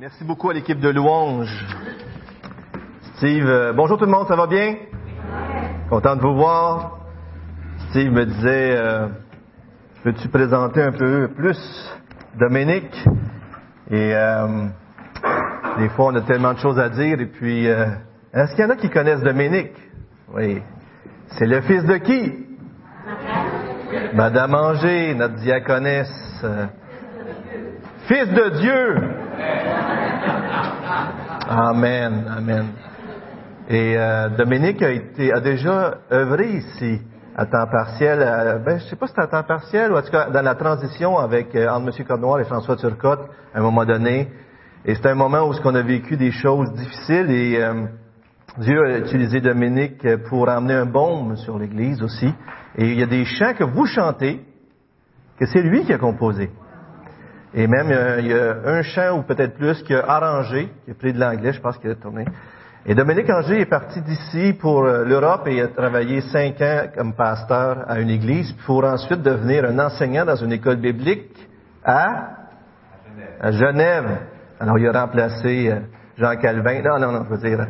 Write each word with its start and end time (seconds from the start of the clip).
Merci 0.00 0.22
beaucoup 0.22 0.48
à 0.48 0.54
l'équipe 0.54 0.78
de 0.78 0.90
louange. 0.90 1.66
Steve, 3.16 3.48
euh, 3.48 3.72
bonjour 3.72 3.98
tout 3.98 4.04
le 4.04 4.12
monde, 4.12 4.28
ça 4.28 4.36
va 4.36 4.46
bien? 4.46 4.76
Content 5.90 6.14
de 6.14 6.20
vous 6.20 6.36
voir. 6.36 7.00
Steve 7.90 8.12
me 8.12 8.24
disait, 8.24 8.76
euh, 8.76 9.08
peux-tu 10.04 10.28
présenter 10.28 10.84
un 10.84 10.92
peu 10.92 11.26
plus 11.34 11.58
Dominique? 12.38 12.94
Et 13.90 14.14
euh, 14.14 14.68
des 15.78 15.88
fois, 15.88 16.12
on 16.12 16.14
a 16.14 16.20
tellement 16.20 16.54
de 16.54 16.60
choses 16.60 16.78
à 16.78 16.90
dire. 16.90 17.20
Et 17.20 17.26
puis, 17.26 17.66
euh, 17.66 17.86
est-ce 18.32 18.54
qu'il 18.54 18.62
y 18.62 18.68
en 18.68 18.70
a 18.70 18.76
qui 18.76 18.90
connaissent 18.90 19.22
Dominique? 19.22 19.74
Oui. 20.32 20.62
C'est 21.30 21.46
le 21.46 21.60
fils 21.62 21.84
de 21.84 21.96
qui? 21.96 22.46
Madame 24.14 24.54
Angers, 24.54 25.16
notre 25.16 25.34
diaconesse. 25.34 26.46
Fils 28.06 28.28
de 28.28 28.48
Dieu. 28.60 29.18
Amen, 31.50 32.26
amen. 32.28 32.66
Et 33.70 33.94
euh, 33.96 34.28
Dominique 34.36 34.82
a 34.82 34.90
été 34.90 35.32
a 35.32 35.40
déjà 35.40 35.96
œuvré 36.12 36.46
ici 36.58 37.00
à 37.34 37.46
temps 37.46 37.66
partiel. 37.72 38.18
ben, 38.66 38.78
je 38.78 38.84
sais 38.84 38.96
pas 38.96 39.06
si 39.06 39.14
c'était 39.14 39.22
à 39.22 39.28
temps 39.28 39.48
partiel 39.48 39.90
ou 39.90 39.96
en 39.96 40.02
tout 40.02 40.10
cas 40.10 40.28
dans 40.28 40.42
la 40.42 40.54
transition 40.56 41.16
avec 41.16 41.54
euh, 41.54 41.70
entre 41.70 41.98
M. 41.98 42.06
Cornoir 42.06 42.38
et 42.40 42.44
François 42.44 42.76
Turcotte 42.76 43.30
à 43.54 43.60
un 43.60 43.62
moment 43.62 43.86
donné. 43.86 44.28
Et 44.84 44.94
c'était 44.94 45.08
un 45.08 45.14
moment 45.14 45.48
où 45.48 45.54
on 45.64 45.74
a 45.74 45.80
vécu 45.80 46.18
des 46.18 46.32
choses 46.32 46.70
difficiles 46.74 47.30
et 47.30 47.56
euh, 47.62 47.86
Dieu 48.58 48.84
a 48.84 48.98
utilisé 48.98 49.40
Dominique 49.40 50.06
pour 50.28 50.50
amener 50.50 50.74
un 50.74 50.84
baume 50.84 51.34
sur 51.36 51.58
l'Église 51.58 52.02
aussi. 52.02 52.30
Et 52.76 52.90
il 52.90 52.98
y 52.98 53.02
a 53.02 53.06
des 53.06 53.24
chants 53.24 53.54
que 53.54 53.64
vous 53.64 53.86
chantez 53.86 54.44
que 55.38 55.46
c'est 55.46 55.62
lui 55.62 55.86
qui 55.86 55.94
a 55.94 55.98
composé. 55.98 56.50
Et 57.54 57.66
même, 57.66 57.90
euh, 57.90 58.20
il 58.20 58.26
y 58.26 58.34
a 58.34 58.56
un 58.66 58.82
chant 58.82 59.18
ou 59.18 59.22
peut-être 59.22 59.54
plus 59.54 59.82
qui 59.82 59.94
a 59.94 60.04
arrangé, 60.06 60.68
qui 60.84 60.90
a 60.90 60.94
pris 60.94 61.12
de 61.12 61.20
l'anglais, 61.20 61.52
je 61.52 61.60
pense 61.60 61.78
qu'il 61.78 61.90
a 61.90 61.94
tourné. 61.94 62.26
Et 62.84 62.94
Dominique 62.94 63.28
Anger 63.30 63.60
est 63.60 63.66
parti 63.66 64.00
d'ici 64.02 64.52
pour 64.52 64.84
euh, 64.84 65.04
l'Europe 65.04 65.46
et 65.46 65.62
a 65.62 65.68
travaillé 65.68 66.20
cinq 66.20 66.60
ans 66.60 66.82
comme 66.94 67.14
pasteur 67.14 67.84
à 67.88 68.00
une 68.00 68.10
église 68.10 68.52
pour 68.66 68.84
ensuite 68.84 69.22
devenir 69.22 69.64
un 69.64 69.78
enseignant 69.78 70.24
dans 70.24 70.36
une 70.36 70.52
école 70.52 70.76
biblique 70.76 71.36
à, 71.84 72.34
Genève. 73.50 74.18
Alors, 74.60 74.78
il 74.78 74.86
a 74.86 75.00
remplacé 75.00 75.70
euh, 75.70 75.80
Jean 76.18 76.36
Calvin. 76.36 76.82
Non, 76.82 76.98
non, 76.98 77.12
non, 77.12 77.24
je 77.24 77.34
veux 77.34 77.48
dire. 77.48 77.66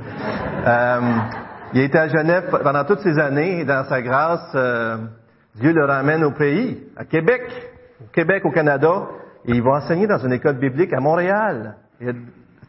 Il 1.74 1.80
a 1.80 1.84
été 1.84 1.98
à 1.98 2.08
Genève 2.08 2.50
pendant 2.62 2.84
toutes 2.84 3.00
ces 3.00 3.18
années 3.18 3.60
et 3.60 3.64
dans 3.64 3.84
sa 3.84 4.00
grâce, 4.02 4.56
Dieu 5.56 5.72
le 5.72 5.84
ramène 5.84 6.24
au 6.24 6.30
pays, 6.32 6.82
à 6.96 7.04
Québec, 7.04 7.42
au 8.00 8.10
Québec, 8.12 8.42
au 8.44 8.50
Canada, 8.50 9.02
et 9.48 9.52
il 9.52 9.62
va 9.62 9.70
enseigner 9.76 10.06
dans 10.06 10.18
une 10.18 10.32
école 10.32 10.58
biblique 10.58 10.92
à 10.92 11.00
Montréal. 11.00 11.76
Et 12.00 12.10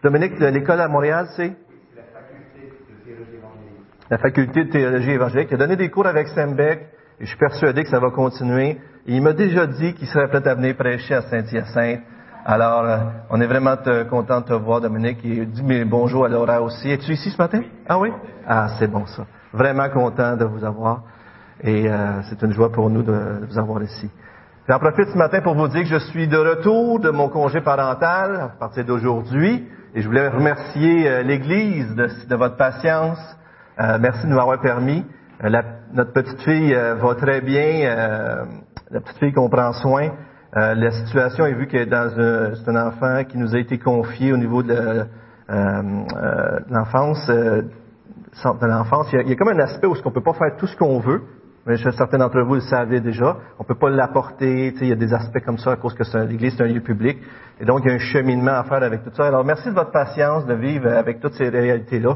Dominique, 0.02 0.40
l'école 0.40 0.80
à 0.80 0.88
Montréal, 0.88 1.28
c'est? 1.36 1.52
La 4.10 4.18
faculté 4.18 4.64
de 4.64 4.72
théologie 4.72 5.12
évangélique. 5.12 5.50
Il 5.52 5.56
a 5.56 5.58
donné 5.58 5.76
des 5.76 5.90
cours 5.90 6.08
avec 6.08 6.30
Sembeck 6.30 6.88
et 7.20 7.26
je 7.26 7.30
suis 7.30 7.38
persuadé 7.38 7.84
que 7.84 7.90
ça 7.90 8.00
va 8.00 8.10
continuer. 8.12 8.78
Et 9.06 9.16
il 9.16 9.22
m'a 9.22 9.34
déjà 9.34 9.68
dit 9.68 9.94
qu'il 9.94 10.08
serait 10.08 10.30
prêt 10.30 10.48
à 10.48 10.56
venir 10.56 10.76
prêcher 10.78 11.16
à 11.16 11.22
Saint-Hyacinthe. 11.24 12.00
Alors, 12.46 12.86
euh, 12.86 12.98
on 13.30 13.42
est 13.42 13.46
vraiment 13.48 13.76
te- 13.76 14.04
content 14.04 14.40
de 14.40 14.46
te 14.46 14.54
voir, 14.54 14.80
Dominique. 14.80 15.20
Et 15.26 15.46
dis 15.46 15.84
bonjour 15.86 16.26
à 16.26 16.30
Laura 16.30 16.62
aussi. 16.62 16.90
Es-tu 16.90 17.12
ici 17.12 17.30
ce 17.30 17.38
matin? 17.38 17.62
Ah 17.88 18.00
oui? 18.00 18.10
Ah, 18.48 18.70
c'est 18.80 18.88
bon 18.88 19.06
ça. 19.06 19.26
Vraiment 19.52 19.90
content 19.90 20.38
de 20.38 20.46
vous 20.46 20.64
avoir. 20.64 21.04
Et 21.62 21.90
euh, 21.90 22.22
c'est 22.30 22.42
une 22.42 22.54
joie 22.54 22.72
pour 22.72 22.90
nous 22.90 23.04
de, 23.04 23.12
de 23.12 23.46
vous 23.48 23.60
avoir 23.60 23.84
ici. 23.84 24.10
J'en 24.70 24.78
profite 24.78 25.09
ce 25.09 25.17
matin 25.17 25.42
pour 25.42 25.56
vous 25.56 25.67
dire 25.67 25.81
que 25.81 25.89
je 25.89 25.98
suis 25.98 26.28
de 26.28 26.38
retour 26.38 27.00
de 27.00 27.09
mon 27.09 27.28
congé 27.28 27.59
parental 27.59 28.36
à 28.36 28.48
partir 28.49 28.86
d'aujourd'hui. 28.86 29.67
Et 29.95 30.04
je 30.04 30.08
voulais 30.08 30.27
remercier 30.27 31.10
euh, 31.10 31.23
l'Église 31.23 31.95
de, 31.95 32.36
votre 32.36 32.55
patience. 32.55 33.17
Euh, 33.80 33.98
merci 33.99 34.27
de 34.27 34.32
nous 34.32 34.38
avoir 34.38 34.61
permis. 34.61 35.04
Euh, 35.44 35.49
notre 35.92 36.14
petite 36.14 36.39
fille 36.42 36.71
va 36.71 37.16
très 37.16 37.42
bien. 37.42 38.45
la 38.92 39.02
petite 39.02 39.17
fille 39.17 39.33
qu'on 39.33 39.49
prend 39.49 39.73
soin. 39.73 40.11
La 40.54 40.92
situation 40.92 41.48
est 41.48 41.54
vue 41.54 41.65
que 41.65 41.86
dans 41.86 42.20
un, 42.20 42.54
c'est 42.54 42.70
un 42.70 42.89
enfant 42.89 43.23
qui 43.23 43.39
nous 43.39 43.55
a 43.55 43.58
été 43.58 43.80
confié 43.80 44.33
au 44.33 44.38
niveau 44.38 44.61
de, 44.61 45.08
l'enfance. 46.70 47.27
de 47.27 47.65
l'enfance. 48.67 49.08
Il 49.14 49.15
y, 49.15 49.20
a, 49.20 49.23
il 49.23 49.30
y 49.30 49.32
a 49.32 49.36
comme 49.36 49.49
un 49.49 49.60
aspect 49.61 49.88
où 49.88 49.94
on 49.94 50.10
ne 50.10 50.14
peut 50.14 50.21
pas 50.21 50.33
faire 50.33 50.55
tout 50.60 50.67
ce 50.67 50.77
qu'on 50.77 50.99
veut. 50.99 51.23
Mais 51.65 51.77
certains 51.77 52.17
d'entre 52.17 52.42
vous 52.42 52.55
le 52.55 52.61
savaient 52.61 53.02
déjà. 53.02 53.37
On 53.59 53.64
peut 53.64 53.75
pas 53.75 53.89
l'apporter. 53.89 54.73
Il 54.81 54.87
y 54.87 54.92
a 54.92 54.95
des 54.95 55.14
aspects 55.14 55.43
comme 55.45 55.58
ça 55.58 55.73
à 55.73 55.75
cause 55.75 55.93
que 55.93 56.03
l'Église 56.25 56.55
c'est 56.58 56.64
un 56.64 56.67
lieu 56.67 56.81
public. 56.81 57.17
Et 57.59 57.65
donc, 57.65 57.81
il 57.83 57.89
y 57.89 57.92
a 57.92 57.95
un 57.95 57.99
cheminement 57.99 58.53
à 58.53 58.64
faire 58.64 58.81
avec 58.81 59.03
tout 59.03 59.11
ça. 59.14 59.27
Alors, 59.27 59.43
merci 59.43 59.70
de 59.70 59.73
votre 59.73 59.92
patience 59.92 60.45
de 60.45 60.53
vivre 60.53 60.87
avec 60.87 61.20
toutes 61.20 61.33
ces 61.33 61.49
réalités-là. 61.49 62.15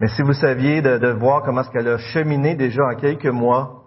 Mais 0.00 0.08
si 0.08 0.22
vous 0.22 0.32
saviez 0.32 0.80
de, 0.80 1.10
voir 1.10 1.42
comment 1.42 1.60
est-ce 1.60 1.70
qu'elle 1.70 1.88
a 1.88 1.98
cheminé 1.98 2.54
déjà 2.54 2.84
en 2.84 2.94
quelques 2.94 3.26
mois, 3.26 3.82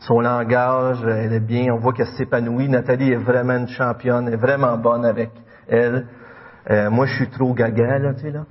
son 0.00 0.20
langage, 0.20 1.02
elle 1.04 1.32
est 1.32 1.40
bien, 1.40 1.74
on 1.74 1.78
voit 1.78 1.92
qu'elle 1.92 2.06
s'épanouit. 2.06 2.68
Nathalie 2.68 3.12
est 3.12 3.16
vraiment 3.16 3.56
une 3.56 3.68
championne, 3.68 4.28
elle 4.28 4.34
est 4.34 4.36
vraiment 4.36 4.76
bonne 4.78 5.04
avec 5.04 5.30
elle. 5.68 6.06
Euh, 6.70 6.88
moi, 6.88 7.06
je 7.06 7.14
suis 7.16 7.28
trop 7.28 7.52
gaga, 7.52 7.98
là, 7.98 8.14
tu 8.14 8.20
sais, 8.22 8.30
là. 8.30 8.44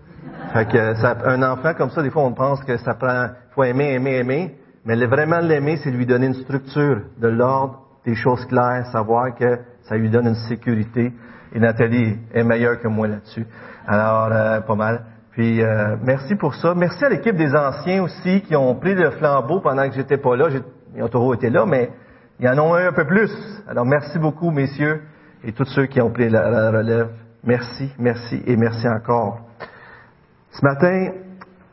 Fait 0.53 0.65
que 0.65 1.27
un 1.27 1.43
enfant 1.43 1.73
comme 1.73 1.89
ça, 1.89 2.03
des 2.03 2.09
fois, 2.09 2.23
on 2.23 2.33
pense 2.33 2.63
que 2.63 2.77
ça 2.77 2.93
prend, 2.95 3.29
faut 3.51 3.63
aimer, 3.63 3.93
aimer, 3.93 4.17
aimer. 4.17 4.58
Mais 4.85 4.95
vraiment 5.05 5.39
l'aimer, 5.39 5.77
c'est 5.77 5.91
lui 5.91 6.05
donner 6.05 6.27
une 6.27 6.33
structure, 6.35 7.01
de 7.17 7.27
l'ordre, 7.27 7.81
des 8.05 8.15
choses 8.15 8.45
claires, 8.45 8.85
savoir 8.91 9.35
que 9.35 9.59
ça 9.83 9.97
lui 9.97 10.09
donne 10.09 10.27
une 10.27 10.35
sécurité. 10.35 11.13
Et 11.53 11.59
Nathalie 11.59 12.17
est 12.33 12.43
meilleure 12.43 12.79
que 12.79 12.87
moi 12.87 13.07
là-dessus. 13.07 13.45
Alors, 13.87 14.29
euh, 14.31 14.61
pas 14.61 14.75
mal. 14.75 15.01
Puis, 15.31 15.61
euh, 15.61 15.95
merci 16.03 16.35
pour 16.35 16.55
ça. 16.55 16.73
Merci 16.75 17.05
à 17.05 17.09
l'équipe 17.09 17.35
des 17.35 17.55
anciens 17.55 18.03
aussi 18.03 18.41
qui 18.41 18.55
ont 18.55 18.75
pris 18.75 18.93
le 18.93 19.11
flambeau 19.11 19.59
pendant 19.59 19.87
que 19.87 19.95
j'étais 19.95 20.17
pas 20.17 20.35
là. 20.35 20.47
Ils 20.95 21.03
ont 21.03 21.07
toujours 21.07 21.33
été 21.33 21.49
là, 21.49 21.65
mais 21.65 21.89
ils 22.39 22.47
en 22.47 22.57
ont 22.59 22.77
eu 22.77 22.87
un 22.87 22.93
peu 22.93 23.05
plus. 23.05 23.31
Alors, 23.67 23.85
merci 23.85 24.17
beaucoup, 24.19 24.51
messieurs, 24.51 25.01
et 25.43 25.51
tous 25.51 25.65
ceux 25.65 25.85
qui 25.85 26.01
ont 26.01 26.11
pris 26.11 26.29
la, 26.29 26.49
la 26.49 26.71
relève. 26.71 27.09
Merci, 27.43 27.91
merci 27.97 28.41
et 28.45 28.55
merci 28.57 28.87
encore. 28.87 29.39
Ce 30.51 30.63
matin, 30.63 31.11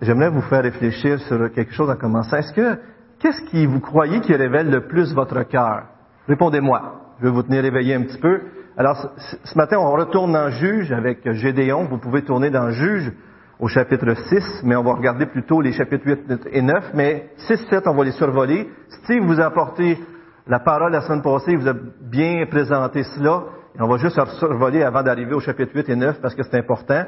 j'aimerais 0.01 0.31
vous 0.31 0.43
faire 0.43 0.63
réfléchir 0.63 1.19
sur 1.21 1.53
quelque 1.53 1.73
chose 1.73 1.91
en 1.91 1.97
commençant. 1.97 2.37
Est-ce 2.37 2.53
que, 2.53 2.79
qu'est-ce 3.27 3.51
qui 3.51 3.67
vous 3.67 3.81
croyez 3.81 4.21
qui 4.21 4.33
révèle 4.37 4.71
le 4.71 4.87
plus 4.87 5.13
votre 5.13 5.43
cœur? 5.43 5.83
Répondez-moi. 6.29 6.81
Je 7.19 7.25
vais 7.25 7.33
vous 7.33 7.43
tenir 7.43 7.65
éveillé 7.65 7.95
un 7.97 8.03
petit 8.03 8.19
peu. 8.19 8.41
Alors, 8.77 9.11
ce, 9.17 9.59
matin, 9.59 9.79
on 9.81 9.91
retourne 9.91 10.33
dans 10.33 10.49
Juge 10.51 10.93
avec 10.93 11.29
Gédéon. 11.33 11.87
Vous 11.87 11.99
pouvez 11.99 12.23
tourner 12.23 12.51
dans 12.51 12.71
Juge 12.71 13.11
au 13.59 13.67
chapitre 13.67 14.15
6, 14.15 14.63
mais 14.63 14.77
on 14.77 14.85
va 14.85 14.95
regarder 14.95 15.27
plutôt 15.27 15.61
les 15.61 15.73
chapitres 15.73 16.07
8 16.07 16.49
et 16.53 16.63
9. 16.63 16.93
Mais 16.95 17.31
6, 17.49 17.67
7, 17.69 17.89
on 17.89 17.95
va 17.95 18.05
les 18.05 18.13
survoler. 18.13 18.71
Steve 19.03 19.25
vous 19.25 19.41
a 19.41 19.47
apporté 19.47 19.99
la 20.47 20.61
parole 20.61 20.93
la 20.93 21.01
semaine 21.01 21.23
passée. 21.23 21.53
Il 21.53 21.59
vous 21.59 21.69
a 21.69 21.75
bien 22.03 22.47
présenté 22.49 23.03
cela. 23.03 23.43
On 23.81 23.89
va 23.89 23.97
juste 23.97 24.25
survoler 24.39 24.85
avant 24.85 25.03
d'arriver 25.03 25.35
au 25.35 25.41
chapitre 25.41 25.73
8 25.75 25.89
et 25.89 25.97
9 25.97 26.21
parce 26.21 26.37
que 26.37 26.45
c'est 26.45 26.59
important. 26.59 27.07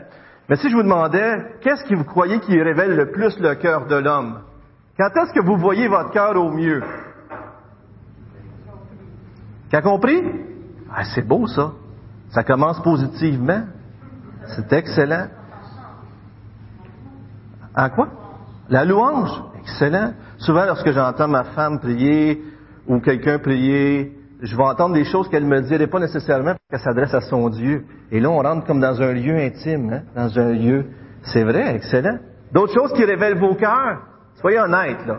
Mais 0.49 0.57
si 0.57 0.69
je 0.69 0.75
vous 0.75 0.83
demandais, 0.83 1.59
qu'est-ce 1.61 1.85
que 1.85 1.95
vous 1.95 2.05
croyez 2.05 2.41
qui 2.41 2.61
révèle 2.61 2.97
le 2.97 3.13
plus 3.13 3.39
le 3.39 3.55
cœur 3.55 3.87
de 3.87 3.97
l'homme? 3.97 4.48
Quand 4.99 5.11
est-ce 5.17 5.33
que 5.33 5.45
vous 5.45 5.57
voyez 5.57 5.87
votre 5.87 6.11
cœur 6.11 6.35
au 6.37 6.51
mieux? 6.51 6.83
Qu'a 9.71 9.81
compris? 9.81 10.21
Ah, 10.93 11.05
c'est 11.05 11.27
beau 11.27 11.47
ça. 11.47 11.73
Ça 12.31 12.43
commence 12.43 12.83
positivement. 12.83 13.63
C'est 14.57 14.73
excellent. 14.73 15.29
En 17.77 17.91
quoi? 17.91 18.09
La 18.69 18.85
louange. 18.85 19.31
Excellent. 19.61 20.15
Souvent, 20.39 20.65
lorsque 20.65 20.91
j'entends 20.91 21.29
ma 21.29 21.45
femme 21.45 21.79
prier 21.79 22.43
ou 22.89 22.99
quelqu'un 22.99 23.39
prier, 23.39 24.19
je 24.41 24.57
vais 24.57 24.65
entendre 24.65 24.95
des 24.95 25.05
choses 25.05 25.29
qu'elle 25.29 25.45
me 25.45 25.61
dirait 25.61 25.87
pas 25.87 26.01
nécessairement 26.01 26.55
parce 26.55 26.83
qu'elle 26.83 26.95
s'adresse 26.95 27.15
à 27.15 27.21
son 27.21 27.51
Dieu. 27.51 27.85
Et 28.11 28.19
là, 28.19 28.31
on 28.31 28.43
rentre 28.43 28.67
comme 28.67 28.81
dans 28.81 29.01
un 29.01 29.13
lieu 29.13 29.37
intime, 29.37 29.93
hein, 29.93 30.03
dans 30.17 30.39
un 30.41 30.53
lieu. 30.53 30.87
C'est 31.23 31.45
vrai, 31.45 31.77
excellent. 31.77 32.19
D'autres 32.53 32.75
choses 32.75 32.93
qui 32.95 33.05
révèlent 33.05 33.39
vos 33.39 33.55
cœurs. 33.55 34.01
Soyez 34.41 34.61
honnêtes, 34.61 35.05
là. 35.07 35.19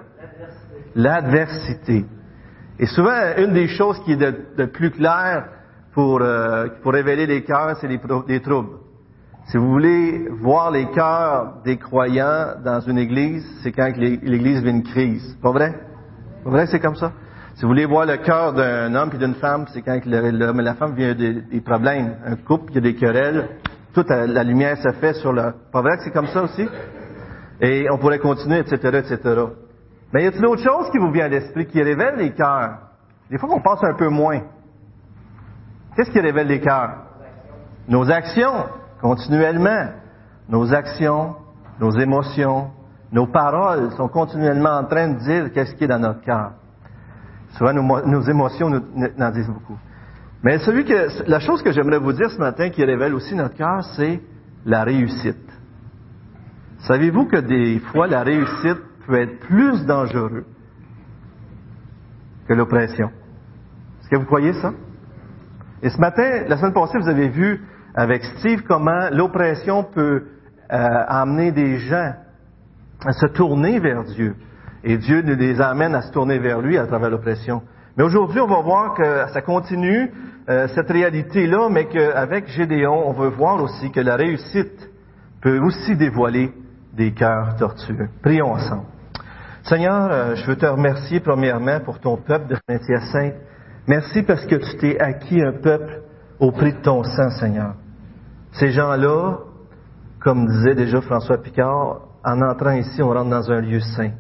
L'adversité. 0.96 2.06
Et 2.80 2.86
souvent, 2.86 3.36
une 3.38 3.54
des 3.54 3.68
choses 3.68 4.00
qui 4.06 4.14
est 4.14 4.16
de, 4.58 4.66
plus 4.66 4.92
clair 4.92 5.46
pour, 5.94 6.22
euh, 6.22 6.68
pour 6.82 6.94
révéler 6.94 7.26
les 7.26 7.44
cœurs, 7.44 7.76
c'est 7.82 7.88
les, 7.88 8.40
troubles. 8.40 8.78
Si 9.48 9.58
vous 9.58 9.70
voulez 9.70 10.30
voir 10.30 10.72
les 10.72 10.86
cœurs 10.92 11.56
des 11.66 11.78
croyants 11.78 12.54
dans 12.64 12.80
une 12.80 12.98
église, 12.98 13.46
c'est 13.62 13.74
quand 13.74 13.92
l'église 13.98 14.64
vit 14.64 14.70
une 14.70 14.84
crise. 14.84 15.38
Pas 15.42 15.52
vrai? 15.52 15.74
Pas 16.44 16.50
vrai 16.50 16.66
que 16.66 16.72
c'est 16.72 16.80
comme 16.80 16.96
ça? 16.96 17.12
Si 17.56 17.64
vous 17.64 17.68
voulez 17.68 17.86
voir 17.86 18.06
le 18.06 18.18
cœur 18.18 18.54
d'un 18.54 18.96
homme 18.96 19.10
et 19.14 19.18
d'une 19.18 19.36
femme, 19.36 19.66
c'est 19.74 19.82
quand 19.82 20.00
l'homme 20.06 20.60
et 20.62 20.64
la 20.64 20.76
femme 20.76 20.96
vivent 20.96 21.16
des, 21.16 21.62
problèmes. 21.62 22.16
Un 22.26 22.38
couple, 22.38 22.72
il 22.72 22.76
y 22.76 22.78
a 22.78 22.82
des 22.82 22.96
querelles. 22.96 23.50
Toute 23.94 24.10
la 24.10 24.28
la 24.28 24.44
lumière 24.46 24.78
se 24.78 24.92
fait 24.94 25.14
sur 25.14 25.34
le... 25.34 25.52
Pas 25.74 25.82
vrai 25.82 25.98
que 25.98 26.04
c'est 26.04 26.14
comme 26.14 26.28
ça 26.28 26.44
aussi? 26.44 26.66
Et 27.62 27.90
on 27.92 27.98
pourrait 27.98 28.20
continuer, 28.20 28.60
etc., 28.60 28.78
etc. 29.00 29.20
Mais 30.14 30.24
y 30.24 30.28
a-t-il 30.28 30.46
autre 30.46 30.64
chose 30.64 30.90
qui 30.92 30.98
vous 30.98 31.12
vient 31.12 31.26
à 31.26 31.30
l'esprit 31.30 31.68
qui 31.68 31.82
révèle 31.82 32.16
les 32.18 32.32
cœurs? 32.32 32.78
Des 33.30 33.38
fois 33.38 33.50
qu'on 33.50 33.62
pense 33.62 33.84
un 33.84 33.94
peu 33.94 34.10
moins. 34.10 34.42
Qu'est-ce 35.96 36.12
qui 36.12 36.20
révèle 36.20 36.48
les 36.48 36.62
cœurs? 36.62 36.96
Nos 37.88 38.10
actions. 38.10 38.66
continuellement. 39.02 39.90
Nos 40.48 40.74
actions, 40.74 41.36
nos 41.80 41.92
émotions, 41.92 42.72
nos 43.12 43.28
paroles 43.28 43.92
sont 43.92 44.08
continuellement 44.08 44.78
en 44.78 44.86
train 44.86 45.10
de 45.10 45.20
dire 45.20 45.54
qu'est-ce 45.54 45.76
qui 45.76 45.84
est 45.84 45.88
dans 45.88 46.00
notre 46.00 46.22
cœur. 46.22 46.54
Souvent, 47.58 47.74
nos, 47.74 48.22
émotions 48.22 48.70
nous, 48.70 48.82
en 49.20 49.32
disent 49.32 49.48
beaucoup. 49.48 49.78
Mais 50.44 50.58
celui 50.60 50.86
que, 50.86 51.30
la 51.30 51.40
chose 51.40 51.62
que 51.62 51.72
j'aimerais 51.72 52.00
vous 52.00 52.14
dire 52.14 52.32
ce 52.32 52.40
matin 52.40 52.70
qui 52.70 52.84
révèle 52.84 53.14
aussi 53.14 53.36
notre 53.36 53.56
cœur, 53.56 53.84
c'est 53.96 54.22
la 54.66 54.84
réussite. 54.84 55.38
Savez-vous 56.80 57.26
que 57.26 57.38
des 57.38 57.80
fois, 57.80 58.08
la 58.08 58.24
réussite 58.24 58.80
peut 59.06 59.20
être 59.20 59.40
plus 59.40 59.86
dangereuse 59.86 60.46
que 62.48 62.54
l'oppression? 62.54 63.10
Est-ce 64.02 64.10
que 64.10 64.16
vous 64.16 64.26
croyez 64.26 64.54
ça? 64.54 64.74
Et 65.82 65.90
ce 65.90 66.00
matin, 66.00 66.44
la 66.48 66.58
semaine 66.58 66.74
passée, 66.74 66.98
vous 67.00 67.10
avez 67.10 67.30
vu 67.30 67.62
avec 67.96 68.24
Steve 68.24 68.64
comment 68.68 69.10
l'oppression 69.12 69.84
peut 69.84 70.24
euh, 70.72 71.04
amener 71.08 71.52
des 71.52 71.80
gens 71.80 72.14
à 73.06 73.12
se 73.14 73.28
tourner 73.28 73.80
vers 73.80 74.04
Dieu. 74.04 74.36
Et 74.84 74.98
Dieu 74.98 75.22
nous 75.22 75.36
les 75.36 75.60
amène 75.62 75.96
à 75.96 76.02
se 76.02 76.12
tourner 76.12 76.40
vers 76.40 76.62
lui 76.62 76.78
à 76.78 76.86
travers 76.86 77.10
l'oppression. 77.10 77.62
Mais 77.98 78.04
aujourd'hui, 78.04 78.40
on 78.40 78.48
va 78.48 78.62
voir 78.62 78.94
que 78.94 79.28
ça 79.34 79.42
continue, 79.42 80.12
euh, 80.50 80.68
cette 80.70 80.90
réalité-là, 80.90 81.70
mais 81.70 81.86
qu'avec 81.86 82.48
Gédéon, 82.48 83.08
on 83.08 83.14
veut 83.14 83.30
voir 83.30 83.62
aussi 83.62 83.92
que 83.92 84.00
la 84.00 84.16
réussite 84.16 84.90
peut 85.42 85.60
aussi 85.60 85.96
dévoiler 85.96 86.52
des 86.94 87.14
cœurs 87.14 87.56
tortueux. 87.58 88.10
Prions 88.22 88.54
ensemble. 88.54 88.86
Seigneur, 89.64 90.10
euh, 90.12 90.36
je 90.36 90.46
veux 90.46 90.56
te 90.56 90.66
remercier 90.66 91.20
premièrement 91.20 91.80
pour 91.82 92.00
ton 92.00 92.18
peuple 92.18 92.48
de 92.48 92.58
Saint-Hyacinthe. 92.68 93.36
Merci 93.88 94.24
parce 94.24 94.46
que 94.46 94.56
tu 94.56 94.78
t'es 94.78 95.00
acquis 95.00 95.42
un 95.42 95.54
peuple 95.54 96.02
au 96.40 96.52
prix 96.52 96.74
de 96.74 96.82
ton 96.82 97.04
sang, 97.04 97.30
Seigneur. 97.32 97.76
Ces 98.54 98.72
gens-là, 98.72 99.40
comme 100.20 100.48
disait 100.48 100.76
déjà 100.76 101.02
François 101.02 101.38
Picard, 101.38 102.02
en 102.24 102.42
entrant 102.42 102.72
ici, 102.72 103.02
on 103.02 103.10
rentre 103.10 103.30
dans 103.30 103.52
un 103.52 103.62
lieu 103.62 103.80
saint. 103.80 104.12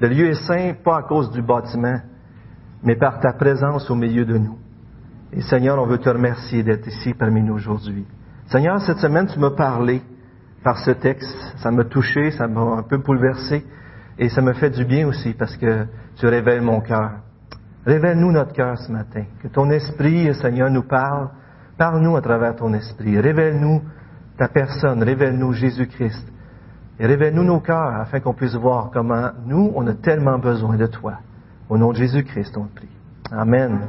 Le 0.00 0.08
lieu 0.08 0.28
est 0.28 0.46
saint 0.46 0.74
pas 0.84 0.98
à 0.98 1.02
cause 1.02 1.30
du 1.30 1.42
bâtiment, 1.42 1.98
mais 2.82 2.96
par 2.96 3.20
ta 3.20 3.32
présence 3.32 3.90
au 3.90 3.94
milieu 3.94 4.24
de 4.24 4.38
nous. 4.38 4.58
Et 5.32 5.40
Seigneur, 5.42 5.80
on 5.82 5.86
veut 5.86 5.98
te 5.98 6.08
remercier 6.08 6.62
d'être 6.62 6.86
ici 6.86 7.14
parmi 7.14 7.42
nous 7.42 7.54
aujourd'hui. 7.54 8.06
Seigneur, 8.46 8.80
cette 8.80 8.98
semaine, 8.98 9.26
tu 9.26 9.38
m'as 9.38 9.50
parlé 9.50 10.02
par 10.64 10.78
ce 10.78 10.90
texte. 10.90 11.36
Ça 11.58 11.70
m'a 11.70 11.84
touché, 11.84 12.30
ça 12.32 12.48
m'a 12.48 12.60
un 12.60 12.82
peu 12.82 12.96
bouleversé. 12.96 13.64
Et 14.18 14.28
ça 14.28 14.40
me 14.42 14.52
fait 14.54 14.70
du 14.70 14.84
bien 14.84 15.06
aussi 15.06 15.34
parce 15.34 15.56
que 15.56 15.86
tu 16.16 16.26
révèles 16.26 16.62
mon 16.62 16.80
cœur. 16.80 17.10
Révèle-nous 17.86 18.32
notre 18.32 18.52
cœur 18.52 18.78
ce 18.78 18.90
matin. 18.90 19.24
Que 19.42 19.48
ton 19.48 19.70
esprit, 19.70 20.34
Seigneur, 20.34 20.70
nous 20.70 20.84
parle. 20.84 21.28
Parle-nous 21.76 22.16
à 22.16 22.22
travers 22.22 22.56
ton 22.56 22.72
esprit. 22.72 23.20
Révèle-nous 23.20 23.82
ta 24.38 24.48
personne. 24.48 25.02
Révèle-nous 25.02 25.52
Jésus-Christ. 25.52 26.32
Et 26.98 27.06
révèle-nous 27.06 27.44
nos 27.44 27.60
cœurs 27.60 28.00
afin 28.00 28.20
qu'on 28.20 28.34
puisse 28.34 28.54
voir 28.54 28.90
comment 28.92 29.30
nous, 29.44 29.72
on 29.74 29.86
a 29.86 29.94
tellement 29.94 30.38
besoin 30.38 30.76
de 30.76 30.86
toi. 30.86 31.18
Au 31.68 31.76
nom 31.76 31.90
de 31.90 31.96
Jésus-Christ, 31.96 32.56
on 32.56 32.66
te 32.66 32.76
prie. 32.76 32.88
Amen. 33.32 33.80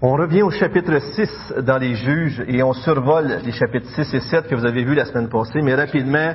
On 0.00 0.12
revient 0.12 0.42
au 0.42 0.50
chapitre 0.50 0.96
6 1.00 1.54
dans 1.64 1.78
les 1.78 1.96
juges 1.96 2.40
et 2.46 2.62
on 2.62 2.72
survole 2.72 3.40
les 3.44 3.50
chapitres 3.50 3.88
6 3.96 4.14
et 4.14 4.20
7 4.20 4.46
que 4.46 4.54
vous 4.54 4.64
avez 4.64 4.84
vus 4.84 4.94
la 4.94 5.06
semaine 5.06 5.28
passée, 5.28 5.60
mais 5.60 5.74
rapidement, 5.74 6.34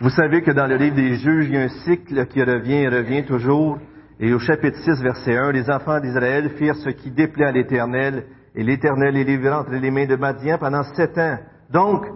vous 0.00 0.08
savez 0.08 0.40
que 0.40 0.50
dans 0.50 0.66
le 0.66 0.76
livre 0.76 0.96
des 0.96 1.16
juges, 1.16 1.44
il 1.44 1.56
y 1.56 1.58
a 1.58 1.64
un 1.64 1.68
cycle 1.84 2.24
qui 2.28 2.42
revient 2.42 2.84
et 2.84 2.88
revient 2.88 3.26
toujours. 3.26 3.78
Et 4.18 4.32
au 4.32 4.38
chapitre 4.38 4.78
6, 4.78 5.02
verset 5.02 5.36
1, 5.36 5.52
les 5.52 5.70
enfants 5.70 6.00
d'Israël 6.00 6.52
firent 6.56 6.76
ce 6.76 6.88
qui 6.88 7.10
déplaît 7.10 7.44
à 7.44 7.52
l'Éternel, 7.52 8.24
et 8.54 8.62
l'Éternel 8.62 9.12
les 9.12 9.24
livra 9.24 9.60
entre 9.60 9.72
les 9.72 9.90
mains 9.90 10.06
de 10.06 10.16
Madian 10.16 10.56
pendant 10.56 10.82
sept 10.94 11.18
ans. 11.18 11.36
Donc, 11.70 12.06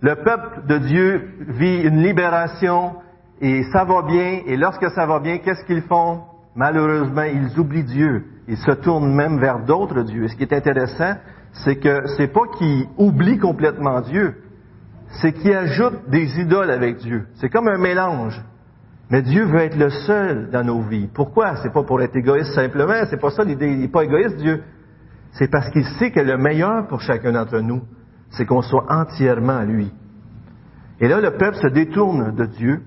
le 0.00 0.14
peuple 0.14 0.66
de 0.66 0.78
Dieu 0.78 1.22
vit 1.48 1.82
une 1.82 2.02
libération 2.02 2.94
et 3.42 3.62
ça 3.64 3.84
va 3.84 4.00
bien. 4.00 4.40
Et 4.46 4.56
lorsque 4.56 4.88
ça 4.88 5.04
va 5.04 5.20
bien, 5.20 5.36
qu'est-ce 5.36 5.66
qu'ils 5.66 5.82
font? 5.82 6.22
Malheureusement, 6.56 7.24
ils 7.24 7.60
oublient 7.60 7.84
Dieu. 7.84 8.24
Ils 8.48 8.58
se 8.58 8.72
tournent 8.72 9.14
même 9.14 9.38
vers 9.38 9.64
d'autres 9.64 10.02
dieux. 10.02 10.24
Et 10.24 10.28
ce 10.28 10.36
qui 10.36 10.42
est 10.42 10.52
intéressant, 10.52 11.14
c'est 11.52 11.76
que 11.76 12.06
c'est 12.16 12.32
pas 12.32 12.46
qu'ils 12.58 12.86
oublient 12.98 13.38
complètement 13.38 14.00
Dieu, 14.00 14.34
c'est 15.20 15.32
qu'ils 15.32 15.54
ajoutent 15.54 16.08
des 16.08 16.40
idoles 16.40 16.70
avec 16.70 16.98
Dieu. 16.98 17.26
C'est 17.36 17.48
comme 17.48 17.68
un 17.68 17.78
mélange. 17.78 18.42
Mais 19.10 19.22
Dieu 19.22 19.44
veut 19.44 19.60
être 19.60 19.76
le 19.76 19.90
seul 19.90 20.50
dans 20.50 20.64
nos 20.64 20.80
vies. 20.80 21.08
Pourquoi? 21.12 21.56
C'est 21.56 21.72
pas 21.72 21.82
pour 21.82 22.00
être 22.02 22.16
égoïste 22.16 22.52
simplement. 22.54 22.94
C'est 23.08 23.20
pas 23.20 23.30
ça 23.30 23.44
l'idée. 23.44 23.70
Il 23.70 23.80
n'est 23.80 23.88
pas 23.88 24.04
égoïste, 24.04 24.36
Dieu. 24.36 24.62
C'est 25.32 25.50
parce 25.50 25.68
qu'il 25.70 25.84
sait 25.84 26.10
que 26.10 26.20
le 26.20 26.36
meilleur 26.36 26.86
pour 26.88 27.00
chacun 27.00 27.32
d'entre 27.32 27.60
nous, 27.60 27.82
c'est 28.30 28.46
qu'on 28.46 28.62
soit 28.62 28.86
entièrement 28.88 29.58
à 29.58 29.64
lui. 29.64 29.92
Et 31.00 31.08
là, 31.08 31.20
le 31.20 31.32
peuple 31.32 31.56
se 31.56 31.68
détourne 31.68 32.34
de 32.34 32.46
Dieu. 32.46 32.82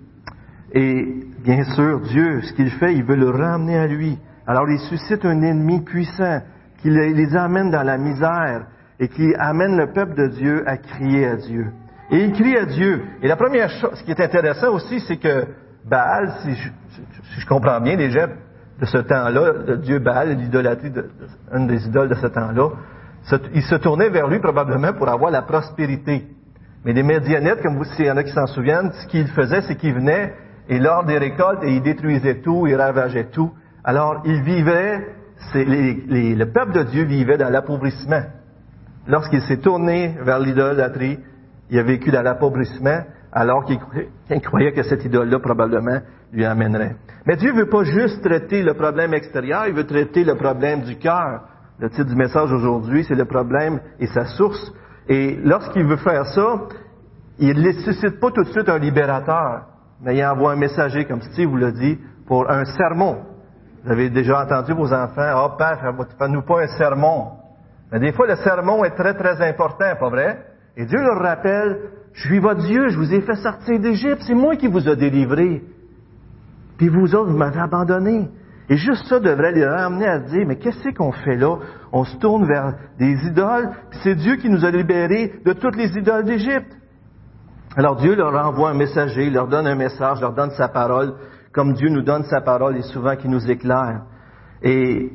Et 0.74 1.26
bien 1.44 1.64
sûr, 1.76 2.02
Dieu, 2.02 2.42
ce 2.42 2.54
qu'il 2.54 2.72
fait, 2.72 2.96
il 2.96 3.04
veut 3.04 3.16
le 3.16 3.30
ramener 3.30 3.78
à 3.78 3.88
lui. 3.88 4.18
Alors 4.48 4.70
il 4.70 4.80
suscite 4.80 5.26
un 5.26 5.42
ennemi 5.42 5.82
puissant 5.82 6.42
qui 6.82 6.90
les 6.90 7.36
amène 7.36 7.70
dans 7.70 7.84
la 7.84 7.98
misère 7.98 8.68
et 9.00 9.10
qui 9.10 9.36
amène 9.36 9.78
le 9.78 9.92
peuple 9.92 10.16
de 10.16 10.28
Dieu 10.28 10.64
à 10.66 10.78
crier 10.78 11.28
à 11.28 11.36
Dieu. 11.36 11.68
Et 12.10 12.24
il 12.24 12.32
crie 12.34 12.58
à 12.58 12.66
Dieu. 12.66 13.04
Et 13.22 13.28
la 13.28 13.36
première 13.36 13.70
chose, 13.70 13.92
ce 13.96 14.04
qui 14.04 14.12
est 14.12 14.22
intéressant 14.22 14.74
aussi, 14.74 15.00
c'est 15.02 15.18
que 15.18 15.46
Baal, 15.86 16.34
si 16.42 16.54
je, 16.54 17.46
comprends 17.46 17.82
bien, 17.82 17.96
les 17.96 18.10
de 18.10 18.86
ce 18.86 18.98
temps-là, 19.00 19.54
le 19.68 19.78
dieu 19.78 20.00
Baal, 20.00 20.38
l'idolâtrie, 20.38 20.92
de, 20.92 21.10
une 21.54 21.68
des 21.68 21.86
idoles 21.88 22.10
de 22.10 22.16
ce 22.16 22.28
temps-là, 22.28 22.70
il 23.54 23.64
se 23.64 23.76
tournait 23.76 24.10
vers 24.10 24.28
lui 24.28 24.40
probablement 24.40 24.94
pour 24.94 25.10
avoir 25.10 25.32
la 25.32 25.42
prospérité. 25.42 26.28
Mais 26.86 26.94
les 26.94 27.04
Médianites, 27.04 27.62
comme 27.62 27.76
vous, 27.76 27.84
s'il 27.84 28.06
y 28.06 28.12
en 28.12 28.18
a 28.18 28.24
qui 28.24 28.32
s'en 28.32 28.48
souviennent, 28.48 28.92
ce 28.94 29.08
qu'ils 29.08 29.28
faisaient, 29.28 29.62
c'est 29.62 29.76
qu'ils 29.76 29.96
venaient 29.96 30.34
et 30.70 30.80
lors 30.80 31.06
des 31.06 31.18
récoltes, 31.18 31.64
et 31.64 31.76
ils 31.76 31.82
détruisaient 31.82 32.42
tout, 32.42 32.68
ils 32.68 32.76
ravageaient 32.76 33.30
tout. 33.32 33.52
Alors, 33.88 34.22
ils 34.26 34.42
vivaient, 34.42 35.00
le 35.56 36.44
peuple 36.44 36.74
de 36.74 36.84
Dieu 36.84 37.06
vivait 37.06 37.38
dans 37.38 37.50
l'appauvrissement. 37.50 38.22
Lorsqu'il 39.08 39.40
s'est 39.44 39.62
tourné 39.62 40.14
vers 40.26 40.40
l'idolâtrie, 40.40 41.18
il 41.70 41.80
a 41.80 41.84
vécu 41.84 42.12
dans 42.12 42.22
l'appauvrissement, 42.22 43.04
alors 43.32 43.64
qu'il 43.64 43.80
croyait 44.42 44.74
que 44.74 44.84
cette 44.84 45.06
idole-là 45.06 45.40
probablement 45.40 46.02
lui 46.34 46.44
amènerait. 46.44 46.98
Mais 47.26 47.38
Dieu 47.38 47.54
ne 47.54 47.60
veut 47.60 47.70
pas 47.70 47.86
juste 47.86 48.22
traiter 48.22 48.62
le 48.62 48.74
problème 48.74 49.14
extérieur, 49.14 49.68
il 49.68 49.74
veut 49.74 49.88
traiter 49.88 50.26
le 50.26 50.36
problème 50.36 50.82
du 50.82 50.98
cœur. 50.98 51.44
Le 51.80 51.90
titre 51.90 52.10
du 52.10 52.16
message 52.18 52.52
aujourd'hui, 52.52 53.06
c'est 53.06 53.16
le 53.16 53.24
problème 53.24 53.80
et 54.02 54.08
sa 54.08 54.26
source. 54.26 54.74
Et 55.08 55.40
lorsqu'il 55.42 55.86
veut 55.86 55.96
faire 55.96 56.26
ça, 56.26 56.60
il 57.40 57.62
ne 57.62 57.72
suscite 57.72 58.20
pas 58.20 58.32
tout 58.32 58.44
de 58.44 58.50
suite 58.50 58.68
un 58.68 58.80
libérateur, 58.80 59.62
mais 60.02 60.18
il 60.18 60.26
envoie 60.26 60.52
un 60.52 60.58
messager, 60.58 61.06
comme 61.06 61.22
Steve 61.22 61.48
vous 61.48 61.56
l'a 61.56 61.72
dit, 61.72 61.98
pour 62.26 62.52
un 62.52 62.66
sermon. 62.66 63.20
Vous 63.88 63.94
avez 63.94 64.10
déjà 64.10 64.44
entendu 64.44 64.74
vos 64.74 64.92
enfants, 64.92 65.46
oh 65.46 65.58
père, 65.58 65.80
fais-nous 66.20 66.42
pas 66.42 66.64
un 66.64 66.68
sermon. 66.78 67.28
Mais 67.90 68.02
des 68.02 68.12
fois, 68.12 68.28
le 68.28 68.36
sermon 68.36 68.84
est 68.84 68.98
très, 68.98 69.14
très 69.14 69.42
important, 69.48 69.96
pas 69.98 70.10
vrai? 70.10 70.46
Et 70.76 70.84
Dieu 70.84 71.00
leur 71.00 71.22
rappelle, 71.22 71.80
je 72.12 72.28
suis 72.28 72.40
votre 72.40 72.60
Dieu, 72.66 72.90
je 72.90 72.98
vous 72.98 73.14
ai 73.14 73.22
fait 73.22 73.36
sortir 73.36 73.80
d'Égypte, 73.80 74.24
c'est 74.28 74.34
moi 74.34 74.58
qui 74.58 74.68
vous 74.68 74.90
ai 74.90 74.98
délivré. 74.98 75.64
Puis 76.78 76.90
vous 76.90 77.16
autres, 77.16 77.32
vous 77.32 77.38
m'avez 77.38 77.62
abandonné. 77.62 78.30
Et 78.68 78.76
juste 78.76 79.08
ça 79.08 79.22
devrait 79.22 79.54
les 79.54 79.66
ramener 79.66 80.06
à 80.06 80.20
dire, 80.20 80.46
mais 80.46 80.58
qu'est-ce 80.58 80.94
qu'on 80.94 81.14
fait 81.14 81.38
là? 81.38 81.56
On 81.94 82.04
se 82.04 82.18
tourne 82.18 82.46
vers 82.46 82.74
des 83.00 83.14
idoles, 83.26 83.70
puis 83.90 84.00
c'est 84.04 84.16
Dieu 84.16 84.36
qui 84.36 84.50
nous 84.50 84.66
a 84.66 84.70
libérés 84.70 85.40
de 85.46 85.54
toutes 85.54 85.78
les 85.78 85.98
idoles 85.98 86.26
d'Égypte. 86.26 86.76
Alors 87.78 87.96
Dieu 87.96 88.18
leur 88.18 88.36
envoie 88.46 88.72
un 88.72 88.78
messager, 88.78 89.30
leur 89.30 89.48
donne 89.48 89.66
un 89.66 89.76
message, 89.76 90.20
leur 90.20 90.34
donne 90.34 90.52
sa 90.52 90.68
parole, 90.68 91.14
comme 91.58 91.74
Dieu 91.74 91.90
nous 91.90 92.04
donne 92.04 92.24
sa 92.26 92.40
parole 92.40 92.78
et 92.78 92.84
souvent 92.84 93.16
qui 93.16 93.28
nous 93.28 93.50
éclaire. 93.50 94.04
Et, 94.62 95.12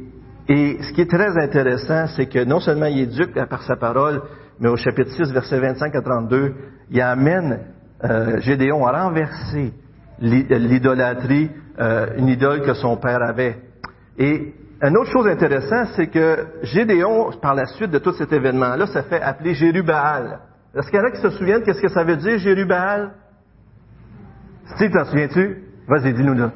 et 0.48 0.82
ce 0.82 0.92
qui 0.92 1.02
est 1.02 1.08
très 1.08 1.40
intéressant, 1.40 2.08
c'est 2.16 2.26
que 2.26 2.42
non 2.42 2.58
seulement 2.58 2.86
il 2.86 3.02
éduque 3.02 3.32
par 3.48 3.62
sa 3.62 3.76
parole, 3.76 4.22
mais 4.58 4.68
au 4.68 4.76
chapitre 4.76 5.12
6, 5.12 5.32
versets 5.32 5.60
25 5.60 5.94
à 5.94 6.02
32, 6.02 6.54
il 6.90 7.00
amène 7.00 7.60
euh, 8.02 8.40
Gédéon 8.40 8.84
à 8.84 9.04
renverser 9.04 9.72
l'idolâtrie 10.18 11.48
euh, 11.78 12.06
une 12.16 12.26
idole 12.26 12.62
que 12.62 12.74
son 12.74 12.96
père 12.96 13.22
avait. 13.22 13.58
Et 14.18 14.52
une 14.82 14.96
autre 14.96 15.12
chose 15.12 15.28
intéressante, 15.28 15.90
c'est 15.94 16.08
que 16.08 16.44
Gédéon, 16.64 17.30
par 17.40 17.54
la 17.54 17.66
suite 17.66 17.92
de 17.92 17.98
tout 17.98 18.14
cet 18.14 18.32
événement-là, 18.32 18.88
se 18.88 19.02
fait 19.02 19.22
appeler 19.22 19.54
Jérubaal. 19.54 20.40
Est-ce 20.74 20.90
qu'il 20.90 20.98
y 20.98 21.02
en 21.02 21.04
a 21.04 21.12
qui 21.12 21.22
se 21.22 21.30
souviennent 21.30 21.62
qu'est-ce 21.62 21.82
que 21.82 21.88
ça 21.88 22.02
veut 22.02 22.16
dire, 22.16 22.36
Jérubaal? 22.38 23.12
Steve, 24.74 24.90
t'en 24.90 25.04
souviens-tu? 25.04 25.68
Vas-y, 25.88 26.14
dis-nous 26.14 26.34
là. 26.34 26.50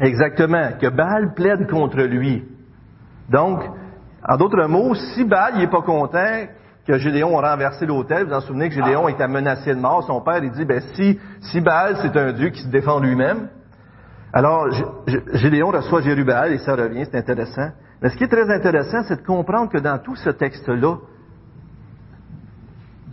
Exactement, 0.00 0.70
que 0.80 0.88
Baal 0.88 1.34
plaide 1.34 1.68
contre 1.68 2.00
lui. 2.02 2.44
Donc, 3.28 3.60
en 4.26 4.36
d'autres 4.36 4.66
mots, 4.66 4.94
si 4.94 5.24
Baal 5.24 5.58
n'est 5.58 5.68
pas 5.68 5.82
content, 5.82 6.46
que 6.86 6.98
Gédéon 6.98 7.38
a 7.38 7.50
renversé 7.50 7.86
l'autel. 7.86 8.24
Vous 8.24 8.30
vous 8.30 8.36
en 8.36 8.40
souvenez 8.40 8.68
que 8.68 8.74
Gédéon 8.74 9.08
était 9.08 9.28
menacé 9.28 9.74
de 9.74 9.80
mort. 9.80 10.02
Son 10.04 10.20
père, 10.22 10.42
il 10.42 10.50
dit, 10.50 10.64
ben, 10.64 10.80
si, 10.94 11.18
si 11.40 11.60
Baal, 11.60 11.96
c'est 12.02 12.16
un 12.16 12.32
Dieu 12.32 12.48
qui 12.48 12.62
se 12.62 12.68
défend 12.68 12.98
lui-même, 12.98 13.48
alors 14.32 14.66
Gédéon 15.34 15.68
reçoit 15.68 16.00
Jérubal 16.00 16.52
et 16.52 16.58
ça 16.58 16.74
revient, 16.74 17.04
c'est 17.04 17.18
intéressant. 17.18 17.70
Mais 18.00 18.08
ce 18.08 18.16
qui 18.16 18.24
est 18.24 18.28
très 18.28 18.50
intéressant, 18.50 19.02
c'est 19.04 19.20
de 19.20 19.26
comprendre 19.26 19.70
que 19.70 19.78
dans 19.78 19.98
tout 19.98 20.16
ce 20.16 20.30
texte-là, 20.30 20.96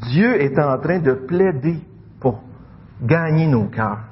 Dieu 0.01 0.42
est 0.42 0.58
en 0.60 0.77
train 0.80 1.00
de 1.00 1.13
plaider 1.13 1.80
pour 2.20 2.44
gagner 3.01 3.48
nos 3.48 3.66
cœurs. 3.66 4.04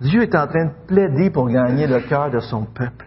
Dieu 0.00 0.22
est 0.22 0.34
en 0.34 0.46
train 0.46 0.66
de 0.66 0.86
plaider 0.86 1.30
pour 1.30 1.48
gagner 1.48 1.86
le 1.86 2.00
cœur 2.00 2.30
de 2.30 2.40
son 2.40 2.64
peuple. 2.64 3.06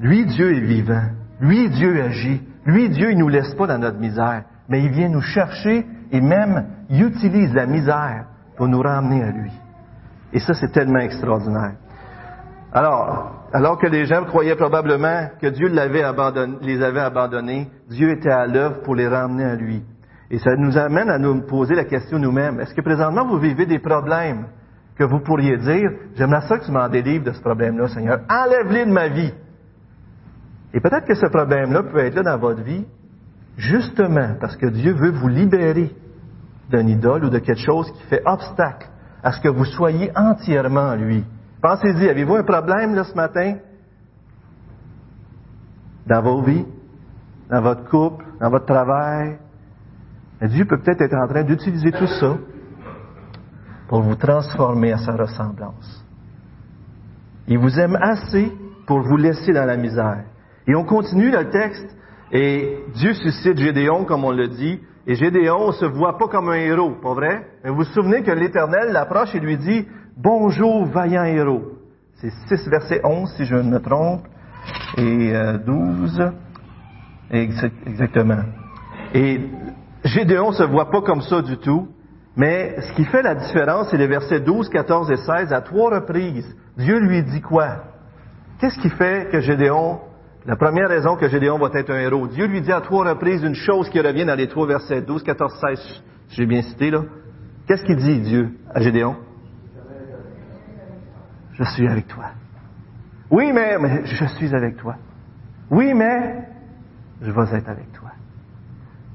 Lui, 0.00 0.26
Dieu 0.26 0.54
est 0.54 0.60
vivant. 0.60 1.04
Lui, 1.40 1.68
Dieu 1.70 2.02
agit. 2.02 2.42
Lui, 2.64 2.88
Dieu, 2.88 3.12
il 3.12 3.18
nous 3.18 3.28
laisse 3.28 3.54
pas 3.54 3.66
dans 3.66 3.78
notre 3.78 3.98
misère, 3.98 4.44
mais 4.68 4.82
il 4.82 4.90
vient 4.90 5.08
nous 5.08 5.22
chercher 5.22 5.86
et 6.12 6.20
même 6.20 6.66
il 6.90 7.02
utilise 7.02 7.54
la 7.54 7.66
misère 7.66 8.26
pour 8.56 8.68
nous 8.68 8.80
ramener 8.80 9.22
à 9.22 9.30
lui. 9.30 9.52
Et 10.32 10.40
ça, 10.40 10.54
c'est 10.54 10.72
tellement 10.72 11.00
extraordinaire. 11.00 11.74
Alors, 12.72 13.46
alors 13.52 13.78
que 13.78 13.86
les 13.86 14.04
gens 14.04 14.24
croyaient 14.24 14.56
probablement 14.56 15.28
que 15.40 15.46
Dieu 15.46 15.68
les 15.68 16.82
avait 16.82 17.00
abandonnés, 17.00 17.70
Dieu 17.88 18.10
était 18.10 18.30
à 18.30 18.46
l'œuvre 18.46 18.82
pour 18.82 18.94
les 18.94 19.08
ramener 19.08 19.44
à 19.44 19.54
lui. 19.54 19.82
Et 20.30 20.38
ça 20.38 20.56
nous 20.56 20.76
amène 20.76 21.08
à 21.08 21.18
nous 21.18 21.40
poser 21.42 21.74
la 21.74 21.84
question 21.84 22.18
nous-mêmes. 22.18 22.60
Est-ce 22.60 22.74
que 22.74 22.82
présentement 22.82 23.26
vous 23.26 23.38
vivez 23.38 23.66
des 23.66 23.78
problèmes 23.78 24.46
que 24.96 25.04
vous 25.04 25.20
pourriez 25.20 25.56
dire, 25.56 25.90
j'aimerais 26.16 26.42
ça 26.42 26.58
que 26.58 26.66
tu 26.66 26.72
m'en 26.72 26.88
délivres 26.88 27.24
de 27.24 27.32
ce 27.32 27.40
problème-là, 27.40 27.88
Seigneur. 27.88 28.20
Enlève-les 28.28 28.84
de 28.84 28.90
ma 28.90 29.08
vie. 29.08 29.32
Et 30.74 30.80
peut-être 30.80 31.06
que 31.06 31.14
ce 31.14 31.26
problème-là 31.26 31.84
peut 31.84 31.98
être 31.98 32.16
là 32.16 32.22
dans 32.22 32.38
votre 32.38 32.62
vie, 32.62 32.84
justement 33.56 34.34
parce 34.40 34.56
que 34.56 34.66
Dieu 34.66 34.92
veut 34.92 35.12
vous 35.12 35.28
libérer 35.28 35.94
d'un 36.70 36.86
idole 36.86 37.24
ou 37.24 37.30
de 37.30 37.38
quelque 37.38 37.60
chose 37.60 37.90
qui 37.92 38.02
fait 38.04 38.22
obstacle 38.26 38.88
à 39.22 39.32
ce 39.32 39.40
que 39.40 39.48
vous 39.48 39.64
soyez 39.64 40.10
entièrement 40.16 40.94
lui. 40.94 41.24
Pensez-y, 41.62 42.08
avez-vous 42.08 42.36
un 42.36 42.44
problème 42.44 42.94
là 42.94 43.04
ce 43.04 43.14
matin? 43.14 43.56
Dans 46.06 46.22
vos 46.22 46.42
vies, 46.42 46.66
dans 47.50 47.62
votre 47.62 47.88
couple, 47.88 48.24
dans 48.40 48.50
votre 48.50 48.66
travail? 48.66 49.38
Dieu 50.42 50.64
peut 50.64 50.78
peut-être 50.78 51.02
être 51.02 51.16
en 51.16 51.26
train 51.26 51.42
d'utiliser 51.42 51.90
tout 51.90 52.06
ça 52.06 52.36
pour 53.88 54.02
vous 54.02 54.14
transformer 54.14 54.92
à 54.92 54.98
sa 54.98 55.12
ressemblance. 55.16 56.04
Il 57.48 57.58
vous 57.58 57.78
aime 57.80 57.96
assez 58.00 58.52
pour 58.86 59.00
vous 59.00 59.16
laisser 59.16 59.52
dans 59.52 59.64
la 59.64 59.76
misère. 59.76 60.24
Et 60.66 60.74
on 60.74 60.84
continue 60.84 61.30
le 61.30 61.48
texte, 61.50 61.96
et 62.30 62.78
Dieu 62.94 63.14
suscite 63.14 63.58
Gédéon, 63.58 64.04
comme 64.04 64.24
on 64.24 64.32
le 64.32 64.48
dit, 64.48 64.80
et 65.06 65.14
Gédéon 65.14 65.72
se 65.72 65.86
voit 65.86 66.18
pas 66.18 66.28
comme 66.28 66.50
un 66.50 66.56
héros, 66.56 66.96
pas 67.02 67.14
vrai? 67.14 67.46
Mais 67.64 67.70
vous 67.70 67.76
vous 67.76 67.84
souvenez 67.84 68.22
que 68.22 68.30
l'Éternel 68.30 68.92
l'approche 68.92 69.34
et 69.34 69.40
lui 69.40 69.56
dit, 69.56 69.86
Bonjour, 70.16 70.84
vaillant 70.86 71.24
héros. 71.24 71.78
C'est 72.14 72.30
6 72.48 72.68
verset 72.68 73.00
11, 73.04 73.32
si 73.36 73.44
je 73.44 73.54
ne 73.54 73.70
me 73.70 73.78
trompe, 73.78 74.26
et 74.96 75.32
12, 75.64 76.20
euh, 76.20 76.30
exactement. 77.30 78.42
Et 79.14 79.40
Gédéon 80.08 80.52
se 80.52 80.62
voit 80.62 80.90
pas 80.90 81.02
comme 81.02 81.22
ça 81.22 81.42
du 81.42 81.56
tout, 81.58 81.88
mais 82.36 82.80
ce 82.80 82.92
qui 82.92 83.04
fait 83.04 83.22
la 83.22 83.34
différence, 83.34 83.90
c'est 83.90 83.96
les 83.96 84.06
versets 84.06 84.40
12, 84.40 84.68
14 84.68 85.10
et 85.10 85.16
16. 85.16 85.52
À 85.52 85.60
trois 85.60 85.90
reprises, 85.90 86.56
Dieu 86.76 86.98
lui 86.98 87.22
dit 87.22 87.40
quoi? 87.40 87.84
Qu'est-ce 88.58 88.78
qui 88.78 88.90
fait 88.90 89.28
que 89.30 89.40
Gédéon, 89.40 90.00
la 90.46 90.56
première 90.56 90.88
raison 90.88 91.16
que 91.16 91.28
Gédéon 91.28 91.58
va 91.58 91.68
être 91.74 91.90
un 91.90 91.98
héros, 91.98 92.26
Dieu 92.28 92.46
lui 92.46 92.60
dit 92.60 92.72
à 92.72 92.80
trois 92.80 93.08
reprises 93.08 93.42
une 93.42 93.54
chose 93.54 93.88
qui 93.90 94.00
revient 94.00 94.24
dans 94.24 94.36
les 94.36 94.48
trois 94.48 94.66
versets 94.66 95.02
12, 95.02 95.22
14, 95.22 95.52
16, 95.60 96.02
j'ai 96.30 96.46
bien 96.46 96.62
cité 96.62 96.90
là. 96.90 97.02
Qu'est-ce 97.66 97.84
qu'il 97.84 97.96
dit 97.96 98.20
Dieu 98.20 98.50
à 98.72 98.80
Gédéon? 98.80 99.16
Je 101.52 101.64
suis 101.64 101.88
avec 101.88 102.06
toi. 102.06 102.26
Oui, 103.30 103.52
mais, 103.52 103.78
mais 103.78 104.06
je 104.06 104.24
suis 104.24 104.54
avec 104.54 104.76
toi. 104.76 104.96
Oui, 105.70 105.92
mais 105.92 106.46
je 107.20 107.30
vais 107.30 107.58
être 107.58 107.68
avec 107.68 107.92
toi. 107.92 108.10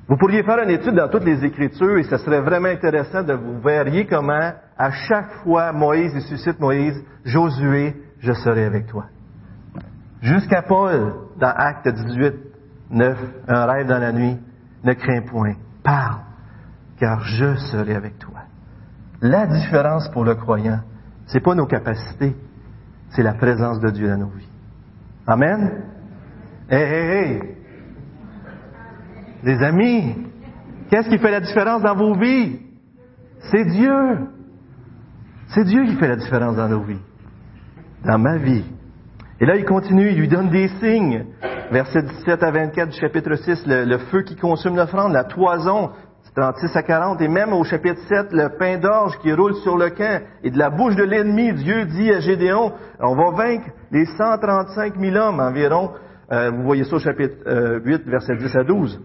Vous 0.07 0.17
pourriez 0.17 0.43
faire 0.43 0.60
une 0.60 0.69
étude 0.69 0.95
dans 0.95 1.07
toutes 1.07 1.24
les 1.24 1.45
Écritures 1.45 1.98
et 1.98 2.03
ce 2.03 2.17
serait 2.17 2.41
vraiment 2.41 2.67
intéressant 2.67 3.24
de 3.24 3.33
vous 3.33 3.60
verriez 3.62 4.05
comment, 4.05 4.51
à 4.77 4.91
chaque 4.91 5.31
fois, 5.43 5.72
Moïse 5.72 6.17
suscite 6.27 6.60
Moïse, 6.60 7.01
Josué, 7.24 7.95
je 8.19 8.33
serai 8.33 8.65
avec 8.65 8.88
toi. 8.88 9.05
Jusqu'à 10.22 10.62
Paul, 10.62 11.13
dans 11.39 11.53
Acte 11.55 11.88
18, 11.88 12.33
9, 12.91 13.17
un 13.48 13.65
rêve 13.65 13.88
dans 13.88 14.00
la 14.00 14.12
nuit, 14.12 14.38
ne 14.83 14.93
crains 14.93 15.22
point, 15.22 15.55
parle, 15.83 16.19
car 16.98 17.22
je 17.22 17.55
serai 17.55 17.95
avec 17.95 18.19
toi. 18.19 18.41
La 19.22 19.48
différence 19.48 20.10
pour 20.10 20.25
le 20.25 20.36
croyant, 20.36 20.81
c'est 21.27 21.39
pas 21.39 21.55
nos 21.55 21.65
capacités, 21.65 22.36
c'est 23.10 23.24
la 23.24 23.33
présence 23.33 23.79
de 23.79 23.89
Dieu 23.89 24.10
dans 24.10 24.17
nos 24.17 24.27
vies. 24.27 24.50
Amen? 25.25 25.83
Hé, 26.69 26.75
hé, 26.75 27.39
hé! 27.39 27.62
Les 29.43 29.62
amis, 29.62 30.15
qu'est-ce 30.89 31.09
qui 31.09 31.17
fait 31.17 31.31
la 31.31 31.41
différence 31.41 31.81
dans 31.81 31.95
vos 31.95 32.15
vies? 32.15 32.59
C'est 33.51 33.65
Dieu. 33.65 34.29
C'est 35.50 35.65
Dieu 35.65 35.83
qui 35.85 35.95
fait 35.95 36.07
la 36.07 36.15
différence 36.15 36.55
dans 36.55 36.69
nos 36.69 36.81
vies. 36.81 37.01
Dans 38.05 38.17
ma 38.17 38.38
vie. 38.38 38.63
Et 39.41 39.45
là, 39.45 39.57
il 39.57 39.65
continue, 39.65 40.12
il 40.12 40.17
lui 40.17 40.29
donne 40.29 40.50
des 40.50 40.69
signes. 40.79 41.25
Verset 41.71 42.03
17 42.03 42.41
à 42.41 42.51
24 42.51 42.89
du 42.89 43.00
chapitre 43.00 43.35
6, 43.35 43.63
le, 43.67 43.97
feu 43.97 44.21
qui 44.21 44.35
consume 44.35 44.77
l'offrande, 44.77 45.12
la 45.12 45.25
toison, 45.25 45.89
36 46.35 46.75
à 46.75 46.83
40, 46.83 47.21
et 47.21 47.27
même 47.27 47.51
au 47.51 47.63
chapitre 47.63 48.00
7, 48.07 48.31
le 48.31 48.57
pain 48.57 48.77
d'orge 48.77 49.17
qui 49.19 49.33
roule 49.33 49.55
sur 49.55 49.77
le 49.77 49.89
camp, 49.89 50.21
et 50.43 50.51
de 50.51 50.57
la 50.57 50.69
bouche 50.69 50.95
de 50.95 51.03
l'ennemi, 51.03 51.53
Dieu 51.53 51.85
dit 51.85 52.12
à 52.12 52.19
Gédéon, 52.21 52.73
on 53.00 53.15
va 53.15 53.31
vaincre 53.31 53.69
les 53.91 54.05
135 54.05 54.97
000 55.00 55.15
hommes 55.15 55.39
environ. 55.39 55.91
Euh, 56.31 56.51
vous 56.51 56.63
voyez 56.63 56.85
ça 56.85 56.95
au 56.95 57.00
chapitre 57.00 57.35
8, 57.45 57.47
euh, 57.47 57.79
verset 58.05 58.38
10 58.38 58.55
à 58.55 58.63
12. 58.63 59.01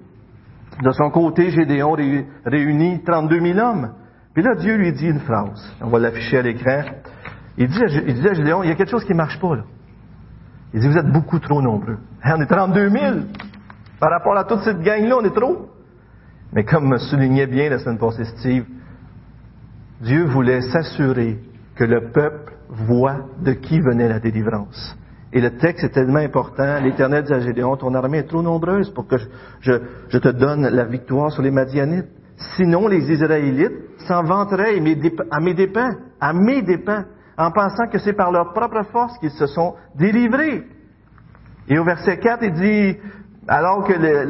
De 0.82 0.90
son 0.92 1.10
côté, 1.10 1.50
Gédéon 1.50 1.96
réunit 2.44 3.02
32 3.04 3.40
000 3.40 3.58
hommes. 3.58 3.94
Puis 4.34 4.42
là, 4.42 4.54
Dieu 4.54 4.76
lui 4.76 4.92
dit 4.92 5.06
une 5.06 5.20
phrase. 5.20 5.76
On 5.80 5.88
va 5.88 5.98
l'afficher 5.98 6.38
à 6.38 6.42
l'écran. 6.42 6.82
Il 7.56 7.66
dit, 7.68 8.28
à 8.28 8.34
Gédéon, 8.34 8.62
il 8.62 8.68
y 8.68 8.72
a 8.72 8.76
quelque 8.76 8.90
chose 8.90 9.04
qui 9.04 9.12
ne 9.12 9.16
marche 9.16 9.40
pas 9.40 9.56
là. 9.56 9.64
Il 10.72 10.80
dit, 10.80 10.86
vous 10.86 10.98
êtes 10.98 11.10
beaucoup 11.10 11.40
trop 11.40 11.60
nombreux. 11.60 11.98
Hein, 12.22 12.34
on 12.36 12.42
est 12.42 12.46
32 12.46 12.88
000. 12.90 13.16
Par 13.98 14.10
rapport 14.10 14.36
à 14.36 14.44
toute 14.44 14.60
cette 14.60 14.80
gang-là, 14.80 15.16
on 15.20 15.24
est 15.24 15.34
trop. 15.34 15.68
Mais 16.52 16.64
comme 16.64 16.88
me 16.88 16.98
soulignait 16.98 17.46
bien 17.46 17.68
la 17.68 17.78
semaine 17.78 17.98
passée 17.98 18.24
Steve, 18.24 18.64
Dieu 20.00 20.24
voulait 20.26 20.60
s'assurer 20.60 21.38
que 21.74 21.84
le 21.84 22.10
peuple 22.12 22.54
voit 22.68 23.26
de 23.42 23.52
qui 23.52 23.80
venait 23.80 24.08
la 24.08 24.20
délivrance. 24.20 24.96
Et 25.32 25.40
le 25.40 25.56
texte 25.58 25.84
est 25.84 25.90
tellement 25.90 26.20
important. 26.20 26.80
L'Éternel 26.80 27.24
dit 27.24 27.32
à 27.32 27.40
Gédéon, 27.40 27.76
ton 27.76 27.94
armée 27.94 28.18
est 28.18 28.28
trop 28.28 28.42
nombreuse 28.42 28.90
pour 28.90 29.06
que 29.06 29.16
je, 29.60 29.72
te 30.18 30.28
donne 30.28 30.68
la 30.68 30.84
victoire 30.84 31.30
sur 31.30 31.42
les 31.42 31.50
Madianites. 31.50 32.08
Sinon, 32.56 32.88
les 32.88 33.10
Israélites 33.12 33.72
s'en 34.06 34.22
vanteraient 34.22 34.78
à 34.78 34.80
mes 34.80 35.54
dépens, 35.54 35.90
à 36.20 36.32
mes 36.32 36.62
dépens, 36.62 37.04
en 37.36 37.50
pensant 37.50 37.88
que 37.88 37.98
c'est 37.98 38.14
par 38.14 38.32
leur 38.32 38.52
propre 38.52 38.84
force 38.90 39.18
qu'ils 39.18 39.30
se 39.30 39.46
sont 39.46 39.74
délivrés. 39.96 40.64
Et 41.68 41.78
au 41.78 41.84
verset 41.84 42.18
4, 42.18 42.42
il 42.44 42.52
dit, 42.52 42.98
alors 43.46 43.84
que 43.84 43.92
le, 43.92 44.28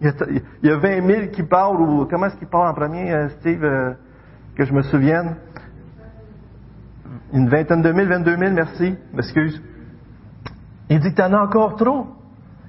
il, 0.00 0.42
y 0.62 0.70
a, 0.70 0.76
20 0.76 1.06
000 1.06 1.26
qui 1.32 1.42
parlent, 1.42 1.80
ou 1.80 2.06
comment 2.06 2.26
est-ce 2.26 2.36
qu'il 2.36 2.48
parle 2.48 2.68
en 2.68 2.74
premier, 2.74 3.12
euh, 3.12 3.28
Steve, 3.40 3.64
euh, 3.64 3.94
que 4.54 4.64
je 4.64 4.72
me 4.72 4.82
souvienne? 4.82 5.36
Une 7.32 7.48
vingtaine 7.48 7.82
de 7.82 7.90
mille, 7.90 8.08
22 8.08 8.36
000, 8.36 8.52
merci, 8.52 8.94
m'excuse. 9.12 9.60
Il 10.88 11.00
dit, 11.00 11.14
t'en 11.14 11.32
as 11.32 11.40
encore 11.40 11.76
trop. 11.76 12.06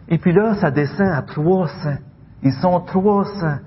Et 0.08 0.18
puis 0.18 0.34
là, 0.34 0.56
ça 0.56 0.72
descend 0.72 1.08
à 1.08 1.22
300. 1.22 1.98
Ils 2.44 2.54
sont 2.54 2.80
300. 2.80 3.58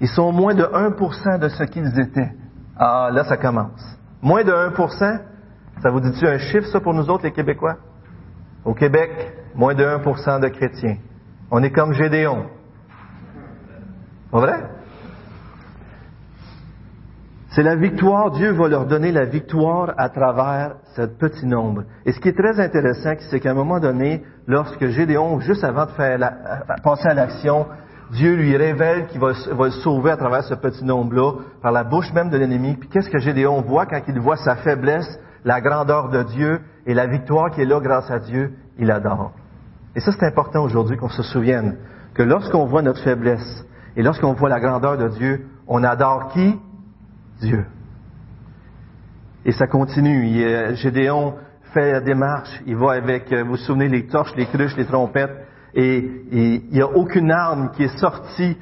Ils 0.00 0.08
sont 0.08 0.32
moins 0.32 0.54
de 0.54 0.62
1% 0.62 1.38
de 1.38 1.48
ce 1.48 1.64
qu'ils 1.64 1.98
étaient. 1.98 2.32
Ah, 2.76 3.10
là, 3.12 3.24
ça 3.24 3.36
commence. 3.36 3.98
Moins 4.22 4.44
de 4.44 4.52
1%, 4.52 5.20
ça 5.82 5.90
vous 5.90 6.00
dit-tu 6.00 6.26
un 6.26 6.38
chiffre, 6.38 6.66
ça, 6.68 6.80
pour 6.80 6.94
nous 6.94 7.10
autres, 7.10 7.24
les 7.24 7.32
Québécois? 7.32 7.76
Au 8.64 8.74
Québec, 8.74 9.10
moins 9.54 9.74
de 9.74 9.84
1% 9.84 10.40
de 10.40 10.48
chrétiens. 10.48 10.98
On 11.50 11.62
est 11.62 11.70
comme 11.70 11.92
Gédéon. 11.92 12.46
Pas 14.30 14.40
vrai? 14.40 14.77
C'est 17.58 17.64
la 17.64 17.74
victoire. 17.74 18.30
Dieu 18.30 18.52
va 18.52 18.68
leur 18.68 18.86
donner 18.86 19.10
la 19.10 19.24
victoire 19.24 19.92
à 19.96 20.10
travers 20.10 20.76
ce 20.94 21.02
petit 21.02 21.44
nombre. 21.44 21.82
Et 22.06 22.12
ce 22.12 22.20
qui 22.20 22.28
est 22.28 22.38
très 22.38 22.60
intéressant, 22.60 23.14
c'est 23.18 23.40
qu'à 23.40 23.50
un 23.50 23.54
moment 23.54 23.80
donné, 23.80 24.22
lorsque 24.46 24.86
Gédéon, 24.86 25.40
juste 25.40 25.64
avant 25.64 25.86
de 25.86 25.90
faire 25.90 26.20
passer 26.84 27.08
à 27.08 27.14
l'action, 27.14 27.66
Dieu 28.12 28.36
lui 28.36 28.56
révèle 28.56 29.08
qu'il 29.08 29.20
va, 29.20 29.32
le 29.32 29.70
sauver 29.70 30.12
à 30.12 30.16
travers 30.16 30.44
ce 30.44 30.54
petit 30.54 30.84
nombre-là, 30.84 31.32
par 31.60 31.72
la 31.72 31.82
bouche 31.82 32.12
même 32.12 32.30
de 32.30 32.36
l'ennemi. 32.36 32.76
Puis 32.76 32.90
qu'est-ce 32.90 33.10
que 33.10 33.18
Gédéon 33.18 33.60
voit 33.62 33.86
quand 33.86 34.02
il 34.06 34.20
voit 34.20 34.36
sa 34.36 34.54
faiblesse, 34.54 35.18
la 35.44 35.60
grandeur 35.60 36.10
de 36.10 36.22
Dieu 36.22 36.60
et 36.86 36.94
la 36.94 37.08
victoire 37.08 37.50
qui 37.50 37.62
est 37.62 37.66
là 37.66 37.80
grâce 37.80 38.08
à 38.08 38.20
Dieu? 38.20 38.52
Il 38.78 38.88
adore. 38.92 39.32
Et 39.96 40.00
ça, 40.00 40.12
c'est 40.12 40.26
important 40.26 40.62
aujourd'hui 40.62 40.96
qu'on 40.96 41.08
se 41.08 41.24
souvienne 41.24 41.76
que 42.14 42.22
lorsqu'on 42.22 42.66
voit 42.66 42.82
notre 42.82 43.02
faiblesse 43.02 43.66
et 43.96 44.04
lorsqu'on 44.04 44.34
voit 44.34 44.48
la 44.48 44.60
grandeur 44.60 44.96
de 44.96 45.08
Dieu, 45.08 45.44
on 45.66 45.82
adore 45.82 46.28
qui? 46.28 46.56
Dieu. 47.40 47.64
Et 49.44 49.52
ça 49.52 49.66
continue. 49.66 50.74
Gédéon 50.74 51.34
fait 51.72 51.92
la 51.92 52.00
démarche. 52.00 52.50
Il 52.66 52.76
va 52.76 52.92
avec, 52.92 53.32
euh, 53.32 53.42
vous 53.42 53.50
vous 53.50 53.56
souvenez, 53.56 53.88
les 53.88 54.06
torches, 54.06 54.34
les 54.36 54.46
cruches, 54.46 54.76
les 54.76 54.86
trompettes, 54.86 55.36
et, 55.74 56.04
il 56.32 56.70
n'y 56.70 56.80
a 56.80 56.88
aucune 56.88 57.30
arme 57.30 57.70
qui 57.76 57.84
est 57.84 57.98
sortie. 57.98 58.56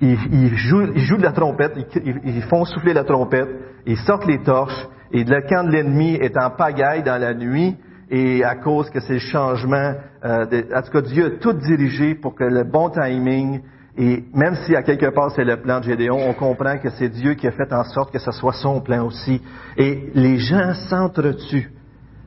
Ils, 0.00 0.56
jouent, 0.56 1.16
de 1.16 1.22
la 1.22 1.32
trompette, 1.32 1.72
ils, 2.04 2.42
font 2.42 2.66
souffler 2.66 2.92
la 2.92 3.04
trompette, 3.04 3.48
ils 3.86 3.96
sortent 3.96 4.26
les 4.26 4.42
torches, 4.42 4.86
et 5.10 5.24
le 5.24 5.40
camp 5.48 5.64
de 5.64 5.70
l'ennemi 5.70 6.16
est 6.16 6.36
en 6.36 6.50
pagaille 6.50 7.02
dans 7.02 7.18
la 7.18 7.32
nuit, 7.32 7.76
et 8.10 8.44
à 8.44 8.56
cause 8.56 8.90
que 8.90 9.00
c'est 9.00 9.14
le 9.14 9.18
changement, 9.20 9.94
euh, 10.22 10.44
en 10.74 10.82
tout 10.82 10.92
cas 10.92 11.00
Dieu 11.00 11.26
a 11.26 11.30
tout 11.40 11.54
dirigé 11.54 12.14
pour 12.14 12.34
que 12.34 12.44
le 12.44 12.64
bon 12.64 12.90
timing, 12.90 13.62
et 13.98 14.24
même 14.34 14.54
si 14.56 14.76
à 14.76 14.82
quelque 14.82 15.06
part 15.06 15.30
c'est 15.30 15.44
le 15.44 15.56
plan 15.56 15.80
de 15.80 15.84
Gédéon, 15.84 16.18
on 16.28 16.34
comprend 16.34 16.78
que 16.78 16.90
c'est 16.90 17.08
Dieu 17.08 17.34
qui 17.34 17.46
a 17.46 17.52
fait 17.52 17.72
en 17.72 17.84
sorte 17.84 18.12
que 18.12 18.18
ce 18.18 18.30
soit 18.30 18.52
son 18.52 18.80
plan 18.80 19.06
aussi. 19.06 19.40
Et 19.76 20.10
les 20.14 20.38
gens 20.38 20.74
s'entretuent. 20.88 21.70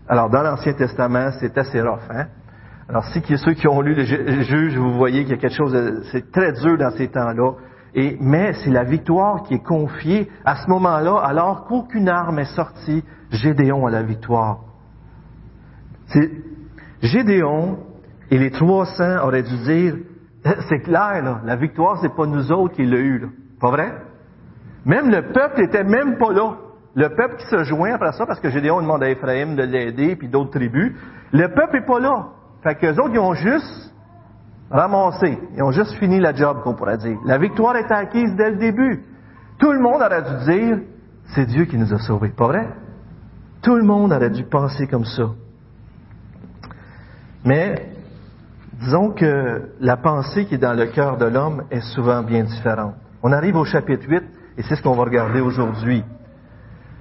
Alors 0.08 0.30
dans 0.30 0.42
l'Ancien 0.42 0.74
Testament, 0.74 1.32
c'est 1.40 1.56
assez 1.58 1.82
rough, 1.82 2.10
hein? 2.10 2.26
Alors 2.90 3.06
si 3.06 3.22
ceux 3.38 3.54
qui 3.54 3.68
ont 3.68 3.82
lu 3.82 3.94
le 3.94 4.04
juge, 4.42 4.76
vous 4.76 4.94
voyez 4.94 5.22
qu'il 5.22 5.36
y 5.36 5.38
a 5.38 5.38
quelque 5.38 5.56
chose, 5.56 5.72
de, 5.72 6.02
c'est 6.12 6.32
très 6.32 6.54
dur 6.54 6.76
dans 6.76 6.90
ces 6.92 7.08
temps-là. 7.08 7.52
Et, 7.94 8.18
mais 8.20 8.54
c'est 8.54 8.72
la 8.72 8.84
victoire 8.84 9.44
qui 9.44 9.56
est 9.56 9.64
confiée 9.64 10.28
à 10.44 10.56
ce 10.56 10.68
moment-là, 10.70 11.18
alors 11.18 11.66
qu'aucune 11.66 12.10
arme 12.10 12.40
est 12.40 12.56
sortie, 12.56 13.04
Gédéon 13.32 13.86
a 13.86 13.92
la 13.92 14.02
victoire. 14.02 14.62
Gédéon 17.02 17.78
et 18.32 18.40
les 18.40 18.50
300 18.50 19.24
auraient 19.24 19.44
dû 19.44 19.58
dire, 19.58 19.96
c'est 20.70 20.80
clair, 20.80 21.22
là, 21.24 21.42
la 21.44 21.56
victoire, 21.56 22.00
c'est 22.02 22.16
pas 22.16 22.26
nous 22.26 22.52
autres 22.52 22.76
qui 22.76 22.86
l'a 22.86 22.98
eu, 22.98 23.20
là. 23.20 23.28
Pas 23.60 23.72
vrai? 23.72 23.94
Même 24.86 25.10
le 25.10 25.34
peuple 25.34 25.62
était 25.62 25.84
même 25.84 26.18
pas 26.18 26.32
là. 26.32 26.56
Le 26.96 27.10
peuple 27.10 27.36
qui 27.38 27.46
se 27.48 27.64
joint 27.64 27.94
après 27.94 28.14
ça, 28.14 28.26
parce 28.26 28.40
que 28.40 28.50
Gédéon 28.50 28.82
demande 28.82 29.04
à 29.04 29.10
Ephraim 29.10 29.56
de 29.56 29.64
l'aider, 29.64 30.16
puis 30.16 30.28
d'autres 30.28 30.52
tribus, 30.52 30.94
le 31.32 31.48
peuple 31.48 31.78
est 31.78 31.86
pas 31.86 32.00
là. 32.00 32.28
Fait 32.64 32.76
que 32.76 32.88
les 32.88 33.00
autres, 33.00 33.12
ils 33.14 33.20
ont 33.20 33.34
juste 33.34 33.94
ramassé. 34.72 35.38
Ils 35.56 35.64
ont 35.64 35.72
juste 35.72 35.94
fini 35.96 36.20
la 36.20 36.34
job, 36.34 36.62
qu'on 36.64 36.74
pourrait 36.74 36.98
dire. 36.98 37.18
La 37.26 37.38
victoire 37.38 37.76
est 37.76 37.92
acquise 37.92 38.36
dès 38.36 38.52
le 38.52 38.58
début. 38.58 39.04
Tout 39.60 39.72
le 39.72 39.80
monde 39.80 40.02
aurait 40.02 40.24
dû 40.24 40.52
dire, 40.52 40.78
c'est 41.36 41.46
Dieu 41.46 41.66
qui 41.66 41.78
nous 41.78 41.94
a 41.94 42.00
sauvés. 42.00 42.30
Pas 42.30 42.48
vrai? 42.48 42.68
Tout 43.62 43.76
le 43.76 43.84
monde 43.84 44.12
aurait 44.12 44.30
dû 44.30 44.44
penser 44.44 44.88
comme 44.88 45.06
ça. 45.06 45.30
Mais, 47.46 47.90
disons 48.80 49.12
que 49.12 49.72
la 49.80 49.98
pensée 49.98 50.46
qui 50.46 50.56
est 50.56 50.60
dans 50.60 50.74
le 50.74 50.88
cœur 50.88 51.18
de 51.18 51.26
l'homme 51.26 51.64
est 51.72 51.82
souvent 51.82 52.24
bien 52.24 52.44
différente. 52.44 52.96
On 53.22 53.32
arrive 53.32 53.56
au 53.56 53.66
chapitre 53.66 54.06
8, 54.08 54.24
et 54.58 54.64
c'est 54.64 54.76
ce 54.76 54.82
qu'on 54.82 54.96
va 54.96 55.04
regarder 55.04 55.42
aujourd'hui. 55.42 56.04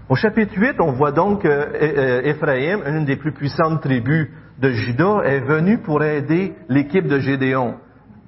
Au 0.08 0.14
chapitre 0.14 0.52
8, 0.56 0.80
on 0.80 0.92
voit 0.92 1.12
donc 1.12 1.42
qu'Éphraïm, 1.42 2.80
une 2.87 3.04
des 3.04 3.16
plus 3.16 3.32
puissantes 3.32 3.82
tribus 3.82 4.28
de 4.58 4.70
Juda, 4.70 5.20
est 5.25 5.40
venu 5.40 5.78
pour 5.78 6.02
aider 6.02 6.54
l'équipe 6.68 7.06
de 7.06 7.18
Gédéon. 7.18 7.75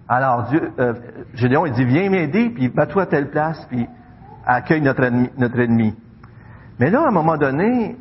Alors, 0.09 0.49
Dieu, 0.51 0.71
euh, 0.79 0.95
Gédéon, 1.35 1.67
il 1.67 1.73
dit, 1.73 1.85
viens 1.85 2.11
m'aider, 2.11 2.51
puis 2.51 2.69
bats-toi 2.69 3.03
à 3.03 3.07
telle 3.07 3.31
place, 3.31 3.65
puis 3.71 3.87
accueille 4.45 4.83
notre 4.83 5.61
ennemi. 5.61 5.95
Mais 6.79 6.91
là, 6.91 7.03
à 7.05 7.09
un 7.09 7.13
moment 7.13 7.37
donné, 7.37 7.97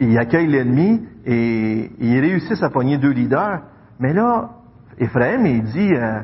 il, 0.00 0.18
accueille 0.18 0.46
l'ennemi 0.46 1.02
et 1.26 1.90
il 1.98 2.20
réussit 2.20 2.62
à 2.62 2.70
pogner 2.70 2.98
deux 2.98 3.10
leaders. 3.10 3.60
Mais 3.98 4.12
là, 4.12 4.50
Ephraim, 4.98 5.44
il 5.44 5.62
dit, 5.64 5.94
euh, 5.94 6.20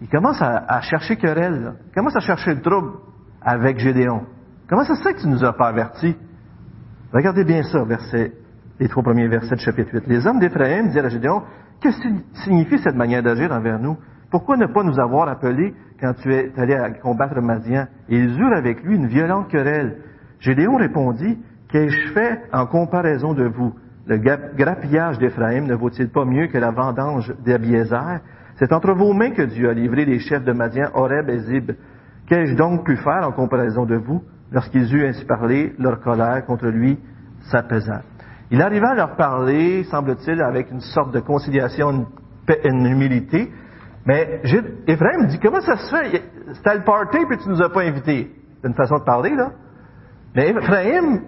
il 0.00 0.08
commence 0.08 0.40
à, 0.40 0.80
chercher 0.82 1.16
querelle, 1.16 1.74
il 1.88 1.92
commence 1.94 2.16
à 2.16 2.20
chercher 2.20 2.54
le 2.54 2.60
trouble 2.60 2.98
avec 3.42 3.78
Gédéon. 3.78 4.22
Comment 4.68 4.84
ça 4.84 4.94
se 4.94 5.02
fait 5.02 5.14
que 5.14 5.20
tu 5.20 5.28
nous 5.28 5.44
as 5.44 5.52
pas 5.52 5.68
avertis? 5.68 6.16
Regardez 7.12 7.44
bien 7.44 7.62
ça, 7.62 7.84
verset, 7.84 8.32
les 8.78 8.88
trois 8.88 9.02
premiers 9.02 9.28
versets 9.28 9.56
du 9.56 9.62
chapitre 9.62 9.90
8. 9.92 10.06
Les 10.06 10.26
hommes 10.26 10.38
d'Éphraïm 10.38 10.88
dirent 10.90 11.06
à 11.06 11.08
Gédéon, 11.08 11.42
que 11.80 11.88
signifie 12.44 12.78
cette 12.78 12.96
manière 12.96 13.22
d'agir 13.22 13.52
envers 13.52 13.78
nous? 13.78 13.96
Pourquoi 14.30 14.56
ne 14.56 14.66
pas 14.66 14.82
nous 14.82 15.00
avoir 15.00 15.28
appelés 15.28 15.74
quand 16.00 16.12
tu 16.14 16.32
es 16.34 16.52
allé 16.58 16.76
combattre 17.00 17.40
Madian? 17.40 17.86
Et 18.08 18.18
ils 18.18 18.38
eurent 18.38 18.56
avec 18.56 18.82
lui 18.82 18.96
une 18.96 19.06
violente 19.06 19.48
querelle. 19.48 20.02
Gédéon 20.40 20.76
répondit, 20.76 21.38
Qu'ai-je 21.68 22.12
fait 22.12 22.40
en 22.52 22.66
comparaison 22.66 23.34
de 23.34 23.44
vous? 23.44 23.74
Le 24.08 24.16
grappillage 24.16 25.18
d'Éphraïm 25.18 25.66
ne 25.66 25.74
vaut-il 25.74 26.08
pas 26.08 26.24
mieux 26.24 26.46
que 26.46 26.56
la 26.56 26.70
vendange 26.70 27.30
d'Abiézer? 27.44 28.20
C'est 28.56 28.72
entre 28.72 28.92
vos 28.92 29.12
mains 29.12 29.32
que 29.32 29.42
Dieu 29.42 29.68
a 29.68 29.74
livré 29.74 30.06
les 30.06 30.18
chefs 30.18 30.44
de 30.44 30.52
Madian, 30.52 30.88
Horeb 30.94 31.28
et 31.28 31.38
Zib. 31.40 31.72
Qu'ai-je 32.26 32.56
donc 32.56 32.86
pu 32.86 32.96
faire 32.96 33.28
en 33.28 33.32
comparaison 33.32 33.84
de 33.84 33.96
vous? 33.96 34.22
Lorsqu'ils 34.50 34.94
eurent 34.94 35.10
ainsi 35.10 35.26
parlé, 35.26 35.74
leur 35.78 36.00
colère 36.00 36.42
contre 36.46 36.68
lui 36.68 36.98
s'apaisa. 37.50 38.00
Il 38.50 38.62
arriva 38.62 38.92
à 38.92 38.94
leur 38.94 39.16
parler, 39.16 39.84
semble-t-il, 39.84 40.40
avec 40.40 40.70
une 40.70 40.80
sorte 40.80 41.12
de 41.12 41.20
conciliation, 41.20 42.06
une, 42.64 42.86
humilité. 42.86 43.52
Mais 44.06 44.40
Ephraim 44.86 45.26
dit, 45.26 45.38
comment 45.38 45.60
ça 45.60 45.76
se 45.76 45.94
fait? 45.94 46.22
C'était 46.54 46.76
le 46.76 46.84
party, 46.84 47.18
puis 47.28 47.36
tu 47.36 47.48
nous 47.50 47.60
as 47.60 47.68
pas 47.68 47.82
invités. 47.82 48.34
C'est 48.62 48.68
une 48.68 48.74
façon 48.74 48.96
de 49.00 49.04
parler, 49.04 49.34
là. 49.34 49.50
Mais 50.34 50.48
Ephraim, 50.48 51.20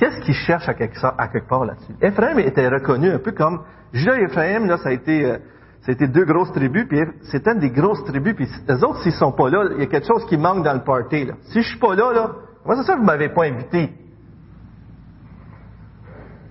qu'est-ce 0.00 0.20
qu'il 0.22 0.34
cherche 0.34 0.66
à 0.66 0.74
quelque, 0.74 1.46
part 1.46 1.66
là-dessus? 1.66 1.92
Ephraim 2.00 2.38
était 2.38 2.66
reconnu 2.66 3.10
un 3.10 3.18
peu 3.18 3.32
comme, 3.32 3.60
Judas 3.92 4.16
et 4.16 4.24
Ephraim, 4.24 4.66
là, 4.66 4.78
ça 4.78 4.88
a 4.88 4.92
été, 4.92 5.26
euh, 5.26 6.06
deux 6.06 6.24
grosses 6.24 6.52
tribus, 6.52 6.86
puis 6.88 6.98
c'était 7.30 7.54
des 7.56 7.70
grosses 7.70 8.02
tribus, 8.04 8.34
puis 8.34 8.48
les 8.66 8.82
autres, 8.82 9.02
s'ils 9.02 9.12
sont 9.12 9.32
pas 9.32 9.50
là, 9.50 9.68
il 9.74 9.80
y 9.80 9.82
a 9.82 9.86
quelque 9.86 10.06
chose 10.06 10.24
qui 10.24 10.38
manque 10.38 10.64
dans 10.64 10.72
le 10.72 10.82
party, 10.82 11.26
là. 11.26 11.34
Si 11.42 11.60
je 11.60 11.68
suis 11.68 11.78
pas 11.78 11.94
là, 11.94 12.12
là, 12.12 12.30
comment 12.64 12.76
ça 12.76 12.82
se 12.82 12.86
fait 12.86 12.94
que 12.94 12.98
vous 12.98 13.04
m'avez 13.04 13.28
pas 13.28 13.44
invité? 13.44 13.92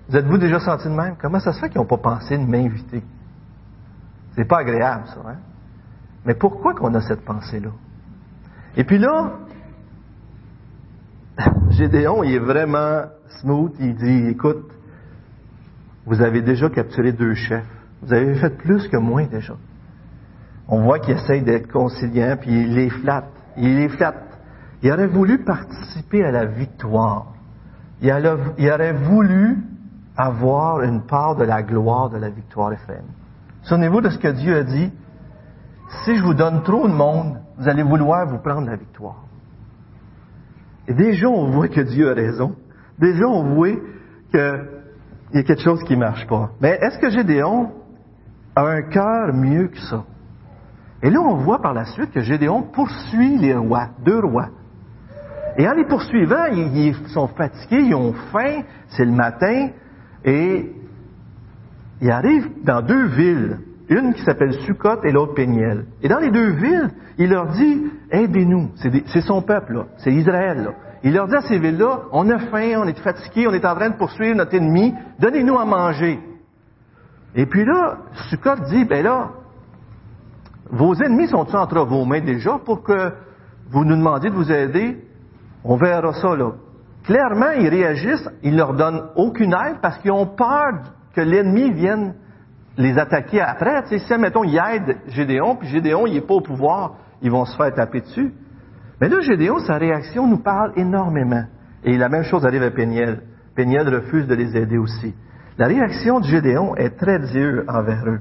Vous 0.10 0.18
êtes-vous 0.18 0.38
déjà 0.38 0.60
senti 0.60 0.88
de 0.88 0.94
même? 0.94 1.16
Comment 1.20 1.40
ça 1.40 1.52
se 1.52 1.60
fait 1.60 1.70
qu'ils 1.70 1.82
n'ont 1.82 1.88
pas 1.88 1.98
pensé 1.98 2.38
de 2.38 2.44
m'inviter? 2.44 3.04
C'est 4.36 4.48
pas 4.48 4.60
agréable, 4.60 5.06
ça, 5.08 5.22
hein? 5.28 5.38
Mais 6.26 6.36
pourquoi 6.36 6.76
qu'on 6.76 6.94
a 6.94 7.02
cette 7.02 7.26
pensée-là? 7.26 7.72
Et 8.76 8.84
puis 8.84 9.00
là, 9.00 9.32
Gédéon, 11.70 12.24
il 12.24 12.36
est 12.36 12.40
vraiment 12.40 13.06
smooth. 13.42 13.74
Il 13.80 13.96
dit, 13.96 14.28
écoute, 14.28 14.72
vous 16.06 16.22
avez 16.22 16.42
déjà 16.42 16.70
capturé 16.70 17.12
deux 17.12 17.36
chefs. 17.36 17.66
Vous 18.02 18.14
avez 18.14 18.36
fait 18.36 18.58
plus 18.58 18.88
que 18.88 18.98
moi 18.98 19.24
déjà. 19.24 19.56
On 20.68 20.84
voit 20.84 21.00
qu'il 21.00 21.16
essaye 21.16 21.42
d'être 21.42 21.72
conciliant, 21.72 22.38
puis 22.40 22.52
il 22.52 22.76
les 22.76 22.90
flatte. 22.90 23.32
Il 23.58 23.76
les 23.76 23.90
flatte. 23.90 24.40
Il 24.82 24.92
aurait 24.92 25.08
voulu 25.08 25.44
participer 25.44 26.24
à 26.24 26.32
la 26.32 26.46
victoire. 26.46 27.34
Il 28.02 28.12
aurait 28.12 28.94
voulu 28.94 29.58
avoir 30.16 30.82
une 30.82 31.02
part 31.02 31.36
de 31.36 31.44
la 31.44 31.64
gloire 31.64 32.10
de 32.10 32.18
la 32.18 32.30
victoire 32.30 32.72
Ephraim. 32.72 33.04
Souvenez-vous 33.64 34.02
de 34.02 34.10
ce 34.10 34.18
que 34.18 34.30
Dieu 34.30 34.56
a 34.56 34.64
dit? 34.64 34.92
Si 36.06 36.16
je 36.16 36.24
vous 36.24 36.34
donne 36.34 36.62
trop 36.64 36.88
de 36.88 36.94
monde, 36.94 37.40
vous 37.58 37.68
allez 37.68 37.84
vouloir 37.84 38.28
vous 38.28 38.38
prendre 38.38 38.68
la 38.68 38.76
victoire. 38.76 39.24
Et 40.88 40.94
déjà, 40.94 41.28
on 41.28 41.50
voit 41.52 41.68
que 41.68 41.82
Dieu 41.82 42.10
a 42.10 42.14
raison. 42.14 42.56
Déjà, 43.00 43.26
on 43.28 43.56
voit 43.56 43.76
qu'il 44.32 44.40
y 45.34 45.38
a 45.38 45.44
quelque 45.44 45.62
chose 45.62 45.84
qui 45.84 45.94
ne 45.94 46.00
marche 46.00 46.28
pas. 46.28 46.52
Mais 46.62 46.78
est-ce 46.82 47.00
que 47.00 47.10
Gédéon 47.10 47.72
a 48.56 48.62
un 48.62 48.82
cœur 48.84 49.34
mieux 49.34 49.68
que 49.68 49.80
ça? 49.80 50.04
Et 51.02 51.10
là, 51.10 51.22
on 51.22 51.36
voit 51.38 51.62
par 51.62 51.74
la 51.74 51.86
suite 51.86 52.12
que 52.12 52.20
Gédéon 52.20 52.64
poursuit 52.64 53.38
les 53.38 53.56
rois, 53.56 53.90
deux 54.04 54.20
rois. 54.20 54.50
Et 55.58 55.68
en 55.68 55.74
les 55.74 55.86
poursuivant, 55.86 56.46
ils 56.52 56.96
sont 57.08 57.28
fatigués, 57.28 57.84
ils 57.88 57.96
ont 57.96 58.14
faim, 58.32 58.64
c'est 58.90 59.06
le 59.06 59.12
matin, 59.12 59.70
et 60.26 60.72
il 62.02 62.12
arrive 62.12 62.64
dans 62.64 62.82
deux 62.82 63.08
villes, 63.08 63.60
une 63.90 64.14
qui 64.14 64.24
s'appelle 64.24 64.54
Sukkot 64.54 65.04
et 65.04 65.12
l'autre 65.12 65.34
Péniel. 65.34 65.86
Et 66.02 66.08
dans 66.08 66.20
les 66.20 66.32
deux 66.32 66.52
villes, 66.52 66.90
il 67.18 67.30
leur 67.30 67.48
dit, 67.48 67.92
aidez-nous. 68.12 68.72
C'est 69.08 69.22
son 69.22 69.42
peuple. 69.42 69.86
C'est 69.98 70.12
Israël. 70.12 70.70
Il 71.04 71.14
leur 71.14 71.28
dit 71.28 71.36
à 71.36 71.42
ces 71.42 71.60
villes-là, 71.60 72.02
on 72.12 72.30
a 72.30 72.40
faim, 72.40 72.74
on 72.78 72.88
est 72.88 73.00
fatigué, 73.00 73.48
on 73.48 73.54
est 73.54 73.66
en 73.66 73.76
train 73.76 73.90
de 73.90 73.98
poursuivre 73.98 74.36
notre 74.36 74.54
ennemi, 74.54 74.94
donnez-nous 75.20 75.58
à 75.58 75.66
manger. 75.66 76.20
Et 77.36 77.46
puis 77.46 77.64
là, 77.64 77.98
Sukkot 78.30 78.56
dit, 78.70 78.86
ben 78.86 79.04
là, 79.04 79.30
vos 80.72 80.94
ennemis 80.96 81.28
sont-ils 81.28 81.56
entre 81.56 81.80
vos 81.86 82.06
mains 82.06 82.22
déjà 82.22 82.60
pour 82.66 82.84
que 82.84 83.14
vous 83.70 83.86
nous 83.86 83.96
demandiez 83.96 84.30
de 84.30 84.36
vous 84.36 84.52
aider? 84.52 85.04
On 85.64 85.78
verra 85.78 86.14
ça, 86.14 86.36
là 86.36 86.52
clairement, 87.10 87.52
ils 87.58 87.70
réagissent, 87.70 88.30
ils 88.44 88.56
leur 88.56 88.76
donnent 88.76 89.02
aucune 89.16 89.54
aide 89.54 89.78
parce 89.82 89.98
qu'ils 89.98 90.12
ont 90.12 90.28
peur 90.28 90.74
que 91.16 91.22
l'ennemi 91.22 91.72
vienne 91.72 92.14
les 92.78 93.00
attaquer 93.00 93.42
après. 93.42 93.82
Tu 93.84 93.98
sais, 93.98 94.06
si, 94.06 94.14
mettons, 94.20 94.44
ils 94.44 94.58
aident 94.58 94.98
Gédéon, 95.08 95.56
puis 95.56 95.68
Gédéon, 95.70 96.06
il 96.06 96.14
n'est 96.14 96.22
pas 96.22 96.36
au 96.36 96.42
pouvoir, 96.42 96.98
ils 97.24 97.32
vont 97.32 97.46
se 97.46 97.58
faire 97.58 97.74
taper 97.74 98.02
dessus. 98.02 98.32
Mais 99.02 99.08
là, 99.08 99.20
Gédéon, 99.22 99.60
sa 99.60 99.78
réaction 99.78 100.28
nous 100.28 100.40
parle 100.40 100.74
énormément. 100.76 101.44
Et 101.84 101.98
la 101.98 102.10
même 102.10 102.24
chose 102.24 102.46
arrive 102.46 102.64
à 102.64 102.72
Péniel. 102.72 103.22
Péniel 103.56 103.94
refuse 103.94 104.28
de 104.28 104.36
les 104.36 104.56
aider 104.58 104.78
aussi. 104.78 105.14
La 105.58 105.68
réaction 105.68 106.20
de 106.20 106.26
Gédéon 106.26 106.76
est 106.76 106.98
très 106.98 107.20
dure 107.20 107.64
envers 107.68 108.06
eux. 108.08 108.20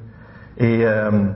Et 0.57 0.85
euh, 0.85 1.31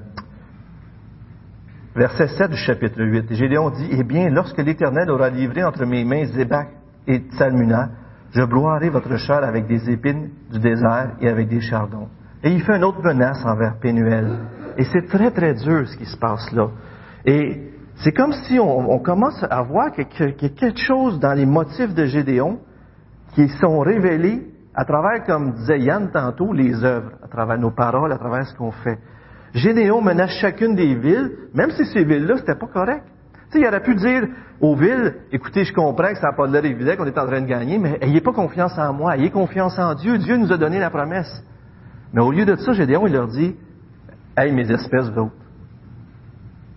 verset 1.94 2.28
7 2.28 2.50
du 2.50 2.56
chapitre 2.56 3.02
8, 3.02 3.32
Gédéon 3.34 3.70
dit, 3.70 3.88
Eh 3.92 4.04
bien, 4.04 4.28
lorsque 4.30 4.58
l'Éternel 4.58 5.10
aura 5.10 5.30
livré 5.30 5.64
entre 5.64 5.84
mes 5.84 6.04
mains 6.04 6.24
Zébach 6.26 6.68
et 7.06 7.22
Salmuna, 7.38 7.90
je 8.32 8.42
broierai 8.42 8.90
votre 8.90 9.16
chair 9.16 9.44
avec 9.44 9.66
des 9.66 9.90
épines 9.90 10.30
du 10.50 10.58
désert 10.58 11.12
et 11.20 11.28
avec 11.28 11.48
des 11.48 11.60
chardons. 11.60 12.08
Et 12.42 12.50
il 12.50 12.62
fait 12.62 12.76
une 12.76 12.84
autre 12.84 13.02
menace 13.02 13.44
envers 13.44 13.78
Pénuel. 13.78 14.38
Et 14.76 14.84
c'est 14.84 15.06
très, 15.06 15.30
très 15.30 15.54
dur 15.54 15.86
ce 15.86 15.96
qui 15.96 16.06
se 16.06 16.16
passe 16.16 16.50
là. 16.52 16.68
Et 17.24 17.71
c'est 18.02 18.12
comme 18.12 18.32
si 18.32 18.58
on, 18.58 18.98
commence 18.98 19.44
à 19.48 19.62
voir 19.62 19.92
qu'il 19.92 20.06
y 20.18 20.24
a 20.24 20.32
quelque 20.32 20.78
chose 20.78 21.20
dans 21.20 21.34
les 21.34 21.46
motifs 21.46 21.94
de 21.94 22.04
Gédéon 22.04 22.58
qui 23.34 23.48
sont 23.60 23.78
révélés 23.78 24.42
à 24.74 24.84
travers, 24.84 25.24
comme 25.24 25.52
disait 25.52 25.80
Yann 25.80 26.10
tantôt, 26.10 26.52
les 26.52 26.82
œuvres, 26.82 27.12
à 27.22 27.28
travers 27.28 27.58
nos 27.58 27.70
paroles, 27.70 28.12
à 28.12 28.18
travers 28.18 28.44
ce 28.46 28.56
qu'on 28.56 28.72
fait. 28.72 28.98
Gédéon 29.54 30.00
menace 30.00 30.32
chacune 30.40 30.74
des 30.74 30.94
villes, 30.96 31.30
même 31.54 31.70
si 31.70 31.84
ces 31.84 32.04
villes-là, 32.04 32.38
c'était 32.38 32.58
pas 32.58 32.66
correct. 32.66 33.04
Tu 33.50 33.58
sais, 33.58 33.60
il 33.60 33.68
aurait 33.68 33.82
pu 33.82 33.94
dire 33.94 34.26
aux 34.60 34.74
villes, 34.74 35.14
écoutez, 35.30 35.64
je 35.64 35.72
comprends 35.72 36.08
que 36.08 36.18
ça 36.18 36.28
n'a 36.28 36.32
pas 36.32 36.48
de 36.48 36.52
l'air 36.52 36.64
évident 36.64 36.96
qu'on 36.96 37.06
est 37.06 37.18
en 37.18 37.26
train 37.26 37.40
de 37.40 37.46
gagner, 37.46 37.78
mais 37.78 37.98
ayez 38.00 38.20
pas 38.20 38.32
confiance 38.32 38.76
en 38.78 38.92
moi, 38.92 39.16
ayez 39.16 39.30
confiance 39.30 39.78
en 39.78 39.94
Dieu. 39.94 40.18
Dieu 40.18 40.36
nous 40.38 40.52
a 40.52 40.56
donné 40.56 40.80
la 40.80 40.90
promesse. 40.90 41.44
Mais 42.12 42.22
au 42.22 42.32
lieu 42.32 42.46
de 42.46 42.56
ça, 42.56 42.72
Gédéon, 42.72 43.06
il 43.06 43.12
leur 43.12 43.28
dit, 43.28 43.54
hey, 44.36 44.52
mes 44.52 44.68
espèces, 44.72 45.08
vous 45.10 45.30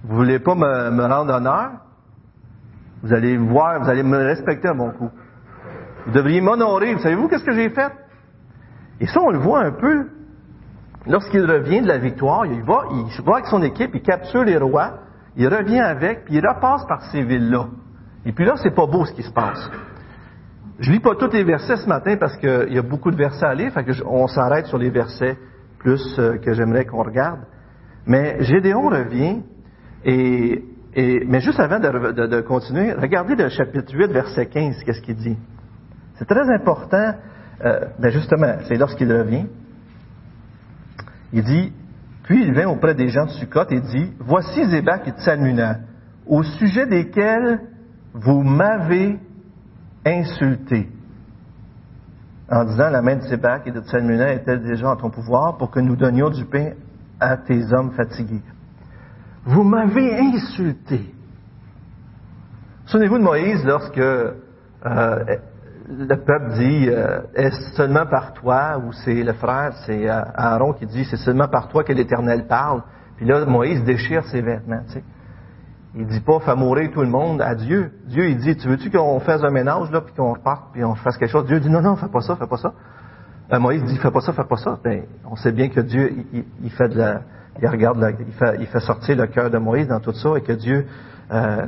vous 0.08 0.16
voulez 0.18 0.40
pas 0.40 0.54
me, 0.54 1.06
rendre 1.06 1.34
honneur? 1.34 1.72
Vous 3.02 3.14
allez 3.14 3.38
me 3.38 3.50
voir, 3.50 3.82
vous 3.82 3.90
allez 3.90 4.04
me 4.04 4.18
respecter 4.18 4.68
à 4.68 4.74
mon 4.74 4.92
coup. 4.92 5.10
Vous 6.06 6.12
devriez 6.12 6.42
m'honorer. 6.42 6.98
Savez-vous 7.00 7.28
qu'est-ce 7.28 7.44
que 7.44 7.54
j'ai 7.54 7.70
fait? 7.70 7.92
Et 9.00 9.08
ça, 9.08 9.20
on 9.22 9.32
le 9.32 9.40
voit 9.40 9.62
un 9.62 9.72
peu. 9.72 10.10
Lorsqu'il 11.08 11.46
revient 11.50 11.82
de 11.82 11.88
la 11.88 11.98
victoire, 11.98 12.46
il 12.46 12.64
va, 12.64 12.84
il 12.92 13.24
va 13.24 13.34
avec 13.34 13.48
son 13.48 13.62
équipe, 13.64 13.92
il 13.94 14.02
capture 14.02 14.44
les 14.44 14.58
rois, 14.58 15.00
il 15.36 15.48
revient 15.48 15.80
avec, 15.80 16.26
puis 16.26 16.36
il 16.36 16.48
repasse 16.48 16.86
par 16.88 17.02
ces 17.12 17.24
villes-là. 17.24 17.68
Et 18.26 18.32
puis 18.32 18.46
là, 18.46 18.56
c'est 18.58 18.74
pas 18.74 18.88
beau 18.88 19.06
ce 19.06 19.14
qui 19.14 19.24
se 19.24 19.32
passe. 19.32 19.70
Je 20.80 20.92
lis 20.92 21.00
pas 21.00 21.16
tous 21.16 21.32
les 21.32 21.44
versets 21.44 21.78
ce 21.78 21.88
matin 21.88 22.18
parce 22.20 22.36
qu'il 22.38 22.74
y 22.74 22.78
a 22.78 22.82
beaucoup 22.82 23.12
de 23.12 23.16
versets 23.16 23.46
à 23.46 23.54
lire, 23.54 23.72
on 24.06 24.28
s'arrête 24.28 24.66
sur 24.66 24.78
les 24.78 24.90
versets 24.90 25.38
plus 25.80 26.20
euh, 26.20 26.38
que 26.38 26.54
j'aimerais 26.54 26.86
qu'on 26.86 27.04
regarde. 27.04 27.42
Mais 28.06 28.44
Gédéon 28.44 28.90
revient, 28.90 29.44
et, 30.06 30.64
mais 31.28 31.42
juste 31.42 31.60
avant 31.60 31.80
de, 31.80 32.42
continuer, 32.42 32.94
regardez 32.94 33.36
le 33.36 33.50
chapitre 33.50 33.94
8, 33.94 34.12
verset 34.12 34.46
15, 34.46 34.84
qu'est-ce 34.84 35.02
qu'il 35.02 35.16
dit? 35.16 35.38
C'est 36.16 36.28
très 36.28 36.48
important, 36.50 37.16
euh, 37.66 37.86
ben 38.00 38.12
justement, 38.12 38.56
c'est 38.68 38.76
lorsqu'il 38.76 39.12
revient. 39.12 39.48
Il 41.34 41.44
dit, 41.44 41.74
puis 42.24 42.44
il 42.44 42.54
vient 42.54 42.70
auprès 42.70 42.94
des 42.94 43.10
gens 43.10 43.26
de 43.26 43.32
Sukkot 43.32 43.70
et 43.72 43.82
dit, 43.82 44.14
Voici 44.20 44.64
Zébak 44.66 45.08
et 45.08 45.12
Tsalmuna, 45.12 45.80
au 46.28 46.44
sujet 46.44 46.86
desquels 46.86 47.62
vous 48.14 48.44
m'avez 48.44 49.20
insulté. 50.06 50.88
En 52.50 52.64
disant, 52.64 52.90
la 52.90 53.02
main 53.02 53.16
de 53.16 53.22
Zébak 53.22 53.66
et 53.66 53.72
de 53.72 53.82
Tsalmuna 53.82 54.34
est-elle 54.34 54.62
déjà 54.62 54.92
en 54.92 54.96
ton 54.96 55.10
pouvoir 55.10 55.58
pour 55.58 55.72
que 55.72 55.80
nous 55.80 55.96
donnions 55.96 56.30
du 56.30 56.46
pain 56.46 56.74
à 57.20 57.38
tes 57.38 57.74
hommes 57.74 57.92
fatigués. 57.92 58.42
Vous 59.46 59.64
m'avez 59.64 60.20
insulté. 60.20 61.14
Souvenez-vous 62.88 63.20
de 63.20 63.24
Moïse 63.24 63.64
lorsque 63.64 63.98
euh, 64.00 64.34
le 65.88 66.16
peuple 66.16 66.54
dit 66.56 66.90
euh, 66.90 67.22
est-ce 67.36 67.76
seulement 67.76 68.08
par 68.08 68.34
toi 68.34 68.80
ou 68.80 68.92
c'est 68.92 69.24
le 69.24 69.34
frère, 69.34 69.74
c'est 69.86 70.10
euh, 70.10 70.24
Aaron 70.36 70.74
qui 70.74 70.88
dit 70.88 71.06
c'est 71.06 71.18
seulement 71.18 71.48
par 71.48 71.68
toi 71.68 71.84
que 71.84 71.94
l'Éternel 71.94 72.48
parle. 72.48 72.82
Puis 73.18 73.28
là 73.28 73.46
Moïse 73.46 73.84
déchire 73.84 74.26
ses 74.26 74.42
vêtements. 74.42 74.82
Tu 74.88 74.94
sais. 74.94 75.04
Il 75.94 76.08
dit 76.08 76.22
pas 76.22 76.40
fais 76.40 76.56
mourir 76.56 76.90
tout 76.92 77.02
le 77.02 77.10
monde 77.10 77.40
à 77.40 77.54
Dieu. 77.54 77.92
Dieu 78.08 78.30
il 78.30 78.38
dit 78.38 78.58
tu 78.58 78.68
veux-tu 78.68 78.90
qu'on 78.90 79.20
fasse 79.20 79.44
un 79.44 79.52
ménage 79.52 79.92
là 79.92 80.02
puis 80.02 80.14
qu'on 80.16 80.34
reparte 80.34 80.72
puis 80.74 80.84
on 80.84 80.96
fasse 80.96 81.18
quelque 81.18 81.32
chose? 81.32 81.46
Dieu 81.46 81.60
dit 81.60 81.70
non 81.70 81.82
non 81.82 81.96
fais 81.96 82.10
pas 82.10 82.22
ça 82.22 82.36
fais 82.36 82.48
pas 82.48 82.58
ça. 82.58 82.74
Euh, 83.52 83.60
Moïse 83.60 83.84
dit 83.84 83.98
fais 83.98 84.12
pas 84.12 84.22
ça 84.22 84.34
fais 84.34 84.44
pas 84.44 84.58
ça. 84.58 84.80
Ben 84.84 85.04
on 85.30 85.36
sait 85.36 85.52
bien 85.52 85.70
que 85.70 85.82
Dieu 85.82 86.12
il, 86.64 86.72
fait 86.72 86.90
de 86.90 86.98
la 86.98 87.22
il 87.62 87.68
regarde 87.68 88.04
il 88.20 88.34
fait 88.34 88.58
il 88.60 88.68
fait 88.68 88.80
sortir 88.80 89.16
le 89.18 89.28
cœur 89.28 89.50
de 89.50 89.58
Moïse 89.58 89.88
dans 89.88 90.00
tout 90.00 90.14
ça 90.14 90.38
et 90.38 90.42
que 90.42 90.54
Dieu 90.54 90.86
euh, 91.32 91.68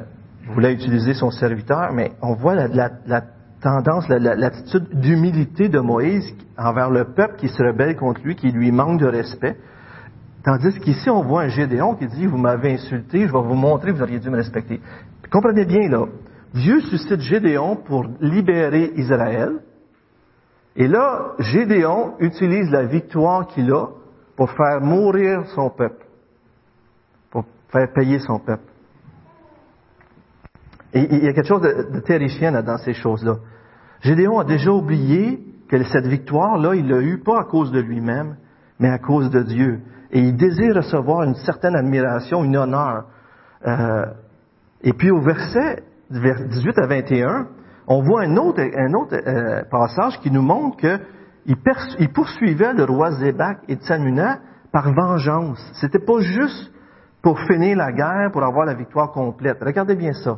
voulait 0.54 0.74
utiliser 0.74 1.14
son 1.14 1.30
serviteur, 1.30 1.92
mais 1.94 2.14
on 2.22 2.34
voit 2.34 2.56
la, 2.56 2.68
la, 2.68 2.92
la 3.06 3.24
tendance, 3.62 4.08
l'attitude 4.08 4.88
d'humilité 5.00 5.70
de 5.70 5.80
Moïse 5.80 6.34
envers 6.58 6.90
le 6.90 7.06
peuple 7.06 7.36
qui 7.38 7.50
se 7.50 7.62
rebelle 7.62 7.96
contre 7.96 8.22
lui, 8.24 8.36
qui 8.36 8.52
lui 8.52 8.72
manque 8.72 9.00
de 9.00 9.08
respect. 9.08 9.58
Tandis 10.44 10.80
qu'ici, 10.80 11.10
on 11.10 11.24
voit 11.24 11.44
un 11.44 11.48
Gédéon 11.50 11.96
qui 11.96 12.08
dit, 12.08 12.26
vous 12.26 12.38
m'avez 12.38 12.74
insulté, 12.74 13.28
je 13.28 13.34
vais 13.34 13.42
vous 13.42 13.56
montrer, 13.56 13.92
vous 13.92 14.02
auriez 14.02 14.20
dû 14.20 14.30
me 14.30 14.38
respecter. 14.38 14.80
comprenez 15.32 15.66
bien, 15.66 15.90
là, 15.90 16.06
Dieu 16.54 16.80
suscite 16.82 17.20
Gédéon 17.20 17.76
pour 17.76 18.06
libérer 18.22 18.94
Israël. 18.96 19.54
Et 20.78 20.88
là, 20.88 21.34
Gédéon 21.40 22.14
utilise 22.20 22.70
la 22.70 22.86
victoire 22.86 23.48
qu'il 23.48 23.72
a 23.74 23.88
pour 24.36 24.52
faire 24.52 24.80
mourir 24.80 25.48
son 25.56 25.72
peuple, 25.72 26.06
pour 27.32 27.46
faire 27.70 27.92
payer 27.94 28.20
son 28.20 28.38
peuple. 28.38 28.72
Et 30.94 31.16
il 31.16 31.24
y 31.24 31.28
a 31.28 31.34
quelque 31.34 31.48
chose 31.48 31.64
de, 31.64 32.00
terrifiant 32.02 32.52
dans 32.62 32.78
ces 32.78 32.94
choses-là. 32.94 33.38
Gédéon 34.02 34.40
a 34.40 34.44
déjà 34.44 34.72
oublié 34.72 35.44
que 35.68 35.84
cette 35.84 36.06
victoire-là, 36.06 36.76
il 36.76 36.88
l'a 36.88 37.02
eue 37.02 37.18
pas 37.24 37.42
à 37.42 37.44
cause 37.46 37.72
de 37.72 37.80
lui-même, 37.80 38.38
mais 38.80 38.90
à 38.90 39.00
cause 39.00 39.32
de 39.32 39.42
Dieu. 39.42 39.82
Et 40.12 40.20
il 40.20 40.38
désire 40.38 40.76
recevoir 40.76 41.24
une 41.24 41.36
certaine 41.36 41.76
admiration, 41.76 42.44
une 42.44 42.56
honneur. 42.56 43.06
Euh, 43.66 44.06
et 44.84 44.94
puis 44.94 45.10
au 45.10 45.22
verset 45.22 45.84
18 46.12 46.78
à 46.78 46.86
21, 46.86 47.48
on 47.88 48.02
voit 48.02 48.24
un 48.24 48.36
autre, 48.38 48.62
euh, 48.62 49.64
passage 49.72 50.20
qui 50.20 50.30
nous 50.30 50.42
montre 50.42 50.78
qu'il 50.78 51.58
il 52.00 52.10
poursuivait 52.12 52.74
le 52.74 52.84
roi 52.84 53.12
Zébak 53.12 53.60
et 53.70 53.76
Tsanuna 53.76 54.40
par 54.72 54.92
vengeance. 54.92 55.60
C'était 55.80 56.04
pas 56.06 56.20
juste 56.20 56.72
pour 57.22 57.40
finir 57.40 57.78
la 57.78 57.92
guerre, 57.92 58.32
pour 58.32 58.44
avoir 58.44 58.66
la 58.66 58.74
victoire 58.74 59.12
complète. 59.12 59.58
Regardez 59.62 59.96
bien 59.96 60.14
ça. 60.14 60.38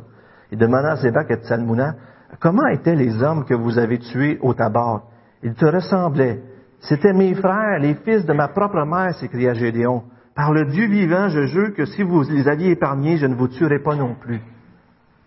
Il 0.52 0.58
demanda 0.58 0.92
à 0.92 0.96
Zébak 0.96 1.30
et 1.30 1.36
Tsalmouna, 1.36 1.94
comment 2.40 2.66
étaient 2.68 2.96
les 2.96 3.22
hommes 3.22 3.44
que 3.44 3.54
vous 3.54 3.78
avez 3.78 3.98
tués 3.98 4.38
au 4.40 4.54
tabac? 4.54 5.02
Ils 5.42 5.54
te 5.54 5.66
ressemblaient. 5.66 6.42
C'étaient 6.80 7.12
mes 7.12 7.34
frères, 7.34 7.78
les 7.80 7.94
fils 7.94 8.24
de 8.24 8.32
ma 8.32 8.48
propre 8.48 8.84
mère, 8.84 9.14
s'écria 9.14 9.54
Gédéon. 9.54 10.04
Par 10.34 10.52
le 10.52 10.66
Dieu 10.66 10.86
vivant, 10.86 11.28
je 11.28 11.46
jure 11.46 11.74
que 11.74 11.84
si 11.84 12.02
vous 12.02 12.22
les 12.22 12.48
aviez 12.48 12.70
épargnés, 12.70 13.18
je 13.18 13.26
ne 13.26 13.34
vous 13.34 13.48
tuerais 13.48 13.80
pas 13.80 13.94
non 13.94 14.14
plus. 14.14 14.40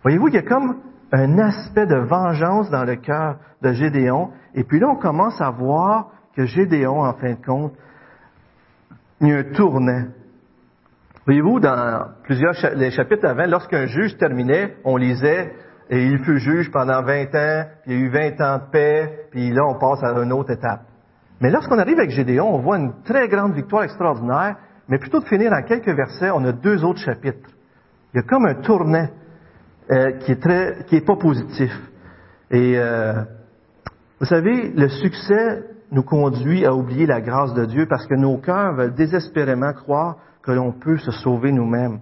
Voyez-vous, 0.02 0.28
il 0.28 0.34
y 0.34 0.38
a 0.38 0.42
comme 0.42 0.76
un 1.14 1.38
aspect 1.38 1.86
de 1.86 1.96
vengeance 1.96 2.70
dans 2.70 2.84
le 2.84 2.96
cœur 2.96 3.36
de 3.62 3.72
Gédéon. 3.72 4.30
Et 4.54 4.64
puis 4.64 4.80
là, 4.80 4.88
on 4.88 4.96
commence 4.96 5.40
à 5.40 5.50
voir 5.50 6.08
que 6.36 6.44
Gédéon, 6.44 7.04
en 7.04 7.12
fin 7.14 7.34
de 7.34 7.44
compte, 7.44 7.72
il 9.20 9.28
y 9.28 9.32
a 9.32 9.38
un 9.38 9.44
tournant. 9.52 10.06
Voyez-vous, 11.24 11.60
dans 11.60 12.08
plusieurs 12.24 12.54
les 12.74 12.90
chapitres 12.90 13.26
avant, 13.26 13.46
lorsqu'un 13.46 13.86
juge 13.86 14.16
terminait, 14.18 14.76
on 14.84 14.96
lisait 14.96 15.52
et 15.88 16.04
il 16.04 16.18
fut 16.24 16.38
juge 16.38 16.70
pendant 16.72 17.02
20 17.02 17.34
ans, 17.34 17.64
puis 17.84 17.92
il 17.92 17.92
y 17.92 17.94
a 17.94 18.06
eu 18.06 18.08
20 18.10 18.40
ans 18.40 18.58
de 18.58 18.70
paix, 18.72 19.26
puis 19.30 19.52
là 19.52 19.62
on 19.68 19.78
passe 19.78 20.02
à 20.02 20.10
une 20.20 20.32
autre 20.32 20.50
étape. 20.50 20.82
Mais 21.40 21.50
lorsqu'on 21.50 21.78
arrive 21.78 21.98
avec 21.98 22.10
Gédéon, 22.10 22.54
on 22.54 22.58
voit 22.58 22.78
une 22.78 23.02
très 23.04 23.28
grande 23.28 23.54
victoire 23.54 23.84
extraordinaire, 23.84 24.56
mais 24.88 24.98
plutôt 24.98 25.20
de 25.20 25.26
finir 25.26 25.52
en 25.52 25.62
quelques 25.62 25.94
versets, 25.94 26.30
on 26.30 26.44
a 26.44 26.52
deux 26.52 26.84
autres 26.84 27.00
chapitres. 27.00 27.50
Il 28.12 28.16
y 28.16 28.20
a 28.20 28.22
comme 28.22 28.46
un 28.46 28.54
tournant 28.56 29.08
euh, 29.90 30.12
qui 30.20 30.32
est 30.32 30.40
très, 30.40 30.84
qui 30.86 30.96
est 30.96 31.06
pas 31.06 31.16
positif. 31.16 31.72
Et 32.50 32.78
euh, 32.78 33.22
vous 34.20 34.26
savez, 34.26 34.70
le 34.70 34.88
succès 34.88 35.62
nous 35.90 36.02
conduit 36.02 36.64
à 36.64 36.74
oublier 36.74 37.06
la 37.06 37.20
grâce 37.20 37.54
de 37.54 37.64
Dieu 37.64 37.86
parce 37.88 38.06
que 38.06 38.14
nos 38.14 38.38
cœurs 38.38 38.74
veulent 38.74 38.94
désespérément 38.94 39.72
croire 39.72 40.16
que 40.42 40.52
l'on 40.52 40.72
peut 40.72 40.98
se 40.98 41.10
sauver 41.10 41.52
nous-mêmes. 41.52 42.00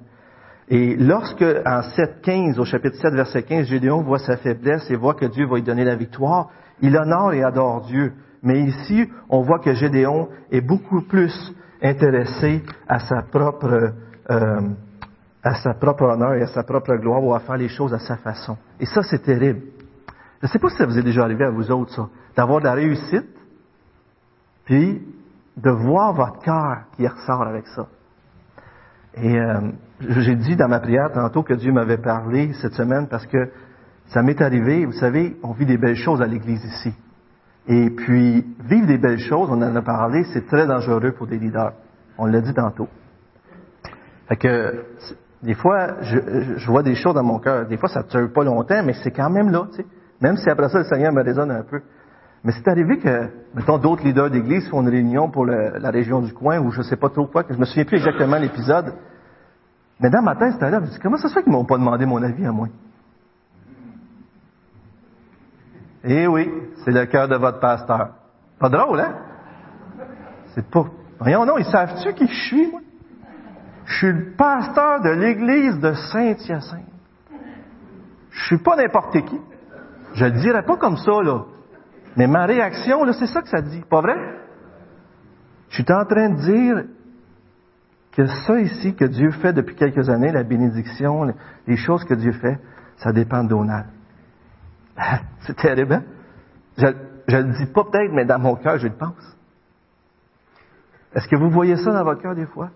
Et 0.68 0.96
lorsque, 0.96 1.42
en 1.42 1.80
7.15, 1.80 2.58
au 2.58 2.64
chapitre 2.64 2.96
7, 2.96 3.14
verset 3.14 3.42
15, 3.42 3.66
Gédéon 3.66 4.02
voit 4.02 4.18
sa 4.18 4.36
faiblesse 4.36 4.90
et 4.90 4.96
voit 4.96 5.14
que 5.14 5.26
Dieu 5.26 5.46
va 5.46 5.56
lui 5.56 5.62
donner 5.62 5.84
la 5.84 5.96
victoire, 5.96 6.50
il 6.80 6.96
honore 6.96 7.34
et 7.34 7.42
adore 7.42 7.82
Dieu. 7.82 8.12
Mais 8.42 8.60
ici, 8.60 9.08
on 9.28 9.42
voit 9.42 9.58
que 9.58 9.74
Gédéon 9.74 10.28
est 10.50 10.60
beaucoup 10.60 11.02
plus 11.02 11.54
intéressé 11.82 12.62
à 12.88 13.00
sa 13.00 13.22
propre, 13.22 13.92
euh, 14.30 14.60
à 15.42 15.55
sa 15.55 15.74
propre 15.74 16.05
honneur 16.05 16.35
et 16.35 16.42
à 16.42 16.46
sa 16.46 16.62
propre 16.62 16.94
gloire 16.96 17.22
ou 17.22 17.35
à 17.35 17.40
faire 17.40 17.57
les 17.57 17.68
choses 17.68 17.92
à 17.92 17.98
sa 17.98 18.16
façon. 18.16 18.57
Et 18.78 18.87
ça, 18.87 19.02
c'est 19.02 19.22
terrible. 19.22 19.61
Je 20.40 20.46
ne 20.46 20.50
sais 20.50 20.59
pas 20.59 20.70
si 20.70 20.76
ça 20.76 20.87
vous 20.87 20.98
est 20.98 21.02
déjà 21.02 21.22
arrivé 21.22 21.44
à 21.44 21.50
vous 21.50 21.70
autres, 21.70 21.92
ça, 21.92 22.09
d'avoir 22.37 22.61
de 22.61 22.64
la 22.64 22.74
réussite, 22.74 23.28
puis 24.64 25.02
de 25.57 25.70
voir 25.70 26.12
votre 26.14 26.40
cœur 26.40 26.85
qui 26.96 27.07
ressort 27.07 27.42
avec 27.42 27.66
ça. 27.68 27.87
Et 29.14 29.38
euh, 29.38 29.61
j'ai 30.00 30.37
dit 30.37 30.57
dans 30.57 30.68
ma 30.68 30.81
prière 30.81 31.11
tantôt 31.12 31.42
que 31.42 31.55
Dieu 31.55 31.72
m'avait 31.72 31.98
parlé 31.98 32.52
cette 32.55 32.74
semaine 32.74 33.09
parce 33.09 33.26
que 33.26 33.50
ça 34.07 34.22
m'est 34.22 34.40
arrivé, 34.40 34.87
vous 34.87 34.92
savez, 34.92 35.37
on 35.42 35.52
vit 35.52 35.66
des 35.66 35.76
belles 35.76 35.96
choses 35.96 36.22
à 36.22 36.26
l'Église 36.26 36.64
ici. 36.64 36.94
Et 37.68 37.90
puis, 37.90 38.44
vivre 38.64 38.87
des 38.87 38.98
belles 38.98 39.20
choses, 39.20 39.48
on 39.50 39.62
en 39.62 39.76
a 39.76 39.83
parlé, 39.83 40.24
c'est 40.33 40.46
très 40.46 40.66
dangereux 40.66 41.12
pour 41.12 41.26
des 41.26 41.38
leaders. 41.38 41.72
On 42.18 42.26
l'a 42.26 42.40
dit 42.40 42.52
tantôt. 42.52 42.88
Fait 44.28 44.37
que, 44.37 44.85
des 45.42 45.55
fois, 45.55 46.02
je, 46.02 46.18
je, 46.57 46.66
vois 46.70 46.83
des 46.83 46.94
choses 46.94 47.14
dans 47.14 47.24
mon 47.24 47.40
cœur. 47.40 47.66
Des 47.66 47.76
fois, 47.76 47.88
ça 47.88 48.02
ne 48.02 48.09
dure 48.09 48.33
pas 48.33 48.44
longtemps, 48.44 48.83
mais 48.85 48.92
c'est 48.92 49.11
quand 49.11 49.31
même 49.31 49.50
là, 49.50 49.66
tu 49.70 49.78
sais. 49.78 49.87
Même 50.20 50.37
si 50.37 50.48
après 50.48 50.68
ça, 50.68 50.78
le 50.78 50.85
Seigneur 50.85 51.12
me 51.12 51.22
raisonne 51.22 51.50
un 51.50 51.62
peu. 51.62 51.81
Mais 52.44 52.52
c'est 52.52 52.68
arrivé 52.68 52.98
que, 52.98 53.28
mettons, 53.55 53.78
d'autres 53.78 54.05
leaders 54.05 54.31
d'église 54.31 54.68
font 54.68 54.83
une 54.83 54.88
réunion 54.88 55.31
pour 55.31 55.46
la 55.46 55.90
région 55.90 56.20
du 56.20 56.33
coin, 56.33 56.61
ou 56.61 56.70
je 56.70 56.83
sais 56.83 56.96
pas 56.96 57.09
trop 57.09 57.26
quoi, 57.26 57.42
que 57.42 57.55
je 57.55 57.59
me 57.59 57.64
souviens 57.64 57.85
plus 57.85 57.98
exactement 57.98 58.38
l'épisode. 58.38 58.94
Mais 60.00 60.11
dans 60.11 60.22
ma 60.22 60.37
tête, 60.37 60.52
c'était 60.52 60.70
là, 60.70 60.78
je 60.81 60.87
me 60.87 60.90
dis, 60.90 60.98
comment 61.00 61.16
ça 61.16 61.28
se 61.28 61.35
fait 61.35 61.42
qu'ils 61.42 61.52
m'ont 61.52 61.64
pas 61.64 61.78
demandé 61.78 62.07
mon 62.07 62.22
avis 62.22 62.44
à 62.46 62.52
moi? 62.52 62.68
Eh 66.05 66.26
oui, 66.26 66.52
c'est 66.85 66.90
le 66.90 67.07
cœur 67.07 67.28
de 67.28 67.37
votre 67.37 67.61
pasteur. 67.61 68.11
Pas 68.59 68.68
drôle, 68.68 69.00
hein? 69.00 69.14
C'est 70.55 70.68
pas... 70.68 70.85
Voyons, 71.20 71.46
non, 71.46 71.59
ils 71.59 71.64
savent-tu 71.64 72.12
qui 72.14 72.26
je 72.26 72.48
suis, 72.48 72.70
moi? 72.70 72.81
Je 73.92 73.98
suis 73.98 74.12
le 74.12 74.31
pasteur 74.38 75.02
de 75.02 75.11
l'église 75.11 75.78
de 75.78 75.92
Saint-Hyacinthe. 75.92 76.87
Je 78.31 78.44
suis 78.46 78.57
pas 78.59 78.74
n'importe 78.74 79.12
qui. 79.26 79.38
Je 80.14 80.24
le 80.24 80.31
dirais 80.31 80.62
pas 80.62 80.78
comme 80.78 80.96
ça, 80.96 81.22
là. 81.22 81.44
Mais 82.16 82.26
ma 82.26 82.46
réaction, 82.46 83.05
là, 83.05 83.12
c'est 83.12 83.26
ça 83.26 83.42
que 83.42 83.48
ça 83.50 83.61
dit. 83.61 83.83
Pas 83.90 84.00
vrai? 84.00 84.16
Je 85.68 85.83
suis 85.83 85.92
en 85.92 86.07
train 86.07 86.31
de 86.31 86.37
dire 86.40 86.85
que 88.12 88.26
ça 88.26 88.59
ici 88.61 88.94
que 88.94 89.05
Dieu 89.05 89.31
fait 89.31 89.52
depuis 89.52 89.74
quelques 89.76 90.09
années, 90.09 90.33
la 90.33 90.42
bénédiction, 90.42 91.24
les- 91.66 91.76
choses 91.76 92.05
que 92.05 92.14
Dieu 92.14 92.33
fait, 92.33 92.59
ça 92.96 93.12
dépend 93.12 93.44
de 93.44 93.50
Donald. 93.50 93.87
c'est 95.40 95.57
terrible, 95.57 95.92
hein? 95.94 96.02
Je, 96.78 96.87
je 97.28 97.37
le 97.37 97.52
dis 97.52 97.66
pas 97.66 97.85
peut-être, 97.85 98.12
mais 98.12 98.24
dans 98.24 98.38
mon 98.38 98.57
cœur, 98.57 98.78
je 98.78 98.87
le 98.88 98.94
pense. 98.94 99.37
Est-ce 101.14 101.28
que 101.28 101.37
vous 101.37 101.50
voyez 101.50 101.76
ça 101.76 101.92
dans 101.92 102.05
votre 102.05 102.22
cœur 102.22 102.35
des 102.35 102.46
fois? 102.46 102.70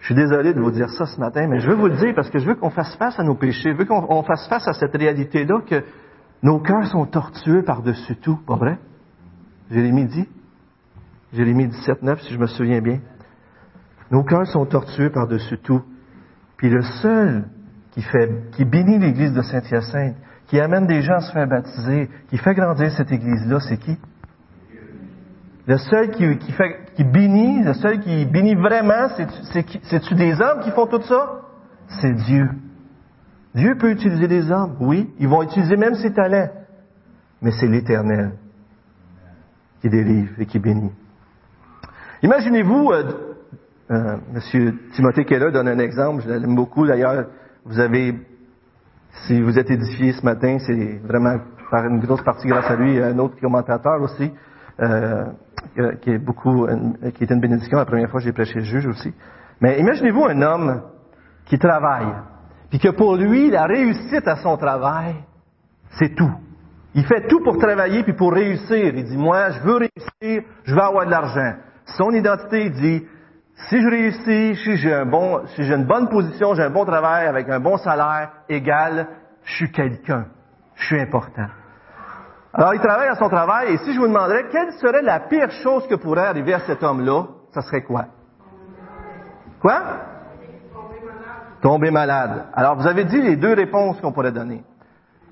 Je 0.00 0.06
suis 0.06 0.14
désolé 0.14 0.54
de 0.54 0.60
vous 0.60 0.70
dire 0.70 0.88
ça 0.90 1.06
ce 1.06 1.18
matin, 1.18 1.46
mais 1.48 1.60
je 1.60 1.68
veux 1.68 1.76
vous 1.76 1.88
le 1.88 1.96
dire 1.96 2.14
parce 2.14 2.30
que 2.30 2.38
je 2.38 2.46
veux 2.46 2.54
qu'on 2.54 2.70
fasse 2.70 2.96
face 2.96 3.18
à 3.18 3.24
nos 3.24 3.34
péchés, 3.34 3.72
je 3.72 3.76
veux 3.76 3.84
qu'on 3.84 4.06
on 4.08 4.22
fasse 4.22 4.48
face 4.48 4.66
à 4.68 4.72
cette 4.72 4.96
réalité-là 4.96 5.60
que 5.66 5.84
nos 6.42 6.60
cœurs 6.60 6.86
sont 6.86 7.06
tortueux 7.06 7.62
par-dessus 7.62 8.16
tout, 8.16 8.36
pas 8.46 8.56
vrai? 8.56 8.78
Jérémie 9.70 10.06
dit, 10.06 10.28
Jérémie 11.32 11.68
17, 11.68 12.02
9, 12.02 12.22
si 12.22 12.32
je 12.32 12.38
me 12.38 12.46
souviens 12.46 12.80
bien. 12.80 13.00
Nos 14.10 14.22
cœurs 14.22 14.46
sont 14.46 14.64
tortueux 14.64 15.10
par-dessus 15.10 15.58
tout. 15.58 15.82
Puis 16.56 16.70
le 16.70 16.82
seul 17.02 17.44
qui 17.90 18.02
fait, 18.02 18.50
qui 18.52 18.64
bénit 18.64 18.98
l'église 18.98 19.32
de 19.32 19.42
Saint-Hyacinthe, 19.42 20.16
qui 20.46 20.58
amène 20.60 20.86
des 20.86 21.02
gens 21.02 21.14
à 21.14 21.20
se 21.20 21.32
faire 21.32 21.46
baptiser, 21.46 22.08
qui 22.28 22.38
fait 22.38 22.54
grandir 22.54 22.90
cette 22.92 23.12
église-là, 23.12 23.60
c'est 23.60 23.76
qui? 23.76 23.98
Le 25.68 25.76
seul 25.76 26.10
qui, 26.12 26.24
bénit, 27.04 27.62
le 27.62 27.74
seul 27.74 28.00
qui 28.00 28.24
bénit 28.24 28.54
vraiment, 28.54 29.08
c'est-tu 29.82 30.14
des 30.14 30.40
hommes 30.40 30.60
qui 30.62 30.70
font 30.70 30.86
tout 30.86 31.02
ça? 31.02 31.42
C'est 32.00 32.14
Dieu. 32.14 32.48
Dieu 33.54 33.76
peut 33.76 33.90
utiliser 33.90 34.28
des 34.28 34.50
hommes, 34.50 34.76
oui. 34.80 35.12
Ils 35.18 35.28
vont 35.28 35.42
utiliser 35.42 35.76
même 35.76 35.94
ses 35.96 36.14
talents. 36.14 36.48
Mais 37.42 37.50
c'est 37.50 37.66
l'Éternel 37.66 38.32
qui 39.82 39.90
délivre 39.90 40.32
et 40.38 40.46
qui 40.46 40.58
bénit. 40.58 40.92
Imaginez-vous, 42.22 42.90
euh, 42.90 43.04
euh, 43.90 44.16
Monsieur 44.32 44.74
Timothée 44.94 45.26
Keller 45.26 45.52
donne 45.52 45.68
un 45.68 45.78
exemple, 45.80 46.22
je 46.26 46.30
l'aime 46.30 46.54
beaucoup 46.54 46.86
d'ailleurs. 46.86 47.26
Vous 47.66 47.78
avez, 47.78 48.14
si 49.26 49.38
vous 49.42 49.58
êtes 49.58 49.70
édifié 49.70 50.12
ce 50.12 50.24
matin, 50.24 50.56
c'est 50.60 50.98
vraiment 51.04 51.36
par 51.70 51.84
une 51.84 52.00
grosse 52.00 52.22
partie 52.22 52.48
grâce 52.48 52.70
à 52.70 52.76
lui, 52.76 52.98
un 53.02 53.18
autre 53.18 53.38
commentateur 53.38 54.00
aussi, 54.00 54.32
euh, 54.80 55.26
qui- 56.00 56.10
est 56.10 56.18
beaucoup, 56.18 56.66
euh, 56.66 57.10
qui 57.14 57.24
est 57.24 57.30
une 57.30 57.40
bénédiction. 57.40 57.78
La 57.78 57.84
première 57.84 58.10
fois, 58.10 58.20
j'ai 58.20 58.32
prêché 58.32 58.54
le 58.60 58.64
juge 58.64 58.86
aussi. 58.86 59.12
Mais 59.60 59.78
imaginez-vous 59.80 60.24
un 60.24 60.42
homme 60.42 60.82
qui 61.46 61.58
travaille, 61.58 62.12
puis 62.70 62.78
que 62.78 62.90
pour 62.90 63.16
lui, 63.16 63.50
la 63.50 63.64
réussite 63.66 64.26
à 64.28 64.36
son 64.36 64.56
travail, 64.56 65.14
c'est 65.98 66.14
tout. 66.14 66.32
Il 66.94 67.04
fait 67.04 67.26
tout 67.28 67.40
pour 67.42 67.58
travailler 67.58 68.02
puis 68.02 68.12
pour 68.14 68.32
réussir. 68.32 68.94
Il 68.94 69.04
dit, 69.04 69.16
moi, 69.16 69.50
je 69.50 69.60
veux 69.60 69.76
réussir, 69.76 70.42
je 70.64 70.74
veux 70.74 70.82
avoir 70.82 71.06
de 71.06 71.10
l'argent. 71.10 71.54
Son 71.96 72.10
identité, 72.10 72.66
il 72.66 72.72
dit, 72.72 73.06
si 73.68 73.80
je 73.80 73.88
réussis, 73.88 74.56
si 74.62 74.76
j'ai 74.76 74.94
un 74.94 75.06
bon, 75.06 75.40
si 75.54 75.64
j'ai 75.64 75.74
une 75.74 75.86
bonne 75.86 76.08
position, 76.08 76.54
j'ai 76.54 76.62
un 76.62 76.70
bon 76.70 76.84
travail 76.84 77.26
avec 77.26 77.48
un 77.48 77.60
bon 77.60 77.76
salaire 77.78 78.30
égal, 78.48 79.06
je 79.44 79.54
suis 79.54 79.70
quelqu'un. 79.72 80.26
Je 80.76 80.84
suis 80.86 81.00
important. 81.00 81.46
Alors, 82.58 82.74
il 82.74 82.80
travaille 82.80 83.06
à 83.06 83.14
son 83.14 83.28
travail, 83.28 83.74
et 83.74 83.76
si 83.78 83.92
je 83.92 84.00
vous 84.00 84.08
demanderais 84.08 84.48
quelle 84.50 84.72
serait 84.72 85.00
la 85.00 85.20
pire 85.20 85.48
chose 85.62 85.86
que 85.86 85.94
pourrait 85.94 86.26
arriver 86.26 86.54
à 86.54 86.58
cet 86.66 86.82
homme-là, 86.82 87.26
ça 87.52 87.60
serait 87.60 87.82
quoi? 87.82 88.06
Quoi? 89.60 89.80
Tomber 91.62 91.92
malade. 91.92 92.46
Alors, 92.52 92.74
vous 92.74 92.88
avez 92.88 93.04
dit 93.04 93.22
les 93.22 93.36
deux 93.36 93.54
réponses 93.54 94.00
qu'on 94.00 94.10
pourrait 94.10 94.32
donner. 94.32 94.64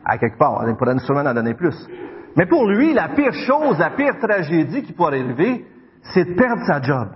À 0.04 0.18
quelque 0.18 0.38
part, 0.38 0.62
on 0.64 0.74
pourrait 0.76 0.96
sûrement 1.00 1.28
en 1.28 1.34
donner 1.34 1.54
plus. 1.54 1.74
Mais 2.36 2.46
pour 2.46 2.64
lui, 2.64 2.94
la 2.94 3.08
pire 3.08 3.32
chose, 3.32 3.76
la 3.76 3.90
pire 3.90 4.20
tragédie 4.20 4.84
qui 4.84 4.92
pourrait 4.92 5.20
arriver, 5.20 5.66
c'est 6.14 6.26
de 6.26 6.34
perdre 6.34 6.62
sa 6.64 6.80
job. 6.80 7.08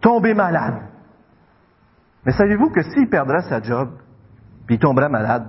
Tomber 0.00 0.32
malade. 0.32 0.80
Mais 2.24 2.32
savez-vous 2.32 2.70
que 2.70 2.80
s'il 2.80 3.10
perdrait 3.10 3.42
sa 3.50 3.60
job, 3.60 3.90
puis 4.64 4.76
il 4.76 4.78
tomberait 4.78 5.10
malade, 5.10 5.46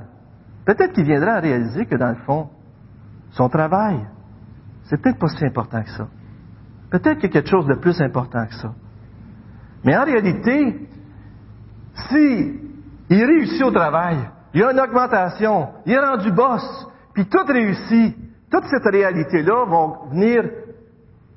peut-être 0.65 0.91
qu'il 0.91 1.06
viendrait 1.06 1.32
à 1.32 1.39
réaliser 1.39 1.86
que 1.86 1.95
dans 1.95 2.10
le 2.10 2.17
fond, 2.26 2.50
son 3.38 3.50
travail, 3.50 4.00
c'est 4.86 5.00
peut-être 5.02 5.19
pas 5.19 5.28
si 5.28 5.45
important 5.45 5.84
que 5.84 5.89
ça. 5.91 6.08
Peut-être 6.89 7.19
qu'il 7.19 7.30
y 7.30 7.32
a 7.32 7.34
quelque 7.34 7.50
chose 7.50 7.67
de 7.67 7.76
plus 7.76 8.02
important 8.02 8.45
que 8.45 8.56
ça. 8.56 8.73
Mais 9.84 9.95
en 9.95 10.04
réalité, 10.04 10.89
si 12.10 12.60
il 13.10 13.23
réussit 13.23 13.63
au 13.63 13.71
travail, 13.71 14.17
il 14.54 14.62
y 14.62 14.63
a 14.63 14.71
une 14.71 14.80
augmentation, 14.80 15.67
il 15.86 15.93
est 15.93 16.00
rendu 16.00 16.32
boss, 16.32 16.88
puis 17.13 17.26
tout 17.28 17.45
réussit, 17.47 18.15
toute 18.50 18.65
cette 18.65 18.91
réalité-là 18.91 19.65
va 19.65 20.10
venir, 20.10 20.43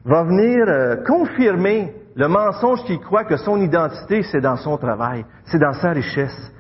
venir 0.05 0.65
euh, 0.69 0.97
confirmer 1.07 1.95
le 2.15 2.29
mensonge 2.29 2.83
qu'il 2.85 2.99
croit 3.01 3.25
que 3.25 3.37
son 3.37 3.61
identité, 3.61 4.23
c'est 4.23 4.41
dans 4.41 4.57
son 4.57 4.79
travail, 4.79 5.25
c'est 5.45 5.59
dans 5.59 5.75
sa 5.75 5.91
richesse. 5.91 6.53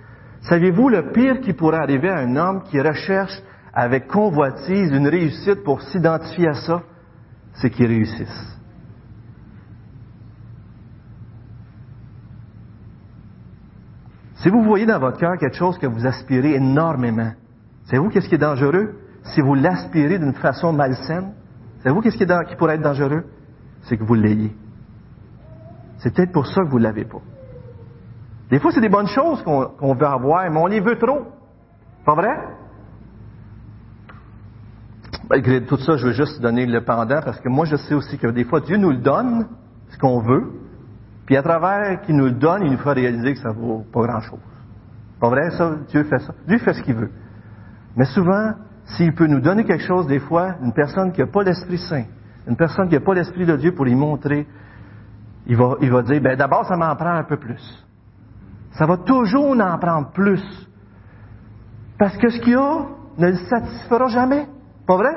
Saviez-vous 0.42 0.88
le 0.88 1.12
pire 1.12 1.40
qui 1.40 1.52
pourrait 1.52 1.78
arriver 1.82 2.10
à 2.10 2.18
un 2.18 2.36
homme 2.36 2.62
qui 2.64 2.80
recherche 2.80 3.42
avec 3.72 4.08
convoitise 4.08 4.90
une 4.92 5.08
réussite 5.08 5.62
pour 5.64 5.82
s'identifier 5.82 6.48
à 6.48 6.54
ça? 6.54 6.82
C'est 7.54 7.70
qu'il 7.70 7.86
réussisse. 7.86 8.58
Si 14.36 14.48
vous 14.48 14.62
voyez 14.62 14.86
dans 14.86 14.98
votre 14.98 15.18
cœur 15.18 15.36
quelque 15.38 15.56
chose 15.56 15.78
que 15.78 15.86
vous 15.86 16.06
aspirez 16.06 16.54
énormément, 16.54 17.32
savez-vous 17.84 18.08
qu'est-ce 18.08 18.28
qui 18.28 18.36
est 18.36 18.38
dangereux? 18.38 18.94
Si 19.22 19.42
vous 19.42 19.54
l'aspirez 19.54 20.18
d'une 20.18 20.32
façon 20.32 20.72
malsaine, 20.72 21.34
savez-vous 21.82 22.00
qu'est-ce 22.00 22.16
qui, 22.16 22.26
qui 22.48 22.56
pourrait 22.56 22.76
être 22.76 22.82
dangereux? 22.82 23.24
C'est 23.82 23.98
que 23.98 24.04
vous 24.04 24.14
l'ayez. 24.14 24.56
C'est 25.98 26.14
peut-être 26.14 26.32
pour 26.32 26.46
ça 26.46 26.62
que 26.62 26.68
vous 26.68 26.78
ne 26.78 26.84
l'avez 26.84 27.04
pas. 27.04 27.20
Des 28.50 28.58
fois, 28.58 28.72
c'est 28.72 28.80
des 28.80 28.88
bonnes 28.88 29.06
choses 29.06 29.42
qu'on 29.42 29.94
veut 29.94 30.06
avoir, 30.06 30.50
mais 30.50 30.58
on 30.58 30.66
les 30.66 30.80
veut 30.80 30.98
trop. 30.98 31.26
Pas 32.04 32.14
vrai? 32.14 32.36
Malgré 35.30 35.64
tout 35.64 35.76
ça, 35.76 35.96
je 35.96 36.06
veux 36.08 36.12
juste 36.12 36.42
donner 36.42 36.66
le 36.66 36.84
pendant 36.84 37.22
parce 37.22 37.38
que 37.40 37.48
moi, 37.48 37.64
je 37.64 37.76
sais 37.76 37.94
aussi 37.94 38.18
que 38.18 38.26
des 38.26 38.44
fois, 38.44 38.60
Dieu 38.60 38.76
nous 38.76 38.90
le 38.90 38.96
donne, 38.96 39.46
ce 39.90 39.96
qu'on 39.96 40.20
veut, 40.20 40.50
puis 41.24 41.36
à 41.36 41.42
travers 41.42 42.00
qu'il 42.00 42.16
nous 42.16 42.24
le 42.24 42.32
donne, 42.32 42.64
il 42.64 42.72
nous 42.72 42.78
fait 42.78 42.92
réaliser 42.92 43.34
que 43.34 43.38
ça 43.38 43.52
vaut 43.52 43.84
pas 43.92 44.02
grand-chose. 44.02 44.40
Pas 45.20 45.28
vrai, 45.28 45.50
ça? 45.50 45.76
Dieu 45.88 46.02
fait 46.02 46.18
ça. 46.18 46.34
Dieu 46.48 46.58
fait 46.58 46.72
ce 46.72 46.82
qu'il 46.82 46.96
veut. 46.96 47.12
Mais 47.96 48.06
souvent, 48.06 48.54
s'il 48.84 49.14
peut 49.14 49.28
nous 49.28 49.40
donner 49.40 49.62
quelque 49.62 49.84
chose, 49.84 50.08
des 50.08 50.18
fois, 50.18 50.56
une 50.62 50.72
personne 50.72 51.12
qui 51.12 51.20
n'a 51.20 51.28
pas 51.28 51.44
l'Esprit 51.44 51.78
Saint, 51.78 52.06
une 52.48 52.56
personne 52.56 52.88
qui 52.88 52.94
n'a 52.94 53.00
pas 53.00 53.14
l'Esprit 53.14 53.46
de 53.46 53.54
Dieu 53.54 53.72
pour 53.72 53.86
y 53.86 53.94
montrer, 53.94 54.48
il 55.46 55.56
va, 55.56 55.76
il 55.80 55.92
va 55.92 56.02
dire, 56.02 56.20
ben 56.20 56.36
d'abord, 56.36 56.66
ça 56.66 56.76
m'en 56.76 56.96
prend 56.96 57.14
un 57.14 57.24
peu 57.24 57.36
plus. 57.36 57.86
Ça 58.72 58.84
va 58.84 58.96
toujours 58.96 59.56
en 59.60 59.78
prendre 59.78 60.10
plus. 60.10 60.42
Parce 61.98 62.16
que 62.16 62.30
ce 62.30 62.40
qu'il 62.40 62.56
a 62.56 62.86
ne 63.16 63.28
le 63.28 63.36
satisfera 63.36 64.08
jamais. 64.08 64.48
Pas 64.90 64.96
vrai? 64.96 65.16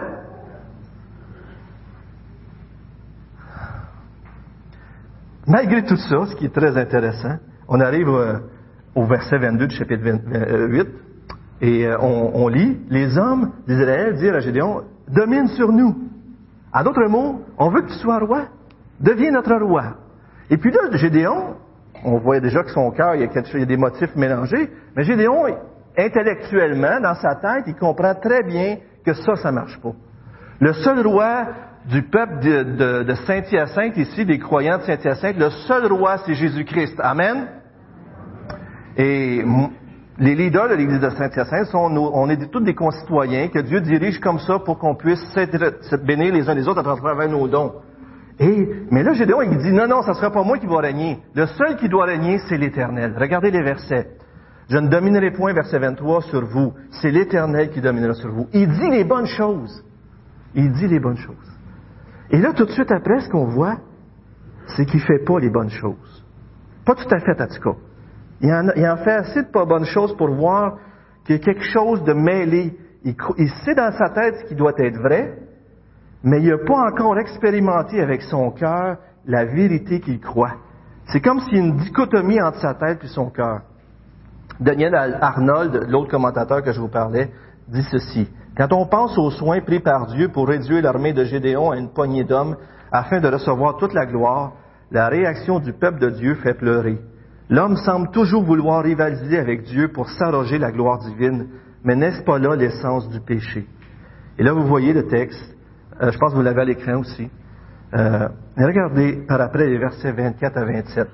Malgré 5.48 5.84
tout 5.84 5.96
ça, 5.96 6.28
ce 6.28 6.36
qui 6.36 6.46
est 6.46 6.54
très 6.54 6.78
intéressant, 6.78 7.38
on 7.68 7.80
arrive 7.80 8.08
euh, 8.08 8.38
au 8.94 9.06
verset 9.06 9.40
22 9.40 9.66
du 9.66 9.76
chapitre 9.76 10.04
28 10.04 10.88
et 11.62 11.88
euh, 11.88 11.98
on, 12.00 12.48
lit, 12.50 12.82
les 12.92 13.18
hommes 13.18 13.52
d'Israël 13.68 14.14
dirent 14.14 14.36
à 14.36 14.42
Gédéon, 14.42 14.84
domine 15.08 15.48
sur 15.48 15.72
nous. 15.72 16.08
En 16.72 16.84
d'autres 16.84 17.08
mots, 17.08 17.42
on 17.58 17.70
veut 17.70 17.82
que 17.82 17.88
tu 17.88 17.98
sois 17.98 18.20
roi. 18.20 18.44
Deviens 19.00 19.32
notre 19.32 19.56
roi. 19.56 19.96
Et 20.52 20.58
puis 20.58 20.70
là, 20.70 20.82
Gédéon, 20.92 21.56
on 22.06 22.20
voit 22.20 22.40
déjà 22.40 22.62
que 22.62 22.70
son 22.70 22.92
cœur, 22.92 23.16
il 23.16 23.22
y 23.22 23.62
a 23.62 23.66
des 23.66 23.78
motifs 23.78 24.16
mélangés, 24.16 24.70
mais 24.96 25.04
Gédéon, 25.04 25.46
intellectuellement, 25.98 27.00
dans 27.02 27.16
sa 27.16 27.38
tête, 27.38 27.64
il 27.66 27.76
comprend 27.76 28.14
très 28.14 28.44
bien 28.44 28.78
que 29.04 29.14
ça, 29.14 29.36
ça 29.36 29.52
marche 29.52 29.80
pas. 29.82 29.94
Le 30.60 30.74
seul 30.74 31.06
roi 31.06 31.48
du 31.90 32.04
peuple 32.04 32.40
de, 32.40 33.14
Saint-Hyacinthe, 33.26 33.98
ici, 33.98 34.26
des 34.26 34.40
croyants 34.40 34.78
de 34.78 34.84
Saint-Hyacinthe, 34.84 35.38
le 35.38 35.50
seul 35.50 35.92
roi, 35.92 36.18
c'est 36.26 36.34
Jésus-Christ. 36.34 36.96
Amen. 37.00 37.48
Et 38.96 39.44
les 40.20 40.36
leaders 40.36 40.70
de 40.70 40.76
l'Église 40.76 41.00
de 41.00 41.10
Saint-Hyacinthe 41.10 41.66
sont 41.68 41.98
on 41.98 42.30
est 42.30 42.50
tous 42.52 42.62
des 42.62 42.76
concitoyens 42.76 43.48
que 43.50 43.60
Dieu 43.60 43.82
dirige 43.82 44.20
comme 44.20 44.40
ça 44.40 44.60
pour 44.60 44.78
qu'on 44.78 44.96
puisse 44.96 45.24
se 45.34 45.96
bénir 45.98 46.34
les 46.34 46.48
uns 46.50 46.54
les 46.54 46.68
autres 46.68 46.88
à 46.88 46.96
travers 46.96 47.30
nos 47.30 47.48
dons. 47.48 47.74
Et, 48.40 48.68
mais 48.90 49.04
là, 49.04 49.14
Gédéon, 49.14 49.42
il 49.44 49.58
dit, 49.58 49.72
non, 49.72 49.88
non, 49.88 50.02
ça 50.02 50.12
ne 50.12 50.16
sera 50.16 50.32
pas 50.32 50.44
moi 50.44 50.58
qui 50.58 50.66
va 50.66 50.80
régner. 50.80 51.20
Le 51.36 51.46
seul 51.46 51.76
qui 51.76 51.88
doit 51.88 52.06
régner, 52.06 52.40
c'est 52.50 52.58
l'Éternel. 52.58 53.16
Regardez 53.18 53.52
les 53.52 53.62
versets. 53.62 54.08
Je 54.70 54.78
ne 54.78 54.88
dominerai 54.88 55.32
point, 55.32 55.54
verset 55.54 55.80
23, 55.80 56.22
sur 56.24 56.46
vous. 56.46 56.74
C'est 56.92 57.12
l'Éternel 57.12 57.70
qui 57.70 57.82
dominera 57.82 58.14
sur 58.14 58.32
vous. 58.32 58.48
Il 58.54 58.70
dit 58.70 58.90
les 58.90 59.04
bonnes 59.04 59.28
choses. 59.28 59.84
Il 60.56 60.72
dit 60.72 60.88
les 60.88 61.00
bonnes 61.00 61.18
choses. 61.18 61.52
Et 62.30 62.38
là, 62.38 62.54
tout 62.54 62.66
de 62.66 62.72
suite 62.72 62.92
après, 62.92 63.20
ce 63.22 63.30
qu'on 63.30 63.48
voit, 63.48 63.78
c'est 64.68 64.86
qu'il 64.86 65.00
ne 65.00 65.06
fait 65.06 65.26
pas 65.26 65.40
les 65.40 65.50
bonnes 65.50 65.70
choses. 65.70 66.26
Pas 66.86 66.96
tout 66.96 67.14
à 67.14 67.20
fait, 67.20 67.42
en 67.42 67.48
tout 67.48 67.62
cas. 67.62 67.78
Il 68.42 68.52
en, 68.88 68.98
fait 68.98 69.12
assez 69.12 69.44
de 69.44 69.66
bonnes 69.66 69.86
choses 69.86 70.16
pour 70.18 70.30
voir 70.30 70.78
qu'il 71.26 71.36
y 71.36 71.40
a 71.40 71.42
quelque 71.42 71.64
chose 71.64 72.04
de 72.04 72.14
mêlé. 72.14 72.78
Il, 73.04 73.16
il 73.38 73.50
sait 73.50 73.76
dans 73.76 73.92
sa 73.92 74.10
tête 74.10 74.36
ce 74.42 74.46
qui 74.46 74.56
doit 74.56 74.74
être 74.78 74.98
vrai, 74.98 75.38
mais 76.24 76.42
il 76.42 76.50
n'a 76.50 76.58
pas 76.58 76.90
encore 76.90 77.18
expérimenté 77.20 78.02
avec 78.02 78.22
son 78.24 78.52
cœur 78.52 78.98
la 79.26 79.46
vérité 79.46 80.00
qu'il 80.00 80.20
croit. 80.20 80.56
C'est 81.06 81.22
comme 81.22 81.40
s'il 81.42 81.58
y 81.58 81.62
a 81.62 81.64
une 81.64 81.78
dichotomie 81.78 82.42
entre 82.42 82.60
sa 82.60 82.74
tête 82.74 83.04
et 83.04 83.08
son 83.08 83.30
cœur. 83.30 83.62
Daniel 84.60 85.18
Arnold, 85.22 85.88
l'autre 85.90 86.12
commentateur 86.12 86.62
que 86.62 86.72
je 86.72 86.80
vous 86.80 86.90
parlais, 86.90 87.32
dit 87.68 87.84
ceci. 87.84 88.30
Quand 88.56 88.72
on 88.72 88.86
pense 88.86 89.18
aux 89.18 89.32
soins 89.32 89.62
pris 89.62 89.80
par 89.80 90.08
Dieu 90.08 90.30
pour 90.30 90.48
réduire 90.48 90.84
l'armée 90.84 91.14
de 91.14 91.24
Gédéon 91.24 91.72
à 91.72 91.78
une 91.78 91.90
poignée 91.90 92.24
d'hommes 92.24 92.56
afin 92.92 93.20
de 93.20 93.28
recevoir 93.28 93.78
toute 93.78 93.94
la 93.94 94.06
gloire, 94.06 94.54
la 94.92 95.08
réaction 95.08 95.60
du 95.60 95.74
peuple 95.74 96.00
de 96.00 96.12
Dieu 96.12 96.36
fait 96.36 96.54
pleurer. 96.54 97.00
L'homme 97.50 97.76
semble 97.78 98.12
toujours 98.12 98.44
vouloir 98.44 98.84
rivaliser 98.84 99.40
avec 99.40 99.64
Dieu 99.64 99.92
pour 99.92 100.10
s'arroger 100.10 100.60
la 100.60 100.72
gloire 100.72 101.00
divine, 101.00 101.48
mais 101.84 101.96
n'est-ce 101.96 102.24
pas 102.24 102.38
là 102.38 102.56
l'essence 102.56 103.10
du 103.10 103.20
péché? 103.20 103.68
Et 104.38 104.44
là, 104.44 104.54
vous 104.54 104.68
voyez 104.68 104.94
le 104.94 105.08
texte. 105.08 105.56
Euh, 106.02 106.12
je 106.12 106.18
pense 106.18 106.32
que 106.32 106.38
vous 106.38 106.44
l'avez 106.44 106.62
à 106.62 106.66
l'écran 106.66 107.00
aussi. 107.00 107.30
Euh, 107.96 108.28
regardez 108.58 109.26
par 109.28 109.42
après 109.42 109.68
les 109.68 109.78
versets 109.78 110.12
24 110.12 110.58
à 110.58 110.66
27. 110.66 111.08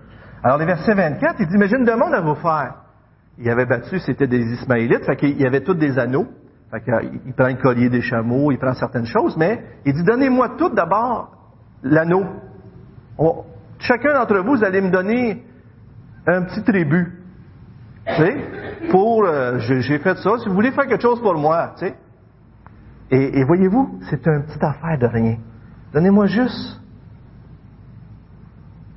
Alors, 0.44 0.58
les 0.58 0.66
versets 0.66 0.94
24, 0.94 1.36
il 1.40 1.48
dit, 1.48 1.58
mais 1.58 1.68
j'ai 1.68 1.78
une 1.78 1.86
demande 1.86 2.14
à 2.14 2.22
vous 2.22 2.36
faire. 2.36 2.76
Il 3.40 3.50
avait 3.50 3.66
battu, 3.66 4.00
c'était 4.00 4.28
des 4.28 4.42
Ismaélites, 4.42 5.06
fait 5.06 5.16
qu'il 5.16 5.40
y 5.40 5.46
avait 5.46 5.62
tous 5.62 5.74
des 5.74 5.98
anneaux. 5.98 6.28
Fait 6.72 6.82
qu'il 6.82 7.34
prend 7.34 7.48
le 7.48 7.56
collier 7.56 7.90
des 7.90 8.02
chameaux, 8.02 8.52
il 8.52 8.60
prend 8.60 8.74
certaines 8.74 9.06
choses, 9.06 9.36
mais 9.38 9.64
il 9.86 9.94
dit, 9.94 10.04
donnez-moi 10.04 10.56
tout 10.58 10.70
d'abord 10.70 11.32
l'anneau. 11.82 12.26
chacun 13.80 14.14
d'entre 14.14 14.40
vous, 14.40 14.58
vous 14.58 14.64
allez 14.64 14.82
me 14.82 14.92
donner 14.92 15.44
un 16.28 16.44
petit 16.44 16.62
tribut. 16.64 17.16
Pour, 18.92 19.26
euh, 19.26 19.58
j'ai 19.60 20.00
fait 20.00 20.18
ça, 20.18 20.38
si 20.40 20.48
vous 20.48 20.56
voulez 20.56 20.72
faire 20.72 20.88
quelque 20.88 21.02
chose 21.02 21.22
pour 21.22 21.36
moi, 21.36 21.74
tu 21.78 21.86
sais. 21.86 21.96
Et, 23.12 23.44
voyez-vous, 23.44 24.00
c'est 24.10 24.26
une 24.28 24.44
petite 24.44 24.64
affaire 24.64 24.98
de 25.00 25.08
rien. 25.08 25.38
Donnez-moi 25.94 26.28
juste 26.28 26.80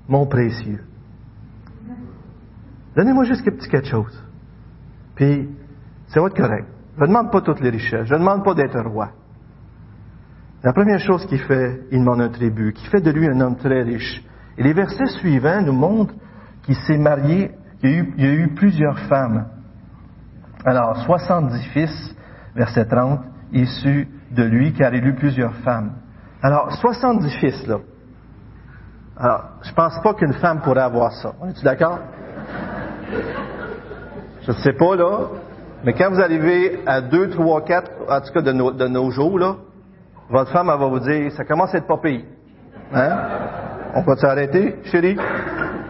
mon 0.09 0.27
précieux. 0.27 0.85
Donnez-moi 2.95 3.25
juste 3.25 3.43
quelque 3.43 3.57
petit 3.57 3.71
quelque 3.71 3.89
chose. 3.89 4.22
Puis, 5.15 5.49
ça 6.09 6.21
va 6.21 6.27
être 6.27 6.37
correct. 6.37 6.67
Je 6.97 7.03
ne 7.03 7.07
demande 7.07 7.31
pas 7.31 7.41
toutes 7.41 7.61
les 7.61 7.71
richesses. 7.71 8.07
Je 8.07 8.15
ne 8.15 8.19
demande 8.19 8.45
pas 8.45 8.55
d'être 8.55 8.81
roi. 8.81 9.11
La 10.63 10.73
première 10.73 11.01
chose 11.01 11.27
qu'il 11.27 11.41
fait, 11.41 11.81
il 11.91 11.99
demande 11.99 12.21
un 12.21 12.29
tribut, 12.29 12.73
qui 12.73 12.87
fait 12.87 13.01
de 13.01 13.11
lui 13.11 13.27
un 13.27 13.41
homme 13.41 13.57
très 13.57 13.83
riche. 13.83 14.23
Et 14.57 14.63
les 14.63 14.73
versets 14.73 15.07
suivants 15.19 15.63
nous 15.63 15.73
montrent 15.73 16.15
qu'il 16.63 16.77
s'est 16.77 16.99
marié, 16.99 17.51
qu'il 17.81 17.91
y, 17.91 17.99
a 17.99 18.05
il 18.17 18.25
y 18.25 18.29
a 18.29 18.33
eu 18.33 18.55
plusieurs 18.55 18.99
femmes. 19.01 19.47
Alors, 20.65 20.99
70 21.05 21.65
fils, 21.73 22.17
verset 22.55 22.85
30, 22.85 23.21
issus 23.53 24.07
de 24.31 24.45
lui, 24.45 24.73
car 24.73 24.95
il 24.95 25.05
eut 25.05 25.17
plusieurs 25.17 25.55
femmes. 25.57 25.95
Alors, 26.43 26.73
70 26.73 27.31
fils, 27.39 27.67
là. 27.67 27.79
Alors, 29.17 29.45
je 29.63 29.73
pense 29.73 30.01
pas 30.03 30.15
qu'une 30.15 30.33
femme 30.35 30.61
pourrait 30.61 30.83
avoir 30.83 31.13
ça. 31.13 31.35
On 31.41 31.49
est-tu 31.49 31.65
d'accord? 31.65 31.99
Je 34.43 34.53
ne 34.53 34.57
sais 34.57 34.73
pas, 34.73 34.97
là. 34.97 35.29
Mais 35.85 35.93
quand 35.95 36.11
vous 36.11 36.21
arrivez 36.21 36.81
à 36.87 37.01
2, 37.01 37.31
3, 37.31 37.65
4, 37.65 37.91
en 38.09 38.21
tout 38.21 38.33
cas 38.33 38.43
de 38.43 38.89
nos, 38.89 39.11
jours, 39.11 39.39
là, 39.39 39.57
votre 40.31 40.53
femme, 40.53 40.71
elle 40.73 40.81
va 40.81 40.87
vous 40.87 41.01
dire, 41.01 41.33
ça 41.33 41.45
commence 41.45 41.75
à 41.75 41.79
être 41.79 41.87
pas 41.87 41.99
pire. 41.99 42.23
Hein? 42.93 43.19
On 43.95 44.03
peut 44.03 44.17
s'arrêter, 44.17 44.77
chérie? 44.85 45.17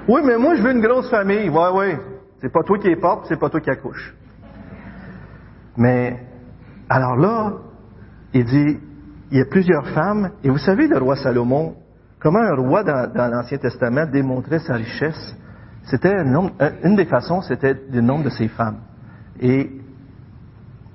Oui, 0.08 0.22
mais 0.24 0.36
moi, 0.36 0.54
je 0.54 0.62
veux 0.62 0.72
une 0.72 0.80
grosse 0.80 1.10
famille. 1.10 1.48
Oui, 1.48 1.64
oui. 1.74 1.96
C'est 2.40 2.52
pas 2.52 2.62
toi 2.62 2.78
qui 2.78 2.88
es 2.88 2.96
porte, 2.96 3.26
c'est 3.28 3.38
pas 3.38 3.48
toi 3.48 3.60
qui 3.60 3.70
accouche. 3.70 4.14
Mais 5.76 6.18
alors 6.88 7.16
là, 7.16 7.52
il 8.34 8.44
dit, 8.44 8.78
il 9.30 9.38
y 9.38 9.40
a 9.40 9.46
plusieurs 9.46 9.88
femmes, 9.88 10.32
et 10.42 10.50
vous 10.50 10.58
savez, 10.58 10.88
le 10.88 10.98
roi 10.98 11.16
Salomon, 11.16 11.76
comment 12.20 12.40
un 12.40 12.54
roi 12.54 12.82
dans, 12.82 13.30
l'Ancien 13.30 13.58
Testament 13.58 14.06
démontrait 14.06 14.58
sa 14.58 14.74
richesse, 14.74 15.36
c'était 15.84 16.14
une 16.84 16.96
des 16.96 17.06
façons, 17.06 17.42
c'était 17.42 17.74
le 17.90 18.00
nombre 18.00 18.24
de 18.24 18.30
ses 18.30 18.48
femmes. 18.48 18.78
Et 19.40 19.70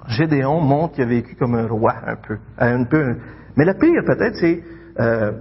Gédéon 0.07 0.61
montre 0.61 0.95
qu'il 0.95 1.03
a 1.03 1.07
vécu 1.07 1.35
comme 1.35 1.55
un 1.55 1.67
roi 1.67 1.93
un 2.05 2.15
peu, 2.15 2.37
un 2.57 2.83
peu. 2.85 3.15
Mais 3.55 3.65
le 3.65 3.73
pire 3.73 4.03
peut-être, 4.05 4.35
c'est 4.37 4.63
euh, 4.99 5.31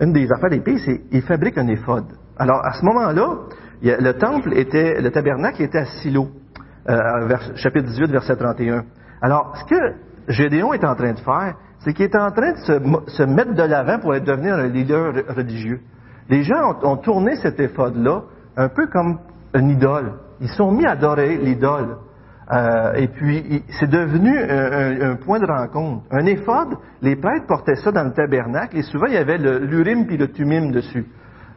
une 0.00 0.12
des 0.12 0.30
affaires 0.32 0.50
des 0.50 0.60
pires, 0.60 0.78
c'est 0.84 0.98
qu'il 1.10 1.22
fabrique 1.22 1.58
un 1.58 1.68
éphode. 1.68 2.06
Alors 2.38 2.64
à 2.64 2.72
ce 2.72 2.84
moment-là, 2.84 3.36
le 3.82 4.12
temple 4.12 4.54
était, 4.54 5.00
le 5.00 5.10
tabernacle 5.10 5.62
était 5.62 5.78
à 5.78 5.84
Silo, 5.84 6.28
euh, 6.88 7.36
chapitre 7.56 7.86
18, 7.88 8.10
verset 8.10 8.36
31. 8.36 8.84
Alors, 9.20 9.56
ce 9.56 9.64
que 9.64 9.94
Gédéon 10.28 10.72
est 10.72 10.84
en 10.84 10.94
train 10.94 11.12
de 11.12 11.18
faire, 11.18 11.54
c'est 11.80 11.92
qu'il 11.92 12.04
est 12.04 12.16
en 12.16 12.30
train 12.30 12.52
de 12.52 13.08
se, 13.08 13.22
mettre 13.22 13.54
de 13.54 13.62
l'avant 13.62 13.98
pour 13.98 14.12
devenir 14.12 14.54
un 14.54 14.68
leader 14.68 15.12
religieux. 15.34 15.80
Les 16.28 16.42
gens 16.42 16.78
ont, 16.82 16.96
tourné 16.96 17.36
cet 17.36 17.60
éphode-là 17.60 18.22
un 18.56 18.68
peu 18.68 18.86
comme 18.88 19.18
une 19.54 19.70
idole. 19.70 20.12
Ils 20.40 20.48
sont 20.48 20.70
mis 20.70 20.86
à 20.86 20.92
adorer 20.92 21.36
l'idole. 21.36 21.96
Euh, 22.52 22.92
et 22.94 23.08
puis, 23.08 23.64
c'est 23.68 23.90
devenu 23.90 24.38
un, 24.38 25.16
point 25.16 25.40
de 25.40 25.46
rencontre. 25.46 26.04
Un 26.10 26.26
éphode, 26.26 26.76
les 27.02 27.16
prêtres 27.16 27.46
portaient 27.46 27.74
ça 27.76 27.90
dans 27.90 28.04
le 28.04 28.12
tabernacle, 28.12 28.76
et 28.76 28.82
souvent, 28.82 29.06
il 29.06 29.14
y 29.14 29.18
avait 29.18 29.38
l'urim 29.38 30.06
puis 30.06 30.16
le 30.16 30.30
tumim 30.30 30.70
dessus. 30.70 31.06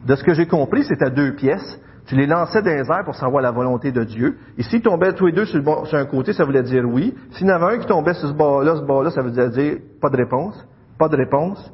De 0.06 0.14
ce 0.16 0.24
que 0.24 0.34
j'ai 0.34 0.46
compris, 0.46 0.84
c'est 0.84 1.02
à 1.02 1.10
deux 1.10 1.34
pièces. 1.34 1.80
Tu 2.06 2.16
les 2.16 2.26
lançais 2.26 2.62
dans 2.62 2.70
les 2.70 2.90
airs 2.90 3.04
pour 3.04 3.14
savoir 3.14 3.42
la 3.42 3.52
volonté 3.52 3.92
de 3.92 4.02
Dieu. 4.02 4.38
Et 4.58 4.62
s'ils 4.62 4.82
tombaient 4.82 5.12
tous 5.12 5.26
les 5.26 5.32
deux 5.32 5.44
sur, 5.44 5.60
un 5.92 6.04
côté, 6.06 6.32
ça 6.32 6.44
voulait 6.44 6.62
dire 6.62 6.84
oui. 6.84 7.14
S'il 7.32 7.46
y 7.46 7.52
en 7.52 7.54
avait 7.54 7.76
un 7.76 7.78
qui 7.78 7.86
tombait 7.86 8.14
sur 8.14 8.28
ce 8.28 8.34
bord-là, 8.34 8.76
ce 8.76 8.82
bord-là, 8.82 9.10
ça 9.10 9.22
voulait 9.22 9.50
dire 9.50 9.76
pas 10.00 10.08
de 10.08 10.16
réponse. 10.16 10.66
Pas 10.98 11.08
de 11.08 11.16
réponse. 11.16 11.72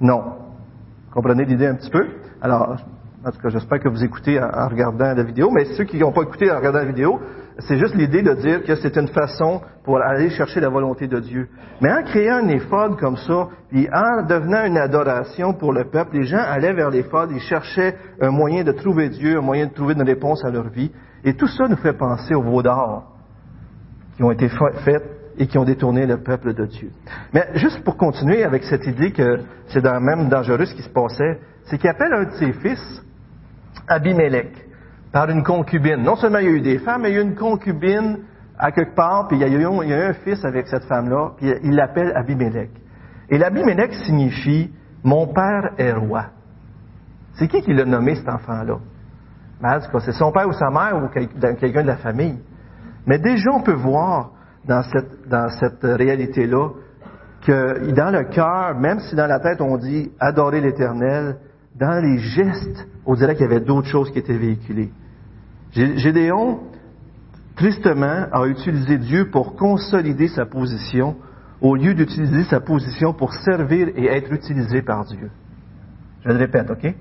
Non. 0.00 0.22
Comprenez 1.12 1.44
l'idée 1.44 1.66
un 1.66 1.74
petit 1.74 1.90
peu? 1.90 2.06
Alors, 2.40 2.76
en 3.26 3.30
tout 3.30 3.40
cas, 3.40 3.48
j'espère 3.48 3.80
que 3.80 3.88
vous 3.88 4.04
écoutez 4.04 4.38
en, 4.38 4.68
regardant 4.68 5.14
la 5.14 5.22
vidéo, 5.22 5.50
mais 5.50 5.64
ceux 5.76 5.84
qui 5.84 5.98
n'ont 5.98 6.12
pas 6.12 6.22
écouté 6.22 6.50
en 6.50 6.56
regardant 6.56 6.80
la 6.80 6.84
vidéo, 6.84 7.18
c'est 7.60 7.78
juste 7.78 7.94
l'idée 7.94 8.20
de 8.20 8.34
dire 8.34 8.62
que 8.64 8.74
c'est 8.74 8.96
une 8.96 9.08
façon 9.08 9.62
pour 9.82 9.98
aller 9.98 10.28
chercher 10.28 10.60
la 10.60 10.68
volonté 10.68 11.06
de 11.06 11.18
Dieu. 11.20 11.48
Mais 11.80 11.90
en 11.90 12.02
créant 12.02 12.44
un 12.44 12.48
éphode 12.48 12.98
comme 12.98 13.16
ça, 13.16 13.48
puis 13.70 13.88
en 13.90 14.26
devenant 14.26 14.64
une 14.66 14.76
adoration 14.76 15.54
pour 15.54 15.72
le 15.72 15.84
peuple, 15.84 16.16
les 16.16 16.24
gens 16.24 16.38
allaient 16.38 16.74
vers 16.74 16.90
l'éphode, 16.90 17.30
ils 17.32 17.40
cherchaient 17.40 17.96
un 18.20 18.30
moyen 18.30 18.62
de 18.62 18.72
trouver 18.72 19.08
Dieu, 19.08 19.38
un 19.38 19.42
moyen 19.42 19.66
de 19.66 19.72
trouver 19.72 19.94
une 19.94 20.02
réponse 20.02 20.44
à 20.44 20.50
leur 20.50 20.68
vie. 20.68 20.92
Et 21.24 21.34
tout 21.34 21.48
ça 21.48 21.66
nous 21.66 21.76
fait 21.76 21.94
penser 21.94 22.34
aux 22.34 22.42
veaux 22.42 22.62
d'or 22.62 23.04
qui 24.16 24.22
ont 24.22 24.32
été 24.32 24.48
faits 24.48 25.02
et 25.38 25.46
qui 25.46 25.56
ont 25.56 25.64
détourné 25.64 26.06
le 26.06 26.18
peuple 26.18 26.52
de 26.52 26.66
Dieu. 26.66 26.90
Mais 27.32 27.48
juste 27.54 27.82
pour 27.84 27.96
continuer 27.96 28.44
avec 28.44 28.64
cette 28.64 28.86
idée 28.86 29.12
que 29.12 29.40
c'est 29.68 29.82
même 29.82 30.28
dangereux 30.28 30.66
ce 30.66 30.74
qui 30.74 30.82
se 30.82 30.90
passait, 30.90 31.40
c'est 31.64 31.78
qu'il 31.78 31.88
appelle 31.88 32.12
un 32.12 32.24
de 32.24 32.32
ses 32.32 32.52
fils, 32.52 33.03
Abimelech 33.88 34.52
par 35.12 35.30
une 35.30 35.42
concubine. 35.42 36.02
Non 36.02 36.16
seulement 36.16 36.38
il 36.38 36.44
y 36.44 36.48
a 36.48 36.52
eu 36.52 36.60
des 36.60 36.78
femmes, 36.78 37.02
mais 37.02 37.10
il 37.10 37.14
y 37.14 37.18
a 37.18 37.20
eu 37.20 37.24
une 37.24 37.36
concubine 37.36 38.18
à 38.58 38.72
quelque 38.72 38.94
part, 38.94 39.28
puis 39.28 39.36
il 39.36 39.40
y 39.40 39.44
a 39.44 39.48
eu, 39.48 39.64
un 39.64 40.12
fils 40.12 40.44
avec 40.44 40.66
cette 40.68 40.84
femme-là, 40.84 41.32
puis 41.36 41.52
il 41.62 41.74
l'appelle 41.74 42.12
Abimelech. 42.16 42.70
Et 43.30 43.38
l'Abimelech 43.38 43.92
signifie 43.94 44.72
mon 45.02 45.26
père 45.26 45.72
est 45.78 45.92
roi. 45.92 46.26
C'est 47.34 47.48
qui 47.48 47.60
qui 47.62 47.74
l'a 47.74 47.84
nommé 47.84 48.14
cet 48.14 48.28
enfant-là? 48.28 48.78
Ben, 49.60 49.80
c'est 50.00 50.12
son 50.12 50.32
père 50.32 50.48
ou 50.48 50.52
sa 50.52 50.70
mère 50.70 50.96
ou 50.96 51.08
quelqu'un 51.08 51.82
de 51.82 51.86
la 51.86 51.96
famille. 51.96 52.38
Mais 53.06 53.18
déjà, 53.18 53.50
on 53.52 53.62
peut 53.62 53.74
voir 53.74 54.32
dans 54.66 54.82
cette, 54.82 55.28
dans 55.28 55.48
cette 55.48 55.82
réalité-là 55.82 56.70
que 57.46 57.90
dans 57.92 58.10
le 58.10 58.24
cœur, 58.24 58.78
même 58.78 59.00
si 59.00 59.14
dans 59.14 59.26
la 59.26 59.38
tête 59.40 59.60
on 59.60 59.76
dit 59.76 60.10
adorer 60.18 60.60
l'Éternel, 60.60 61.36
dans 61.74 62.00
les 62.02 62.18
gestes, 62.18 62.86
on 63.04 63.14
dirait 63.14 63.34
qu'il 63.34 63.46
y 63.46 63.50
avait 63.50 63.64
d'autres 63.64 63.88
choses 63.88 64.10
qui 64.10 64.18
étaient 64.18 64.36
véhiculées. 64.36 64.92
Gédéon, 65.72 66.60
tristement, 67.56 68.26
a 68.32 68.46
utilisé 68.46 68.98
Dieu 68.98 69.30
pour 69.30 69.56
consolider 69.56 70.28
sa 70.28 70.46
position 70.46 71.16
au 71.60 71.76
lieu 71.76 71.94
d'utiliser 71.94 72.44
sa 72.44 72.60
position 72.60 73.12
pour 73.12 73.32
servir 73.34 73.88
et 73.96 74.06
être 74.06 74.32
utilisé 74.32 74.82
par 74.82 75.04
Dieu. 75.04 75.30
Je 76.24 76.28
le 76.28 76.36
répète, 76.36 76.70
OK? 76.70 76.94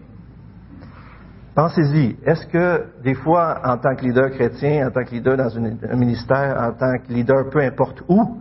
Pensez-y, 1.55 2.15
est-ce 2.26 2.47
que 2.47 2.86
des 3.03 3.13
fois, 3.13 3.61
en 3.63 3.78
tant 3.78 3.95
que 3.95 4.03
leader 4.03 4.32
chrétien, 4.32 4.88
en 4.88 4.91
tant 4.91 5.03
que 5.03 5.11
leader 5.11 5.38
dans 5.38 5.55
un 5.55 5.95
ministère, 5.95 6.57
en 6.59 6.71
tant 6.71 6.97
que 6.97 7.13
leader 7.13 7.49
peu 7.51 7.59
importe 7.59 8.03
où, 8.07 8.38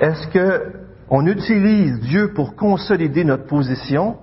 est-ce 0.00 0.28
que 0.28 0.72
on 1.10 1.26
utilise 1.26 2.00
Dieu 2.00 2.32
pour 2.34 2.54
consolider 2.54 3.24
notre 3.24 3.46
position 3.46 4.16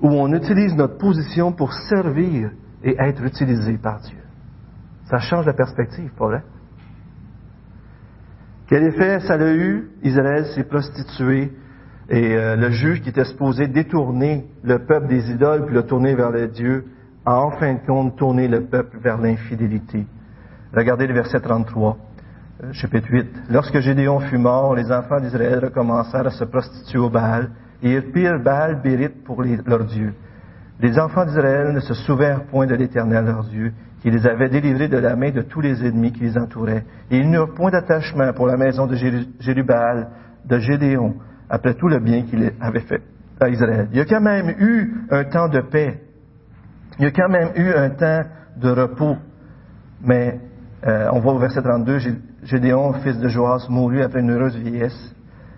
ou 0.00 0.08
on 0.08 0.32
utilise 0.32 0.74
notre 0.74 0.98
position 0.98 1.52
pour 1.52 1.72
servir 1.72 2.50
et 2.82 2.96
être 2.98 3.22
utilisé 3.24 3.78
par 3.78 4.00
Dieu? 4.00 4.18
Ça 5.04 5.18
change 5.18 5.46
la 5.46 5.52
perspective, 5.52 6.10
pas 6.16 6.26
vrai? 6.26 6.42
Quel 8.68 8.84
effet 8.84 9.20
ça 9.20 9.34
a 9.34 9.52
eu? 9.52 9.90
Israël 10.02 10.46
s'est 10.54 10.64
prostitué 10.64 11.52
et 12.08 12.36
euh, 12.36 12.56
le 12.56 12.70
juge 12.70 13.00
qui 13.02 13.08
était 13.08 13.24
supposé 13.24 13.66
détourner 13.66 14.46
le 14.62 14.78
peuple 14.86 15.08
des 15.08 15.30
idoles 15.30 15.66
puis 15.66 15.74
le 15.74 15.82
tourner 15.84 16.14
vers 16.14 16.30
les 16.30 16.48
dieux 16.48 16.84
a 17.26 17.40
en 17.40 17.50
fin 17.50 17.74
de 17.74 17.80
compte 17.86 18.16
tourné 18.16 18.48
le 18.48 18.64
peuple 18.64 18.98
vers 18.98 19.18
l'infidélité. 19.18 20.06
Regardez 20.72 21.06
le 21.06 21.14
verset 21.14 21.40
33, 21.40 21.96
euh, 22.62 22.72
chapitre 22.72 23.08
8. 23.10 23.26
Lorsque 23.50 23.80
Gédéon 23.80 24.20
fut 24.20 24.38
mort, 24.38 24.74
les 24.74 24.90
enfants 24.92 25.20
d'Israël 25.20 25.64
recommencèrent 25.64 26.26
à 26.26 26.30
se 26.30 26.44
prostituer 26.44 26.98
au 26.98 27.10
Baal 27.10 27.50
et 27.82 27.92
ils 27.92 28.12
pirent 28.12 28.40
Baal 28.42 28.80
Bérite 28.82 29.24
pour 29.24 29.42
leur 29.42 29.84
Dieu. 29.84 30.12
Les 30.80 30.98
enfants 30.98 31.24
d'Israël 31.24 31.72
ne 31.72 31.80
se 31.80 31.94
souvinrent 31.94 32.44
point 32.44 32.66
de 32.66 32.74
l'Éternel 32.74 33.24
leur 33.24 33.44
Dieu, 33.44 33.72
qui 34.00 34.10
les 34.10 34.26
avait 34.26 34.48
délivrés 34.48 34.88
de 34.88 34.96
la 34.96 35.14
main 35.14 35.30
de 35.30 35.42
tous 35.42 35.60
les 35.60 35.84
ennemis 35.84 36.12
qui 36.12 36.22
les 36.22 36.38
entouraient. 36.38 36.84
Et 37.10 37.18
ils 37.18 37.30
n'eurent 37.30 37.54
point 37.54 37.70
d'attachement 37.70 38.32
pour 38.32 38.46
la 38.46 38.56
maison 38.56 38.86
de 38.86 38.94
Jérubal, 38.94 40.08
de 40.46 40.58
Gédéon, 40.58 41.16
après 41.50 41.74
tout 41.74 41.88
le 41.88 41.98
bien 41.98 42.22
qu'il 42.22 42.52
avait 42.60 42.80
fait 42.80 43.02
à 43.40 43.48
Israël. 43.48 43.88
Il 43.92 43.98
y 43.98 44.00
a 44.00 44.06
quand 44.06 44.20
même 44.20 44.50
eu 44.58 44.94
un 45.10 45.24
temps 45.24 45.48
de 45.48 45.60
paix 45.60 46.00
il 47.00 47.04
y 47.04 47.06
a 47.06 47.12
quand 47.12 47.30
même 47.30 47.52
eu 47.56 47.72
un 47.72 47.88
temps 47.88 48.24
de 48.58 48.68
repos, 48.68 49.16
mais 50.04 50.38
euh, 50.86 51.08
on 51.12 51.20
voit 51.20 51.32
au 51.32 51.38
verset 51.38 51.62
32, 51.62 51.98
Gédéon, 52.42 52.92
fils 53.02 53.18
de 53.18 53.26
Joas, 53.28 53.66
mourut 53.70 54.02
après 54.02 54.20
une 54.20 54.30
heureuse 54.30 54.54
vieillesse. 54.54 55.14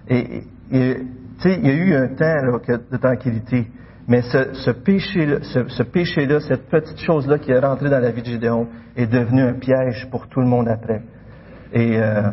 Et, 0.09 0.45
et 0.70 0.99
tu 1.43 1.49
sais, 1.49 1.59
il 1.61 1.66
y 1.66 1.70
a 1.70 1.74
eu 1.74 1.95
un 1.95 2.09
temps 2.14 2.76
de 2.90 2.97
tranquillité, 2.97 3.66
mais 4.07 4.22
ce, 4.22 4.55
ce 4.55 4.70
péché-là, 4.70 5.38
ce, 5.43 5.82
péché-là, 5.82 6.38
cette 6.40 6.68
petite 6.68 6.99
chose-là 6.99 7.38
qui 7.38 7.51
est 7.51 7.59
rentrée 7.59 7.90
dans 7.90 7.99
la 7.99 8.12
vie 8.12 8.22
de 8.22 8.28
Gédéon, 8.28 8.68
est 8.97 9.07
devenu 9.07 9.43
un 9.43 9.55
piège 9.55 10.09
pour 10.11 10.28
tout 10.28 10.40
le 10.40 10.47
monde 10.47 10.68
après. 10.68 11.03
Et 11.72 11.97
euh, 11.97 12.30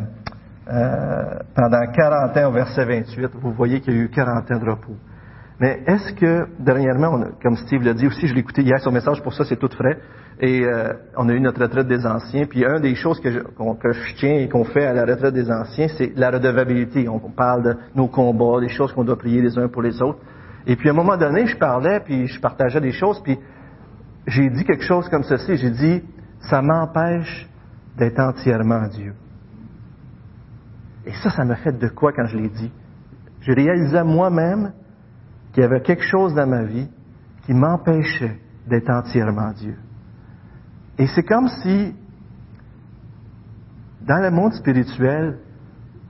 euh, 0.72 1.24
pendant 1.54 1.84
40 1.92 2.36
ans, 2.36 2.48
au 2.50 2.52
verset 2.52 2.84
28, 2.84 3.30
vous 3.42 3.52
voyez 3.52 3.80
qu'il 3.80 3.94
y 3.94 3.98
a 3.98 4.02
eu 4.02 4.08
40 4.10 4.50
ans 4.52 4.58
de 4.58 4.70
repos. 4.70 4.96
Mais 5.60 5.82
est-ce 5.86 6.14
que, 6.14 6.46
dernièrement, 6.58 7.22
comme 7.42 7.56
Steve 7.56 7.82
l'a 7.82 7.92
dit 7.92 8.06
aussi, 8.06 8.26
je 8.26 8.32
l'ai 8.32 8.40
écouté 8.40 8.62
hier 8.62 8.80
son 8.80 8.90
message, 8.90 9.22
pour 9.22 9.34
ça 9.34 9.44
c'est 9.44 9.58
tout 9.58 9.68
frais, 9.68 9.98
et 10.40 10.64
euh, 10.64 10.94
on 11.18 11.28
a 11.28 11.34
eu 11.34 11.40
notre 11.40 11.60
retraite 11.60 11.86
des 11.86 12.06
anciens, 12.06 12.46
puis 12.46 12.64
une 12.64 12.80
des 12.80 12.94
choses 12.94 13.20
que 13.20 13.30
je, 13.30 13.40
que 13.40 13.92
je 13.92 14.14
tiens 14.16 14.38
et 14.38 14.48
qu'on 14.48 14.64
fait 14.64 14.86
à 14.86 14.94
la 14.94 15.04
retraite 15.04 15.34
des 15.34 15.50
anciens, 15.50 15.88
c'est 15.98 16.16
la 16.16 16.30
redevabilité. 16.30 17.06
On 17.10 17.18
parle 17.18 17.62
de 17.62 17.76
nos 17.94 18.08
combats, 18.08 18.58
des 18.60 18.70
choses 18.70 18.90
qu'on 18.94 19.04
doit 19.04 19.18
prier 19.18 19.42
les 19.42 19.58
uns 19.58 19.68
pour 19.68 19.82
les 19.82 20.00
autres. 20.00 20.18
Et 20.66 20.76
puis 20.76 20.88
à 20.88 20.92
un 20.92 20.96
moment 20.96 21.18
donné, 21.18 21.46
je 21.46 21.58
parlais, 21.58 22.00
puis 22.00 22.26
je 22.26 22.40
partageais 22.40 22.80
des 22.80 22.92
choses, 22.92 23.22
puis 23.22 23.38
j'ai 24.26 24.48
dit 24.48 24.64
quelque 24.64 24.84
chose 24.84 25.10
comme 25.10 25.24
ceci, 25.24 25.56
j'ai 25.56 25.70
dit, 25.70 26.02
ça 26.40 26.62
m'empêche 26.62 27.46
d'être 27.98 28.18
entièrement 28.18 28.88
Dieu. 28.88 29.12
Et 31.04 31.12
ça, 31.22 31.28
ça 31.28 31.44
m'a 31.44 31.56
fait 31.56 31.78
de 31.78 31.88
quoi 31.88 32.12
quand 32.12 32.24
je 32.24 32.38
l'ai 32.38 32.48
dit? 32.48 32.72
Je 33.42 33.52
réalisais 33.52 34.04
moi-même 34.04 34.72
qu'il 35.52 35.62
y 35.62 35.66
avait 35.66 35.80
quelque 35.80 36.04
chose 36.04 36.34
dans 36.34 36.46
ma 36.46 36.64
vie 36.64 36.88
qui 37.44 37.54
m'empêchait 37.54 38.38
d'être 38.66 38.90
entièrement 38.90 39.52
Dieu. 39.52 39.76
Et 40.98 41.06
c'est 41.08 41.22
comme 41.22 41.48
si, 41.48 41.94
dans 44.02 44.22
le 44.22 44.30
monde 44.30 44.52
spirituel, 44.52 45.38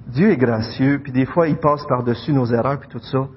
Dieu 0.09 0.30
est 0.30 0.36
gracieux, 0.36 1.01
puis 1.03 1.12
des 1.12 1.26
fois 1.26 1.49
il 1.49 1.59
passe 1.59 1.86
par-dessus 1.86 2.32
nos 2.32 2.47
erreurs, 2.47 2.80
puis 2.80 2.88
tout 2.88 2.99
ça, 2.99 3.28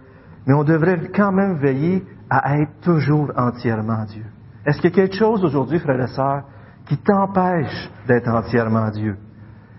mais 0.45 0.53
on 0.53 0.63
devrait 0.63 1.09
quand 1.15 1.31
même 1.31 1.57
veiller 1.57 2.03
à 2.29 2.57
être 2.57 2.79
toujours 2.81 3.31
entièrement 3.37 4.03
Dieu. 4.05 4.25
Est-ce 4.65 4.81
qu'il 4.81 4.89
y 4.89 4.93
a 4.93 4.95
quelque 4.95 5.15
chose 5.15 5.43
aujourd'hui, 5.43 5.79
frères 5.79 6.01
et 6.01 6.07
sœurs, 6.07 6.43
qui 6.85 6.97
t'empêche 6.97 7.89
d'être 8.07 8.29
entièrement 8.29 8.89
Dieu? 8.89 9.17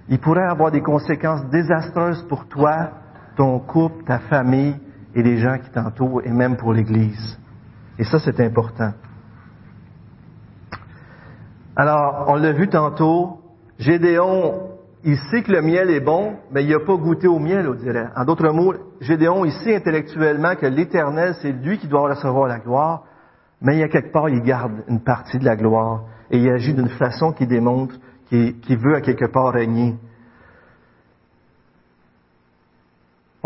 Il 0.09 0.19
pourrait 0.19 0.47
avoir 0.47 0.71
des 0.71 0.83
conséquences 0.83 1.49
désastreuses 1.51 2.23
pour 2.29 2.47
toi, 2.47 2.91
ton 3.37 3.59
couple, 3.59 4.05
ta 4.05 4.19
famille, 4.21 4.77
et 5.15 5.23
les 5.23 5.39
gens 5.39 5.59
qui 5.59 5.71
t'entourent, 5.71 6.23
et 6.25 6.33
même 6.33 6.57
pour 6.57 6.73
l'Église. 6.73 7.39
Et 7.99 8.05
ça, 8.05 8.19
c'est 8.19 8.41
important. 8.41 8.93
Alors, 11.77 12.27
on 12.29 12.35
l'a 12.37 12.53
vu 12.53 12.69
tantôt, 12.69 13.41
Gédéon, 13.79 14.71
il 15.05 15.19
sait 15.19 15.43
que 15.43 15.53
le 15.53 15.61
miel 15.61 15.91
est 15.91 16.01
bon, 16.01 16.37
mais 16.53 16.65
il 16.65 16.71
n'a 16.71 16.81
pas 16.81 16.97
goûté 16.97 17.27
au 17.27 17.39
miel, 17.39 17.69
on 17.69 17.75
dirait. 17.75 18.09
En 18.17 18.25
d'autres 18.25 18.51
mots, 18.51 18.75
Gédéon, 19.01 19.45
il 19.45 19.53
sait 19.53 19.77
intellectuellement 19.77 20.55
que 20.57 20.67
l'Éternel, 20.67 21.35
c'est 21.43 21.53
lui 21.53 21.79
qui 21.79 21.89
doit 21.89 22.09
recevoir 22.09 22.49
la 22.49 22.59
gloire, 22.59 23.05
mais 23.61 23.77
il 23.77 23.81
y 23.81 23.83
a 23.83 23.89
quelque 23.89 24.13
part, 24.13 24.29
il 24.29 24.43
garde 24.43 24.85
une 24.89 25.01
partie 25.01 25.39
de 25.39 25.45
la 25.45 25.57
gloire, 25.57 26.05
et 26.31 26.39
il 26.39 26.49
agit 26.49 26.75
d'une 26.75 26.89
façon 26.89 27.33
qui 27.33 27.47
démontre 27.47 27.95
qu'il 28.29 28.79
veut 28.79 28.95
à 28.95 29.01
quelque 29.01 29.27
part 29.27 29.53
régner. 29.53 29.95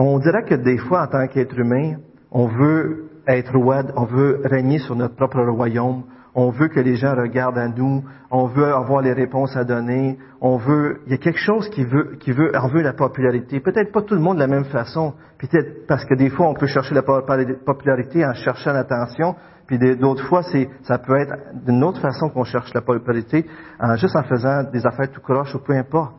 On 0.00 0.20
dirait 0.20 0.44
que 0.44 0.54
des 0.54 0.78
fois, 0.78 1.02
en 1.02 1.06
tant 1.08 1.26
qu'être 1.26 1.58
humain, 1.58 1.96
on 2.30 2.46
veut 2.46 3.10
être 3.26 3.52
roi, 3.58 3.82
on 3.96 4.04
veut 4.04 4.40
régner 4.44 4.78
sur 4.78 4.94
notre 4.94 5.16
propre 5.16 5.40
royaume, 5.42 6.04
on 6.36 6.50
veut 6.50 6.68
que 6.68 6.78
les 6.78 6.94
gens 6.94 7.16
regardent 7.16 7.58
à 7.58 7.66
nous, 7.66 8.04
on 8.30 8.46
veut 8.46 8.72
avoir 8.72 9.02
les 9.02 9.12
réponses 9.12 9.56
à 9.56 9.64
donner, 9.64 10.16
on 10.40 10.56
veut, 10.56 11.00
il 11.06 11.12
y 11.12 11.14
a 11.16 11.18
quelque 11.18 11.40
chose 11.40 11.68
qui 11.70 11.84
veut, 11.84 12.16
qui 12.20 12.30
veut, 12.30 12.52
veut 12.72 12.82
la 12.82 12.92
popularité. 12.92 13.58
Peut-être 13.58 13.90
pas 13.90 14.02
tout 14.02 14.14
le 14.14 14.20
monde 14.20 14.36
de 14.36 14.40
la 14.40 14.46
même 14.46 14.66
façon, 14.66 15.14
peut-être 15.36 15.88
parce 15.88 16.04
que 16.04 16.14
des 16.14 16.30
fois 16.30 16.48
on 16.48 16.54
peut 16.54 16.68
chercher 16.68 16.94
la 16.94 17.02
popularité 17.02 18.24
en 18.24 18.34
cherchant 18.34 18.72
l'attention, 18.72 19.34
puis 19.66 19.78
d'autres 19.96 20.28
fois 20.28 20.44
c'est, 20.44 20.68
ça 20.82 20.98
peut 20.98 21.16
être 21.16 21.34
d'une 21.66 21.82
autre 21.82 22.00
façon 22.00 22.28
qu'on 22.28 22.44
cherche 22.44 22.72
la 22.72 22.82
popularité, 22.82 23.46
en, 23.80 23.96
juste 23.96 24.14
en 24.14 24.22
faisant 24.22 24.62
des 24.62 24.86
affaires 24.86 25.10
tout 25.10 25.20
croche 25.20 25.52
ou 25.56 25.58
peu 25.58 25.72
importe. 25.72 26.14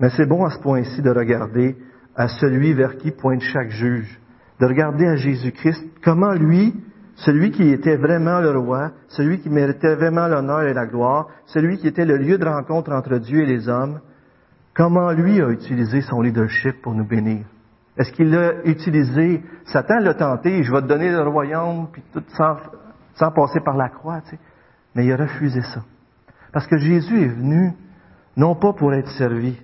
Mais 0.00 0.10
c'est 0.10 0.26
bon 0.26 0.44
à 0.44 0.50
ce 0.50 0.58
point-ci 0.58 1.02
de 1.02 1.10
regarder 1.10 1.76
à 2.16 2.28
celui 2.28 2.72
vers 2.72 2.96
qui 2.96 3.10
pointe 3.10 3.40
chaque 3.40 3.70
juge, 3.70 4.20
de 4.60 4.66
regarder 4.66 5.06
à 5.06 5.16
Jésus-Christ, 5.16 5.84
comment 6.02 6.32
lui, 6.32 6.74
celui 7.16 7.50
qui 7.50 7.70
était 7.70 7.96
vraiment 7.96 8.40
le 8.40 8.56
roi, 8.58 8.92
celui 9.08 9.40
qui 9.40 9.50
méritait 9.50 9.96
vraiment 9.96 10.26
l'honneur 10.28 10.62
et 10.62 10.74
la 10.74 10.86
gloire, 10.86 11.28
celui 11.46 11.78
qui 11.78 11.88
était 11.88 12.04
le 12.04 12.16
lieu 12.16 12.38
de 12.38 12.44
rencontre 12.44 12.92
entre 12.92 13.18
Dieu 13.18 13.42
et 13.42 13.46
les 13.46 13.68
hommes, 13.68 14.00
comment 14.74 15.10
lui 15.12 15.40
a 15.40 15.48
utilisé 15.48 16.00
son 16.02 16.20
leadership 16.20 16.82
pour 16.82 16.94
nous 16.94 17.06
bénir? 17.06 17.46
Est-ce 17.96 18.12
qu'il 18.12 18.30
l'a 18.30 18.64
utilisé, 18.64 19.42
Satan 19.66 20.00
l'a 20.00 20.14
tenté, 20.14 20.62
je 20.64 20.72
vais 20.72 20.82
te 20.82 20.86
donner 20.86 21.10
le 21.10 21.22
royaume, 21.28 21.88
puis 21.92 22.02
tout 22.12 22.24
sans, 22.36 22.56
sans 23.14 23.30
passer 23.30 23.60
par 23.60 23.76
la 23.76 23.88
croix, 23.88 24.20
tu 24.22 24.30
sais. 24.30 24.38
Mais 24.94 25.06
il 25.06 25.12
a 25.12 25.16
refusé 25.16 25.60
ça. 25.62 25.82
Parce 26.52 26.66
que 26.66 26.76
Jésus 26.76 27.22
est 27.22 27.28
venu, 27.28 27.72
non 28.36 28.54
pas 28.56 28.72
pour 28.72 28.92
être 28.94 29.10
servi, 29.10 29.56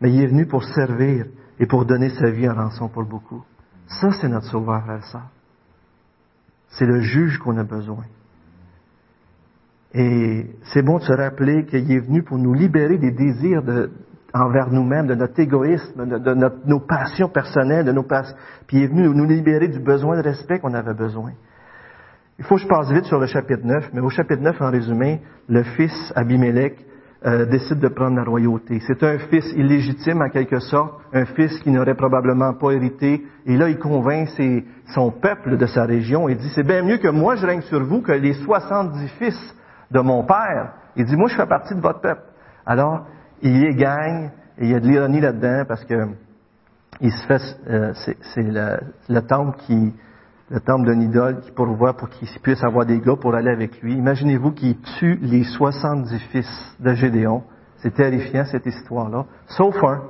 mais 0.00 0.12
il 0.12 0.22
est 0.22 0.26
venu 0.26 0.46
pour 0.46 0.64
servir 0.64 1.26
et 1.58 1.66
pour 1.66 1.84
donner 1.84 2.10
sa 2.10 2.30
vie 2.30 2.48
en 2.48 2.54
rançon 2.54 2.88
pour 2.88 3.04
beaucoup. 3.04 3.44
Ça, 3.86 4.10
c'est 4.20 4.28
notre 4.28 4.46
sauveur, 4.46 4.82
frère 4.82 5.04
ça. 5.04 5.22
C'est 6.68 6.86
le 6.86 7.00
juge 7.00 7.38
qu'on 7.38 7.56
a 7.56 7.64
besoin. 7.64 8.04
Et 9.94 10.46
c'est 10.72 10.82
bon 10.82 10.98
de 10.98 11.04
se 11.04 11.12
rappeler 11.12 11.64
qu'il 11.64 11.90
est 11.90 12.00
venu 12.00 12.22
pour 12.22 12.38
nous 12.38 12.52
libérer 12.52 12.98
des 12.98 13.12
désirs 13.12 13.62
envers 14.34 14.70
nous-mêmes, 14.70 15.06
de 15.06 15.14
notre 15.14 15.38
égoïsme, 15.40 16.06
de, 16.06 16.34
nos 16.66 16.80
passions 16.80 17.28
personnelles, 17.28 17.86
de 17.86 17.92
nos 17.92 18.02
passions. 18.02 18.36
Puis 18.66 18.78
il 18.78 18.82
est 18.82 18.88
venu 18.88 19.08
nous 19.08 19.24
libérer 19.24 19.68
du 19.68 19.78
besoin 19.78 20.16
de 20.16 20.22
respect 20.22 20.58
qu'on 20.58 20.74
avait 20.74 20.94
besoin. 20.94 21.32
Il 22.38 22.44
faut 22.44 22.56
que 22.56 22.62
je 22.62 22.68
passe 22.68 22.90
vite 22.90 23.04
sur 23.04 23.18
le 23.18 23.26
chapitre 23.26 23.64
9, 23.64 23.90
mais 23.94 24.00
au 24.00 24.10
chapitre 24.10 24.42
9, 24.42 24.60
en 24.60 24.70
résumé, 24.70 25.22
le 25.48 25.62
fils 25.62 26.12
Abimelech 26.14 26.76
euh, 27.26 27.44
décide 27.44 27.80
de 27.80 27.88
prendre 27.88 28.16
la 28.16 28.22
royauté. 28.22 28.80
C'est 28.86 29.02
un 29.02 29.18
fils 29.18 29.44
illégitime 29.56 30.22
en 30.22 30.28
quelque 30.28 30.60
sorte, 30.60 30.94
un 31.12 31.24
fils 31.24 31.58
qui 31.60 31.70
n'aurait 31.70 31.96
probablement 31.96 32.54
pas 32.54 32.70
hérité. 32.70 33.26
Et 33.46 33.56
là, 33.56 33.68
il 33.68 33.78
convainc 33.78 34.28
son 34.94 35.10
peuple 35.10 35.56
de 35.56 35.66
sa 35.66 35.84
région 35.84 36.28
et 36.28 36.36
dit, 36.36 36.48
c'est 36.54 36.66
bien 36.66 36.82
mieux 36.82 36.98
que 36.98 37.08
moi 37.08 37.34
je 37.34 37.44
règne 37.44 37.62
sur 37.62 37.82
vous 37.82 38.00
que 38.00 38.12
les 38.12 38.34
70 38.34 39.08
fils 39.18 39.56
de 39.90 40.00
mon 40.00 40.22
père. 40.24 40.74
Il 40.94 41.04
dit, 41.04 41.16
moi 41.16 41.28
je 41.28 41.34
fais 41.34 41.46
partie 41.46 41.74
de 41.74 41.80
votre 41.80 42.00
peuple. 42.00 42.22
Alors, 42.64 43.06
il 43.42 43.56
y 43.56 43.74
gagne, 43.74 44.30
et 44.58 44.66
il 44.66 44.70
y 44.70 44.74
a 44.74 44.80
de 44.80 44.86
l'ironie 44.86 45.20
là-dedans 45.20 45.64
parce 45.66 45.84
que 45.84 46.06
il 47.00 47.12
se 47.12 47.26
fait, 47.26 47.42
euh, 47.68 47.92
c'est 47.94 48.42
le, 48.42 48.78
le 49.08 49.20
temple 49.20 49.58
qui, 49.66 49.92
le 50.50 50.60
temple 50.60 50.86
d'un 50.86 51.00
idole 51.00 51.40
qui 51.40 51.50
pourvoit 51.50 51.94
pour 51.94 52.08
qu'il 52.08 52.28
puisse 52.40 52.62
avoir 52.62 52.86
des 52.86 53.00
gars 53.00 53.16
pour 53.16 53.34
aller 53.34 53.50
avec 53.50 53.80
lui. 53.82 53.94
Imaginez-vous 53.94 54.52
qu'il 54.52 54.76
tue 54.98 55.18
les 55.20 55.42
70 55.42 56.18
fils 56.30 56.76
de 56.78 56.94
Gédéon. 56.94 57.42
C'est 57.78 57.94
terrifiant 57.94 58.44
cette 58.44 58.66
histoire-là. 58.66 59.26
Sauf 59.48 59.76
un. 59.82 60.02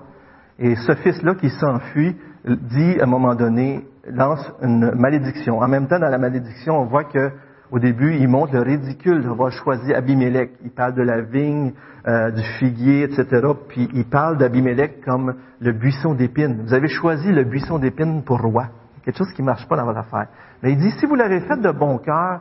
Et 0.58 0.74
ce 0.76 0.94
fils-là 0.94 1.34
qui 1.34 1.50
s'enfuit 1.50 2.16
dit 2.44 3.00
à 3.00 3.04
un 3.04 3.06
moment 3.06 3.34
donné, 3.34 3.86
lance 4.08 4.52
une 4.62 4.92
malédiction. 4.92 5.58
En 5.58 5.68
même 5.68 5.88
temps, 5.88 5.98
dans 5.98 6.08
la 6.08 6.18
malédiction, 6.18 6.80
on 6.80 6.84
voit 6.84 7.04
que 7.04 7.32
au 7.72 7.80
début, 7.80 8.14
il 8.14 8.28
montre 8.28 8.52
le 8.54 8.62
ridicule 8.62 9.24
d'avoir 9.24 9.50
choisi 9.50 9.92
Abimelech. 9.92 10.52
Il 10.62 10.70
parle 10.70 10.94
de 10.94 11.02
la 11.02 11.20
vigne, 11.20 11.72
euh, 12.06 12.30
du 12.30 12.42
figuier, 12.60 13.02
etc. 13.02 13.26
Puis 13.68 13.88
il 13.92 14.04
parle 14.04 14.38
d'Abimelech 14.38 15.00
comme 15.04 15.34
le 15.58 15.72
buisson 15.72 16.14
d'épines. 16.14 16.62
Vous 16.62 16.74
avez 16.74 16.86
choisi 16.86 17.32
le 17.32 17.42
buisson 17.42 17.78
d'épines 17.78 18.22
pour 18.22 18.40
roi. 18.40 18.68
Quelque 19.06 19.18
chose 19.18 19.32
qui 19.32 19.42
ne 19.42 19.46
marche 19.46 19.68
pas 19.68 19.76
dans 19.76 19.84
votre 19.84 20.00
affaire. 20.00 20.26
Mais 20.64 20.72
il 20.72 20.78
dit, 20.78 20.90
si 20.98 21.06
vous 21.06 21.14
l'avez 21.14 21.38
fait 21.38 21.56
de 21.56 21.70
bon 21.70 21.98
cœur, 21.98 22.40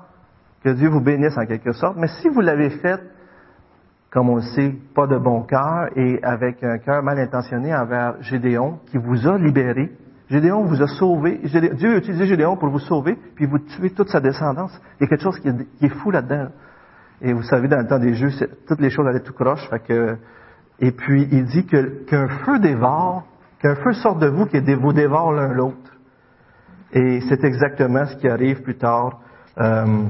que 0.63 0.69
Dieu 0.69 0.89
vous 0.89 0.99
bénisse 0.99 1.37
en 1.37 1.45
quelque 1.45 1.73
sorte, 1.73 1.95
mais 1.95 2.07
si 2.07 2.27
vous 2.27 2.41
l'avez 2.41 2.71
fait, 2.71 2.99
comme 4.09 4.29
on 4.29 4.37
le 4.37 4.41
sait, 4.41 4.73
pas 4.95 5.05
de 5.05 5.19
bon 5.19 5.43
cœur 5.43 5.89
et 5.95 6.19
avec 6.23 6.63
un 6.63 6.79
cœur 6.79 7.03
mal 7.03 7.19
intentionné 7.19 7.75
envers 7.75 8.19
Gédéon, 8.21 8.79
qui 8.87 8.97
vous 8.97 9.27
a 9.27 9.37
libéré, 9.37 9.91
Gédéon 10.27 10.63
vous 10.63 10.81
a 10.81 10.87
sauvé. 10.87 11.39
Dieu 11.43 11.93
a 11.93 11.97
utilisé 11.97 12.25
Gédéon 12.25 12.57
pour 12.57 12.69
vous 12.69 12.79
sauver, 12.79 13.15
puis 13.35 13.45
vous 13.45 13.59
tuez 13.59 13.91
toute 13.91 14.09
sa 14.09 14.19
descendance. 14.19 14.75
Il 14.99 15.03
y 15.03 15.05
a 15.05 15.07
quelque 15.07 15.21
chose 15.21 15.39
qui 15.39 15.49
est, 15.85 15.89
fou 15.89 16.09
là-dedans. 16.09 16.47
Et 17.21 17.31
vous 17.31 17.43
savez, 17.43 17.67
dans 17.67 17.77
le 17.77 17.87
temps 17.87 17.99
des 17.99 18.15
Jeux, 18.15 18.31
toutes 18.67 18.81
les 18.81 18.89
choses 18.89 19.05
allaient 19.05 19.19
tout 19.19 19.33
croche. 19.33 19.69
Et 20.79 20.91
puis, 20.91 21.27
il 21.31 21.45
dit 21.45 21.67
qu'un 21.67 22.27
feu 22.27 22.57
dévore, 22.57 23.23
qu'un 23.59 23.75
feu 23.75 23.93
sort 23.93 24.15
de 24.15 24.27
vous 24.27 24.47
qui 24.47 24.59
vous 24.73 24.93
dévore 24.93 25.31
l'un 25.31 25.53
l'autre. 25.53 25.84
Et 26.95 27.19
c'est 27.27 27.43
exactement 27.43 28.05
ce 28.05 28.15
qui 28.15 28.27
arrive 28.27 28.61
plus 28.61 28.77
tard. 28.77 29.19
Euh, 29.59 30.05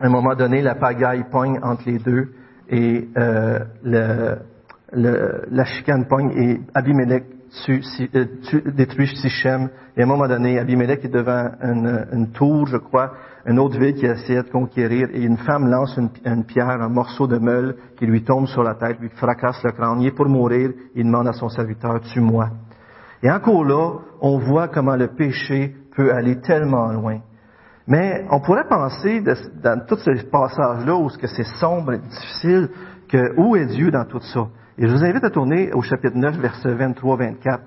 à 0.00 0.06
un 0.06 0.10
moment 0.10 0.34
donné, 0.34 0.60
la 0.60 0.74
pagaille 0.74 1.24
pogne 1.30 1.58
entre 1.62 1.84
les 1.86 1.98
deux 1.98 2.28
et 2.68 3.08
euh, 3.16 3.58
le, 3.82 4.36
le, 4.92 5.42
la 5.50 5.64
chicane 5.64 6.06
pogne 6.06 6.30
et 6.36 6.60
Abimelech 6.74 7.24
tu, 7.64 7.80
euh, 8.14 8.24
tu, 8.50 8.62
détruis 8.72 9.06
Sichem. 9.16 9.70
Et 9.96 10.00
à 10.00 10.04
un 10.04 10.08
moment 10.08 10.26
donné, 10.26 10.58
Abimelech 10.58 11.04
est 11.04 11.08
devant 11.08 11.50
une, 11.62 12.06
une, 12.12 12.32
tour, 12.32 12.66
je 12.66 12.76
crois, 12.76 13.12
une 13.46 13.58
autre 13.58 13.78
ville 13.78 13.94
qui 13.94 14.06
essaie 14.06 14.42
de 14.42 14.50
conquérir, 14.50 15.08
et 15.12 15.22
une 15.22 15.36
femme 15.36 15.68
lance 15.68 15.96
une, 15.96 16.10
une, 16.24 16.44
pierre, 16.44 16.68
un 16.68 16.88
morceau 16.88 17.26
de 17.26 17.38
meule 17.38 17.76
qui 17.96 18.06
lui 18.06 18.24
tombe 18.24 18.46
sur 18.46 18.62
la 18.62 18.74
tête, 18.74 18.98
lui 19.00 19.10
fracasse 19.10 19.62
le 19.62 19.70
crâne. 19.72 20.00
Il 20.00 20.12
pour 20.12 20.28
mourir, 20.28 20.70
il 20.94 21.04
demande 21.04 21.28
à 21.28 21.32
son 21.32 21.48
serviteur, 21.48 22.00
tue-moi. 22.00 22.50
Et 23.22 23.30
encore 23.30 23.64
là, 23.64 23.92
on 24.20 24.38
voit 24.38 24.68
comment 24.68 24.96
le 24.96 25.08
péché 25.08 25.74
peut 25.96 26.12
aller 26.12 26.40
tellement 26.40 26.92
loin. 26.92 27.18
Mais 27.86 28.24
on 28.30 28.40
pourrait 28.40 28.68
penser, 28.68 29.22
dans 29.62 29.84
tous 29.86 29.98
ces 29.98 30.24
passages-là, 30.24 30.94
où 30.94 31.10
c'est 31.10 31.44
sombre 31.58 31.92
et 31.92 31.98
difficile, 31.98 32.68
que 33.08 33.38
où 33.38 33.56
est 33.56 33.66
Dieu 33.66 33.90
dans 33.90 34.04
tout 34.04 34.20
ça? 34.20 34.46
Et 34.78 34.88
je 34.88 34.92
vous 34.92 35.04
invite 35.04 35.22
à 35.22 35.30
tourner 35.30 35.72
au 35.72 35.82
chapitre 35.82 36.16
9, 36.16 36.38
versets 36.38 36.74
23-24, 36.74 37.58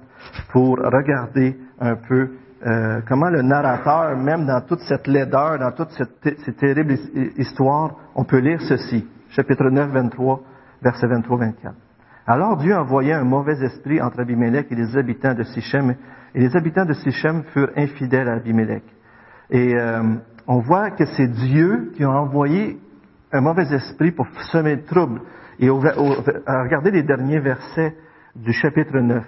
pour 0.51 0.77
regarder 0.77 1.55
un 1.79 1.95
peu 1.95 2.31
euh, 2.65 3.01
comment 3.07 3.29
le 3.29 3.43
narrateur, 3.43 4.17
même 4.17 4.47
dans 4.47 4.61
toute 4.61 4.79
cette 4.81 5.05
laideur, 5.05 5.59
dans 5.59 5.71
toute 5.71 5.91
cette, 5.91 6.39
cette 6.43 6.57
terrible 6.57 6.95
histoire, 7.37 7.95
on 8.15 8.23
peut 8.23 8.39
lire 8.39 8.59
ceci. 8.61 9.07
Chapitre 9.29 9.69
9, 9.69 9.91
23, 9.91 10.41
verset 10.81 11.07
23-24. 11.07 11.53
Alors 12.25 12.57
Dieu 12.57 12.75
envoya 12.75 13.19
un 13.19 13.23
mauvais 13.23 13.63
esprit 13.63 14.01
entre 14.01 14.19
Abimelech 14.19 14.67
et 14.71 14.75
les 14.75 14.97
habitants 14.97 15.33
de 15.33 15.43
Sichem, 15.43 15.95
et 16.35 16.39
les 16.39 16.55
habitants 16.55 16.85
de 16.85 16.93
Sichem 16.93 17.43
furent 17.53 17.71
infidèles 17.75 18.27
à 18.29 18.33
Abimelech. 18.33 18.83
Et 19.49 19.75
euh, 19.75 20.15
on 20.47 20.59
voit 20.59 20.91
que 20.91 21.05
c'est 21.05 21.27
Dieu 21.27 21.91
qui 21.95 22.03
a 22.03 22.09
envoyé 22.09 22.79
un 23.31 23.41
mauvais 23.41 23.73
esprit 23.73 24.11
pour 24.11 24.27
semer 24.51 24.75
le 24.75 24.83
trouble. 24.83 25.21
Et 25.59 25.69
regardez 25.69 26.91
les 26.91 27.03
derniers 27.03 27.39
versets 27.39 27.95
du 28.35 28.53
chapitre 28.53 28.99
9. 28.99 29.23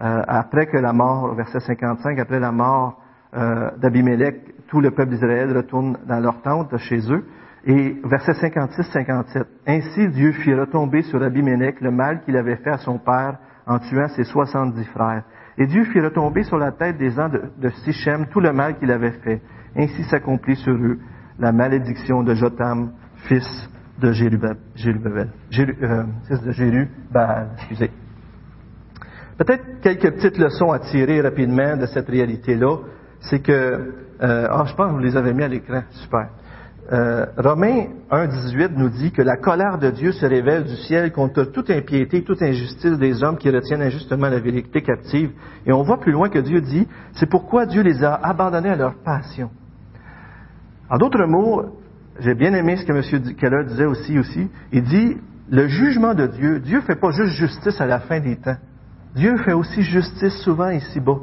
Euh, 0.00 0.22
après 0.28 0.66
que 0.66 0.76
la 0.76 0.92
mort, 0.92 1.34
verset 1.34 1.60
55, 1.60 2.18
après 2.18 2.38
la 2.38 2.52
mort 2.52 3.00
euh, 3.34 3.70
d'Abimelech, 3.78 4.66
tout 4.68 4.80
le 4.80 4.92
peuple 4.92 5.10
d'Israël 5.10 5.54
retourne 5.56 5.98
dans 6.06 6.20
leur 6.20 6.40
tente 6.42 6.76
chez 6.78 7.00
eux. 7.12 7.26
Et 7.64 8.00
verset 8.04 8.32
56-57, 8.32 9.44
Ainsi 9.66 10.08
Dieu 10.08 10.32
fit 10.32 10.54
retomber 10.54 11.02
sur 11.02 11.22
Abimelech 11.22 11.80
le 11.80 11.90
mal 11.90 12.20
qu'il 12.22 12.36
avait 12.36 12.56
fait 12.56 12.70
à 12.70 12.78
son 12.78 12.98
père 12.98 13.38
en 13.66 13.78
tuant 13.80 14.08
ses 14.08 14.24
soixante-dix 14.24 14.86
frères. 14.86 15.24
Et 15.58 15.66
Dieu 15.66 15.84
fit 15.86 16.00
retomber 16.00 16.44
sur 16.44 16.56
la 16.56 16.70
tête 16.70 16.98
des 16.98 17.18
ans 17.18 17.28
de, 17.28 17.68
Sichem 17.84 18.26
tout 18.28 18.38
le 18.38 18.52
mal 18.52 18.78
qu'il 18.78 18.92
avait 18.92 19.18
fait. 19.24 19.42
Ainsi 19.76 20.04
s'accomplit 20.04 20.54
sur 20.56 20.72
eux 20.72 20.98
la 21.38 21.50
malédiction 21.50 22.22
de 22.22 22.34
Jotam, 22.34 22.92
fils 23.28 23.68
de 24.00 24.12
Jérubal, 24.12 24.56
euh, 24.78 26.04
fils 26.28 26.42
de 26.42 26.86
excusez. 27.56 27.90
Peut-être 29.36 29.80
quelques 29.82 30.12
petites 30.14 30.38
leçons 30.38 30.70
à 30.70 30.78
tirer 30.78 31.20
rapidement 31.20 31.76
de 31.76 31.86
cette 31.86 32.08
réalité-là. 32.08 32.76
C'est 33.20 33.40
que, 33.40 33.94
ah, 34.20 34.64
je 34.64 34.74
pense 34.74 34.88
que 34.88 34.92
vous 34.92 34.98
les 34.98 35.16
avez 35.16 35.32
mis 35.32 35.42
à 35.42 35.48
l'écran, 35.48 35.82
super. 35.90 36.28
Euh, 36.90 37.26
Romains 37.36 37.88
1.18 38.10 38.70
nous 38.74 38.88
dit 38.88 39.12
que 39.12 39.20
la 39.20 39.36
colère 39.36 39.78
de 39.78 39.90
Dieu 39.90 40.10
se 40.12 40.24
révèle 40.24 40.64
du 40.64 40.74
ciel 40.74 41.12
contre 41.12 41.44
toute 41.44 41.68
impiété, 41.68 42.24
toute 42.24 42.40
injustice 42.40 42.98
des 42.98 43.22
hommes 43.22 43.36
qui 43.36 43.50
retiennent 43.50 43.82
injustement 43.82 44.28
la 44.28 44.40
vérité 44.40 44.80
captive. 44.80 45.32
Et 45.66 45.72
on 45.72 45.82
voit 45.82 46.00
plus 46.00 46.12
loin 46.12 46.30
que 46.30 46.38
Dieu 46.38 46.62
dit, 46.62 46.88
c'est 47.12 47.28
pourquoi 47.28 47.66
Dieu 47.66 47.82
les 47.82 48.02
a 48.02 48.14
abandonnés 48.14 48.70
à 48.70 48.76
leur 48.76 48.94
passion. 49.04 49.50
En 50.88 50.96
d'autres 50.96 51.26
mots, 51.26 51.78
j'ai 52.20 52.34
bien 52.34 52.54
aimé 52.54 52.78
ce 52.78 52.86
que 52.86 52.92
M. 52.92 53.34
Keller 53.34 53.64
disait 53.66 53.84
aussi, 53.84 54.18
aussi. 54.18 54.48
Il 54.72 54.84
dit, 54.84 55.18
le 55.50 55.68
jugement 55.68 56.14
de 56.14 56.26
Dieu, 56.26 56.58
Dieu 56.60 56.80
fait 56.80 56.96
pas 56.96 57.10
juste 57.10 57.32
justice 57.32 57.80
à 57.82 57.86
la 57.86 58.00
fin 58.00 58.20
des 58.20 58.36
temps. 58.36 58.56
Dieu 59.14 59.36
fait 59.38 59.52
aussi 59.52 59.82
justice 59.82 60.34
souvent 60.42 60.70
ici-bas. 60.70 61.18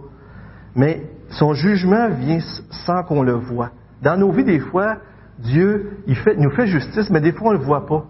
Mais 0.75 1.09
son 1.29 1.53
jugement 1.53 2.09
vient 2.09 2.39
sans 2.85 3.03
qu'on 3.03 3.23
le 3.23 3.33
voie. 3.33 3.71
Dans 4.03 4.17
nos 4.17 4.31
vies, 4.31 4.43
des 4.43 4.59
fois, 4.59 4.97
Dieu, 5.39 5.97
il 6.07 6.15
nous 6.37 6.51
fait 6.51 6.67
justice, 6.67 7.09
mais 7.09 7.21
des 7.21 7.33
fois, 7.33 7.49
on 7.49 7.53
ne 7.53 7.57
le 7.57 7.63
voit 7.63 7.85
pas. 7.85 8.05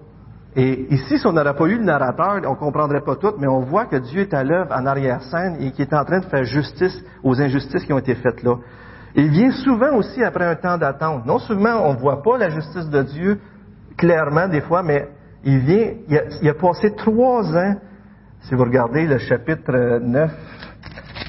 Et 0.55 0.93
ici, 0.93 1.17
si 1.17 1.27
on 1.27 1.33
n'aurait 1.33 1.55
pas 1.55 1.65
eu 1.65 1.77
le 1.77 1.83
narrateur, 1.83 2.39
on 2.45 2.51
ne 2.51 2.55
comprendrait 2.55 3.01
pas 3.01 3.17
tout, 3.17 3.33
mais 3.39 3.47
on 3.47 3.61
voit 3.61 3.85
que 3.85 3.97
Dieu 3.97 4.21
est 4.21 4.33
à 4.33 4.43
l'œuvre 4.43 4.71
en 4.71 4.85
arrière-scène 4.85 5.57
et 5.59 5.71
qu'il 5.71 5.81
est 5.83 5.93
en 5.93 6.05
train 6.05 6.19
de 6.19 6.25
faire 6.25 6.45
justice 6.45 7.03
aux 7.23 7.41
injustices 7.41 7.83
qui 7.83 7.91
ont 7.91 7.99
été 7.99 8.15
faites 8.15 8.41
là. 8.41 8.55
Il 9.15 9.29
vient 9.29 9.51
souvent 9.51 9.95
aussi 9.97 10.23
après 10.23 10.45
un 10.45 10.55
temps 10.55 10.77
d'attente. 10.77 11.25
Non 11.25 11.39
seulement 11.39 11.89
on 11.89 11.93
ne 11.93 11.99
voit 11.99 12.21
pas 12.21 12.37
la 12.37 12.49
justice 12.49 12.89
de 12.89 13.01
Dieu 13.01 13.39
clairement 13.97 14.47
des 14.47 14.61
fois, 14.61 14.81
mais 14.81 15.09
il 15.43 15.59
vient, 15.59 15.91
il 16.07 16.17
a, 16.17 16.21
il 16.41 16.49
a 16.49 16.53
passé 16.53 16.93
trois 16.95 17.43
ans, 17.55 17.75
si 18.41 18.55
vous 18.55 18.63
regardez 18.63 19.07
le 19.07 19.17
chapitre 19.17 19.99
9, 20.01 20.31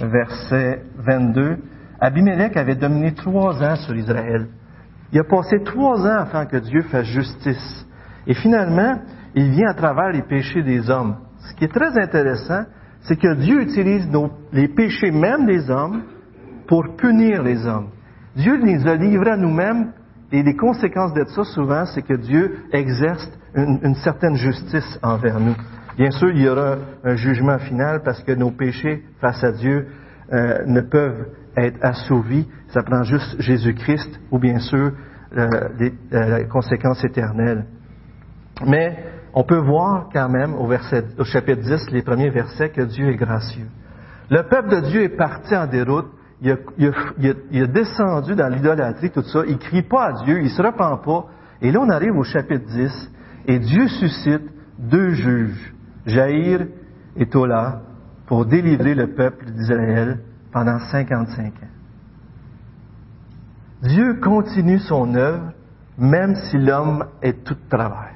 verset 0.02 0.82
22, 0.98 1.58
Abimelech 2.00 2.56
avait 2.56 2.74
dominé 2.74 3.12
trois 3.14 3.62
ans 3.62 3.76
sur 3.76 3.96
Israël. 3.96 4.46
Il 5.12 5.18
a 5.18 5.24
passé 5.24 5.62
trois 5.64 6.00
ans 6.06 6.18
afin 6.20 6.46
que 6.46 6.56
Dieu 6.56 6.82
fasse 6.82 7.06
justice. 7.06 7.86
Et 8.26 8.34
finalement, 8.34 9.00
il 9.34 9.50
vient 9.50 9.68
à 9.68 9.74
travers 9.74 10.10
les 10.10 10.22
péchés 10.22 10.62
des 10.62 10.90
hommes. 10.90 11.16
Ce 11.38 11.54
qui 11.54 11.64
est 11.64 11.72
très 11.72 11.96
intéressant, 12.00 12.64
c'est 13.02 13.16
que 13.16 13.34
Dieu 13.34 13.62
utilise 13.62 14.08
les 14.52 14.68
péchés 14.68 15.12
même 15.12 15.46
des 15.46 15.70
hommes 15.70 16.02
pour 16.66 16.96
punir 16.96 17.42
les 17.42 17.66
hommes. 17.66 17.88
Dieu 18.34 18.56
les 18.56 18.86
a 18.86 18.96
livrés 18.96 19.30
à 19.30 19.36
nous-mêmes 19.36 19.92
et 20.32 20.42
les 20.42 20.56
conséquences 20.56 21.14
de 21.14 21.24
ça, 21.24 21.44
souvent, 21.44 21.86
c'est 21.86 22.02
que 22.02 22.14
Dieu 22.14 22.64
exerce 22.72 23.30
une, 23.54 23.94
certaine 23.94 24.34
justice 24.34 24.98
envers 25.02 25.38
nous. 25.38 25.54
Bien 25.96 26.10
sûr, 26.10 26.30
il 26.30 26.42
y 26.42 26.48
aura 26.48 26.76
un 27.04 27.16
jugement 27.16 27.58
final 27.58 28.02
parce 28.04 28.22
que 28.22 28.32
nos 28.32 28.50
péchés 28.50 29.04
face 29.20 29.42
à 29.44 29.52
Dieu 29.52 29.86
euh, 30.32 30.64
ne 30.66 30.80
peuvent 30.80 31.28
être 31.56 31.78
assouvis. 31.82 32.46
Ça 32.68 32.82
prend 32.82 33.02
juste 33.02 33.40
Jésus-Christ 33.40 34.20
ou 34.30 34.38
bien 34.38 34.58
sûr 34.58 34.92
euh, 35.36 35.48
les, 35.78 35.94
euh, 36.12 36.44
conséquences 36.44 37.02
éternelles. 37.04 37.66
Mais 38.66 38.96
on 39.34 39.44
peut 39.44 39.58
voir 39.58 40.08
quand 40.12 40.28
même 40.28 40.54
au, 40.54 40.72
chapitre 41.24 41.62
10, 41.62 41.90
les 41.90 42.02
premiers 42.02 42.30
versets, 42.30 42.70
que 42.70 42.82
Dieu 42.82 43.10
est 43.10 43.16
gracieux. 43.16 43.66
Le 44.30 44.42
peuple 44.48 44.70
de 44.70 44.80
Dieu 44.88 45.02
est 45.02 45.16
parti 45.16 45.54
en 45.54 45.66
déroute. 45.66 46.06
Il 46.40 46.50
a, 46.52 47.66
descendu 47.66 48.34
dans 48.34 48.48
l'idolâtrie, 48.48 49.10
tout 49.10 49.22
ça. 49.22 49.40
Il 49.46 49.58
crie 49.58 49.82
pas 49.82 50.06
à 50.06 50.24
Dieu, 50.24 50.40
il 50.42 50.50
se 50.50 50.62
repent 50.62 51.02
pas. 51.04 51.26
Et 51.60 51.70
là, 51.70 51.80
on 51.80 51.88
arrive 51.88 52.16
au 52.16 52.24
chapitre 52.24 52.66
10, 52.66 53.12
et 53.46 53.58
Dieu 53.58 53.88
suscite 53.88 54.42
deux 54.78 55.10
juges, 55.10 55.74
Jaïr 56.04 56.66
et 57.16 57.26
Tola, 57.26 57.82
pour 58.26 58.46
délivrer 58.46 58.94
le 58.94 59.14
peuple 59.14 59.46
d'Israël 59.50 60.20
pendant 60.56 60.78
55 60.78 61.48
ans. 61.48 61.50
Dieu 63.82 64.14
continue 64.22 64.78
son 64.78 65.14
œuvre, 65.14 65.52
même 65.98 66.34
si 66.34 66.56
l'homme 66.56 67.04
est 67.20 67.44
tout 67.44 67.58
travers. 67.68 68.14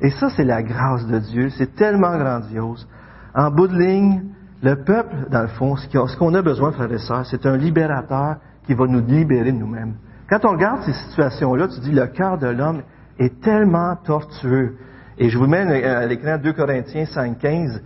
Et 0.00 0.10
ça, 0.10 0.28
c'est 0.30 0.44
la 0.44 0.62
grâce 0.62 1.04
de 1.08 1.18
Dieu. 1.18 1.50
C'est 1.50 1.74
tellement 1.74 2.16
grandiose. 2.16 2.86
En 3.34 3.50
bout 3.50 3.66
de 3.66 3.76
ligne, 3.76 4.22
le 4.62 4.76
peuple, 4.84 5.26
dans 5.28 5.42
le 5.42 5.48
fond, 5.48 5.74
ce 5.74 6.16
qu'on 6.16 6.34
a 6.34 6.42
besoin, 6.42 6.70
frères 6.70 6.92
et 6.92 6.98
sœurs, 6.98 7.26
c'est 7.26 7.46
un 7.46 7.56
libérateur 7.56 8.36
qui 8.64 8.74
va 8.74 8.86
nous 8.86 9.04
libérer 9.04 9.50
de 9.50 9.58
nous-mêmes. 9.58 9.94
Quand 10.30 10.44
on 10.44 10.52
regarde 10.52 10.82
ces 10.84 10.92
situations-là, 10.92 11.66
tu 11.66 11.80
dis, 11.80 11.90
le 11.90 12.06
cœur 12.06 12.38
de 12.38 12.46
l'homme 12.46 12.82
est 13.18 13.40
tellement 13.40 13.96
tortueux. 13.96 14.76
Et 15.18 15.28
je 15.28 15.38
vous 15.38 15.46
mets 15.46 15.84
à 15.84 16.06
l'écran 16.06 16.38
2 16.38 16.52
Corinthiens 16.52 17.04
5.15, 17.04 17.80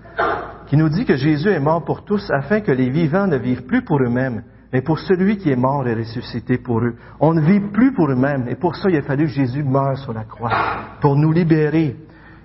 qui 0.66 0.76
nous 0.76 0.88
dit 0.88 1.04
que 1.04 1.16
Jésus 1.16 1.48
est 1.48 1.60
mort 1.60 1.84
pour 1.84 2.04
tous 2.04 2.30
afin 2.30 2.60
que 2.60 2.72
les 2.72 2.90
vivants 2.90 3.26
ne 3.26 3.36
vivent 3.36 3.64
plus 3.66 3.82
pour 3.82 4.00
eux-mêmes, 4.00 4.42
mais 4.72 4.80
pour 4.80 4.98
celui 4.98 5.36
qui 5.38 5.50
est 5.50 5.56
mort 5.56 5.86
et 5.86 5.94
ressuscité 5.94 6.58
pour 6.58 6.80
eux. 6.80 6.94
On 7.20 7.34
ne 7.34 7.40
vit 7.40 7.60
plus 7.60 7.92
pour 7.92 8.10
eux-mêmes, 8.10 8.46
et 8.48 8.54
pour 8.54 8.76
ça, 8.76 8.88
il 8.90 8.96
a 8.96 9.02
fallu 9.02 9.24
que 9.24 9.32
Jésus 9.32 9.62
meure 9.62 9.98
sur 9.98 10.12
la 10.12 10.24
croix, 10.24 10.50
pour 11.00 11.16
nous 11.16 11.32
libérer. 11.32 11.96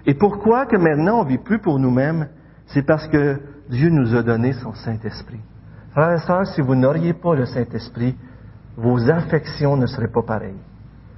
Et 0.06 0.14
pourquoi 0.14 0.66
que 0.66 0.78
maintenant 0.78 1.22
on 1.22 1.24
ne 1.26 1.30
vit 1.30 1.38
plus 1.38 1.60
pour 1.60 1.80
nous-mêmes? 1.80 2.28
C'est 2.68 2.86
parce 2.86 3.08
que 3.08 3.40
Dieu 3.70 3.90
nous 3.90 4.16
a 4.16 4.24
donné 4.24 4.54
son 4.54 4.74
Saint-Esprit. 4.74 5.40
Frères 5.92 6.14
et 6.14 6.26
sœurs, 6.26 6.48
si 6.48 6.62
vous 6.62 6.76
n'auriez 6.76 7.14
pas 7.14 7.36
le 7.36 7.46
Saint-Esprit, 7.46 8.16
vos 8.78 9.10
affections 9.12 9.76
ne 9.78 9.86
seraient 9.86 10.12
pas 10.12 10.24
pareilles. 10.24 10.62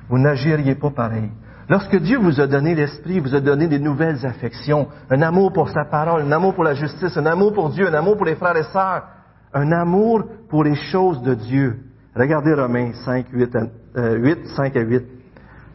Vous 0.09 0.17
n'agiriez 0.17 0.75
pas 0.75 0.89
pareil. 0.89 1.29
Lorsque 1.69 1.95
Dieu 1.95 2.17
vous 2.17 2.41
a 2.41 2.47
donné 2.47 2.75
l'Esprit, 2.75 3.19
vous 3.19 3.35
a 3.35 3.39
donné 3.39 3.67
des 3.67 3.79
nouvelles 3.79 4.25
affections, 4.25 4.87
un 5.09 5.21
amour 5.21 5.53
pour 5.53 5.69
sa 5.69 5.85
parole, 5.85 6.23
un 6.23 6.31
amour 6.31 6.53
pour 6.53 6.63
la 6.63 6.73
justice, 6.73 7.15
un 7.15 7.25
amour 7.25 7.53
pour 7.53 7.69
Dieu, 7.69 7.87
un 7.87 7.93
amour 7.93 8.17
pour 8.17 8.25
les 8.25 8.35
frères 8.35 8.57
et 8.57 8.63
sœurs, 8.63 9.03
un 9.53 9.71
amour 9.71 10.23
pour 10.49 10.63
les 10.63 10.75
choses 10.75 11.21
de 11.21 11.35
Dieu. 11.35 11.77
Regardez 12.15 12.53
Romains 12.53 12.91
5, 12.93 13.27
8, 13.31 13.57
8 13.95 14.47
5 14.47 14.75
à 14.75 14.81
8. 14.81 15.03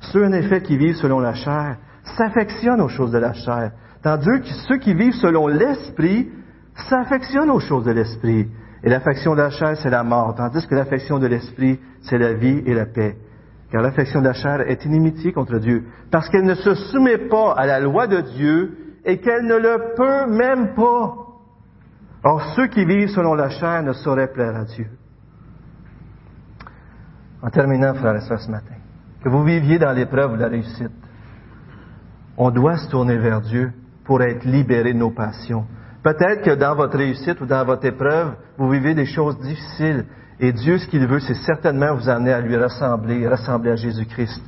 Ceux 0.00 0.26
en 0.26 0.32
effet 0.32 0.62
qui 0.62 0.76
vivent 0.76 0.96
selon 0.96 1.20
la 1.20 1.34
chair 1.34 1.76
s'affectionnent 2.16 2.80
aux 2.80 2.88
choses 2.88 3.10
de 3.10 3.18
la 3.18 3.32
chair, 3.32 3.72
tandis 4.02 4.40
que 4.42 4.48
ceux 4.68 4.78
qui 4.78 4.94
vivent 4.94 5.14
selon 5.14 5.46
l'Esprit 5.46 6.28
s'affectionnent 6.74 7.50
aux 7.50 7.60
choses 7.60 7.84
de 7.84 7.92
l'Esprit. 7.92 8.46
Et 8.84 8.90
l'affection 8.90 9.32
de 9.32 9.40
la 9.40 9.50
chair, 9.50 9.76
c'est 9.76 9.90
la 9.90 10.04
mort, 10.04 10.34
tandis 10.36 10.66
que 10.66 10.74
l'affection 10.74 11.18
de 11.18 11.26
l'Esprit, 11.26 11.80
c'est 12.02 12.18
la 12.18 12.34
vie 12.34 12.62
et 12.66 12.74
la 12.74 12.86
paix. 12.86 13.16
Car 13.70 13.82
l'affection 13.82 14.20
de 14.20 14.26
la 14.26 14.32
chair 14.32 14.62
est 14.62 14.84
inimitié 14.84 15.32
contre 15.32 15.58
Dieu, 15.58 15.84
parce 16.10 16.28
qu'elle 16.28 16.44
ne 16.44 16.54
se 16.54 16.74
soumet 16.74 17.28
pas 17.28 17.52
à 17.52 17.66
la 17.66 17.80
loi 17.80 18.06
de 18.06 18.20
Dieu 18.20 18.76
et 19.04 19.18
qu'elle 19.18 19.44
ne 19.44 19.56
le 19.56 19.94
peut 19.94 20.26
même 20.30 20.74
pas. 20.74 21.14
Or, 22.24 22.42
ceux 22.56 22.66
qui 22.68 22.84
vivent 22.84 23.10
selon 23.10 23.34
la 23.34 23.50
chair 23.50 23.82
ne 23.82 23.92
sauraient 23.92 24.32
plaire 24.32 24.56
à 24.56 24.64
Dieu. 24.64 24.86
En 27.42 27.50
terminant, 27.50 27.94
frères 27.94 28.16
et 28.16 28.20
sœurs, 28.20 28.40
ce 28.40 28.50
matin, 28.50 28.74
que 29.22 29.28
vous 29.28 29.44
viviez 29.44 29.78
dans 29.78 29.92
l'épreuve 29.92 30.32
ou 30.32 30.36
la 30.36 30.48
réussite, 30.48 30.90
on 32.36 32.50
doit 32.50 32.78
se 32.78 32.88
tourner 32.90 33.18
vers 33.18 33.40
Dieu 33.40 33.72
pour 34.04 34.22
être 34.22 34.44
libéré 34.44 34.92
de 34.92 34.98
nos 34.98 35.10
passions. 35.10 35.66
Peut-être 36.02 36.42
que 36.42 36.54
dans 36.54 36.74
votre 36.74 36.96
réussite 36.96 37.40
ou 37.40 37.46
dans 37.46 37.64
votre 37.64 37.84
épreuve, 37.84 38.34
vous 38.56 38.70
vivez 38.70 38.94
des 38.94 39.06
choses 39.06 39.38
difficiles. 39.40 40.06
Et 40.40 40.52
Dieu, 40.52 40.78
ce 40.78 40.86
qu'il 40.86 41.06
veut, 41.06 41.20
c'est 41.20 41.34
certainement 41.34 41.94
vous 41.94 42.08
amener 42.08 42.32
à 42.32 42.40
lui 42.40 42.56
ressembler, 42.56 43.26
ressembler 43.26 43.72
à 43.72 43.76
Jésus-Christ. 43.76 44.42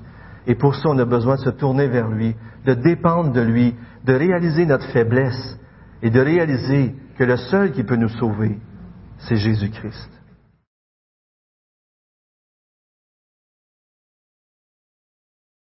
Et 0.47 0.55
pour 0.55 0.75
ça, 0.75 0.89
on 0.89 0.99
a 0.99 1.05
besoin 1.05 1.35
de 1.35 1.41
se 1.41 1.51
tourner 1.51 1.89
vers 1.89 2.09
lui, 2.09 2.37
de 2.65 2.75
dépendre 2.75 3.33
de 3.33 3.41
lui, 3.41 3.75
de 4.05 4.15
réaliser 4.15 4.67
notre 4.67 4.87
faiblesse 4.87 5.59
et 6.03 6.11
de 6.11 6.21
réaliser 6.21 6.95
que 7.19 7.25
le 7.25 7.37
seul 7.37 7.73
qui 7.73 7.83
peut 7.83 7.97
nous 7.97 8.09
sauver, 8.09 8.59
c'est 9.19 9.37
Jésus-Christ. 9.37 10.20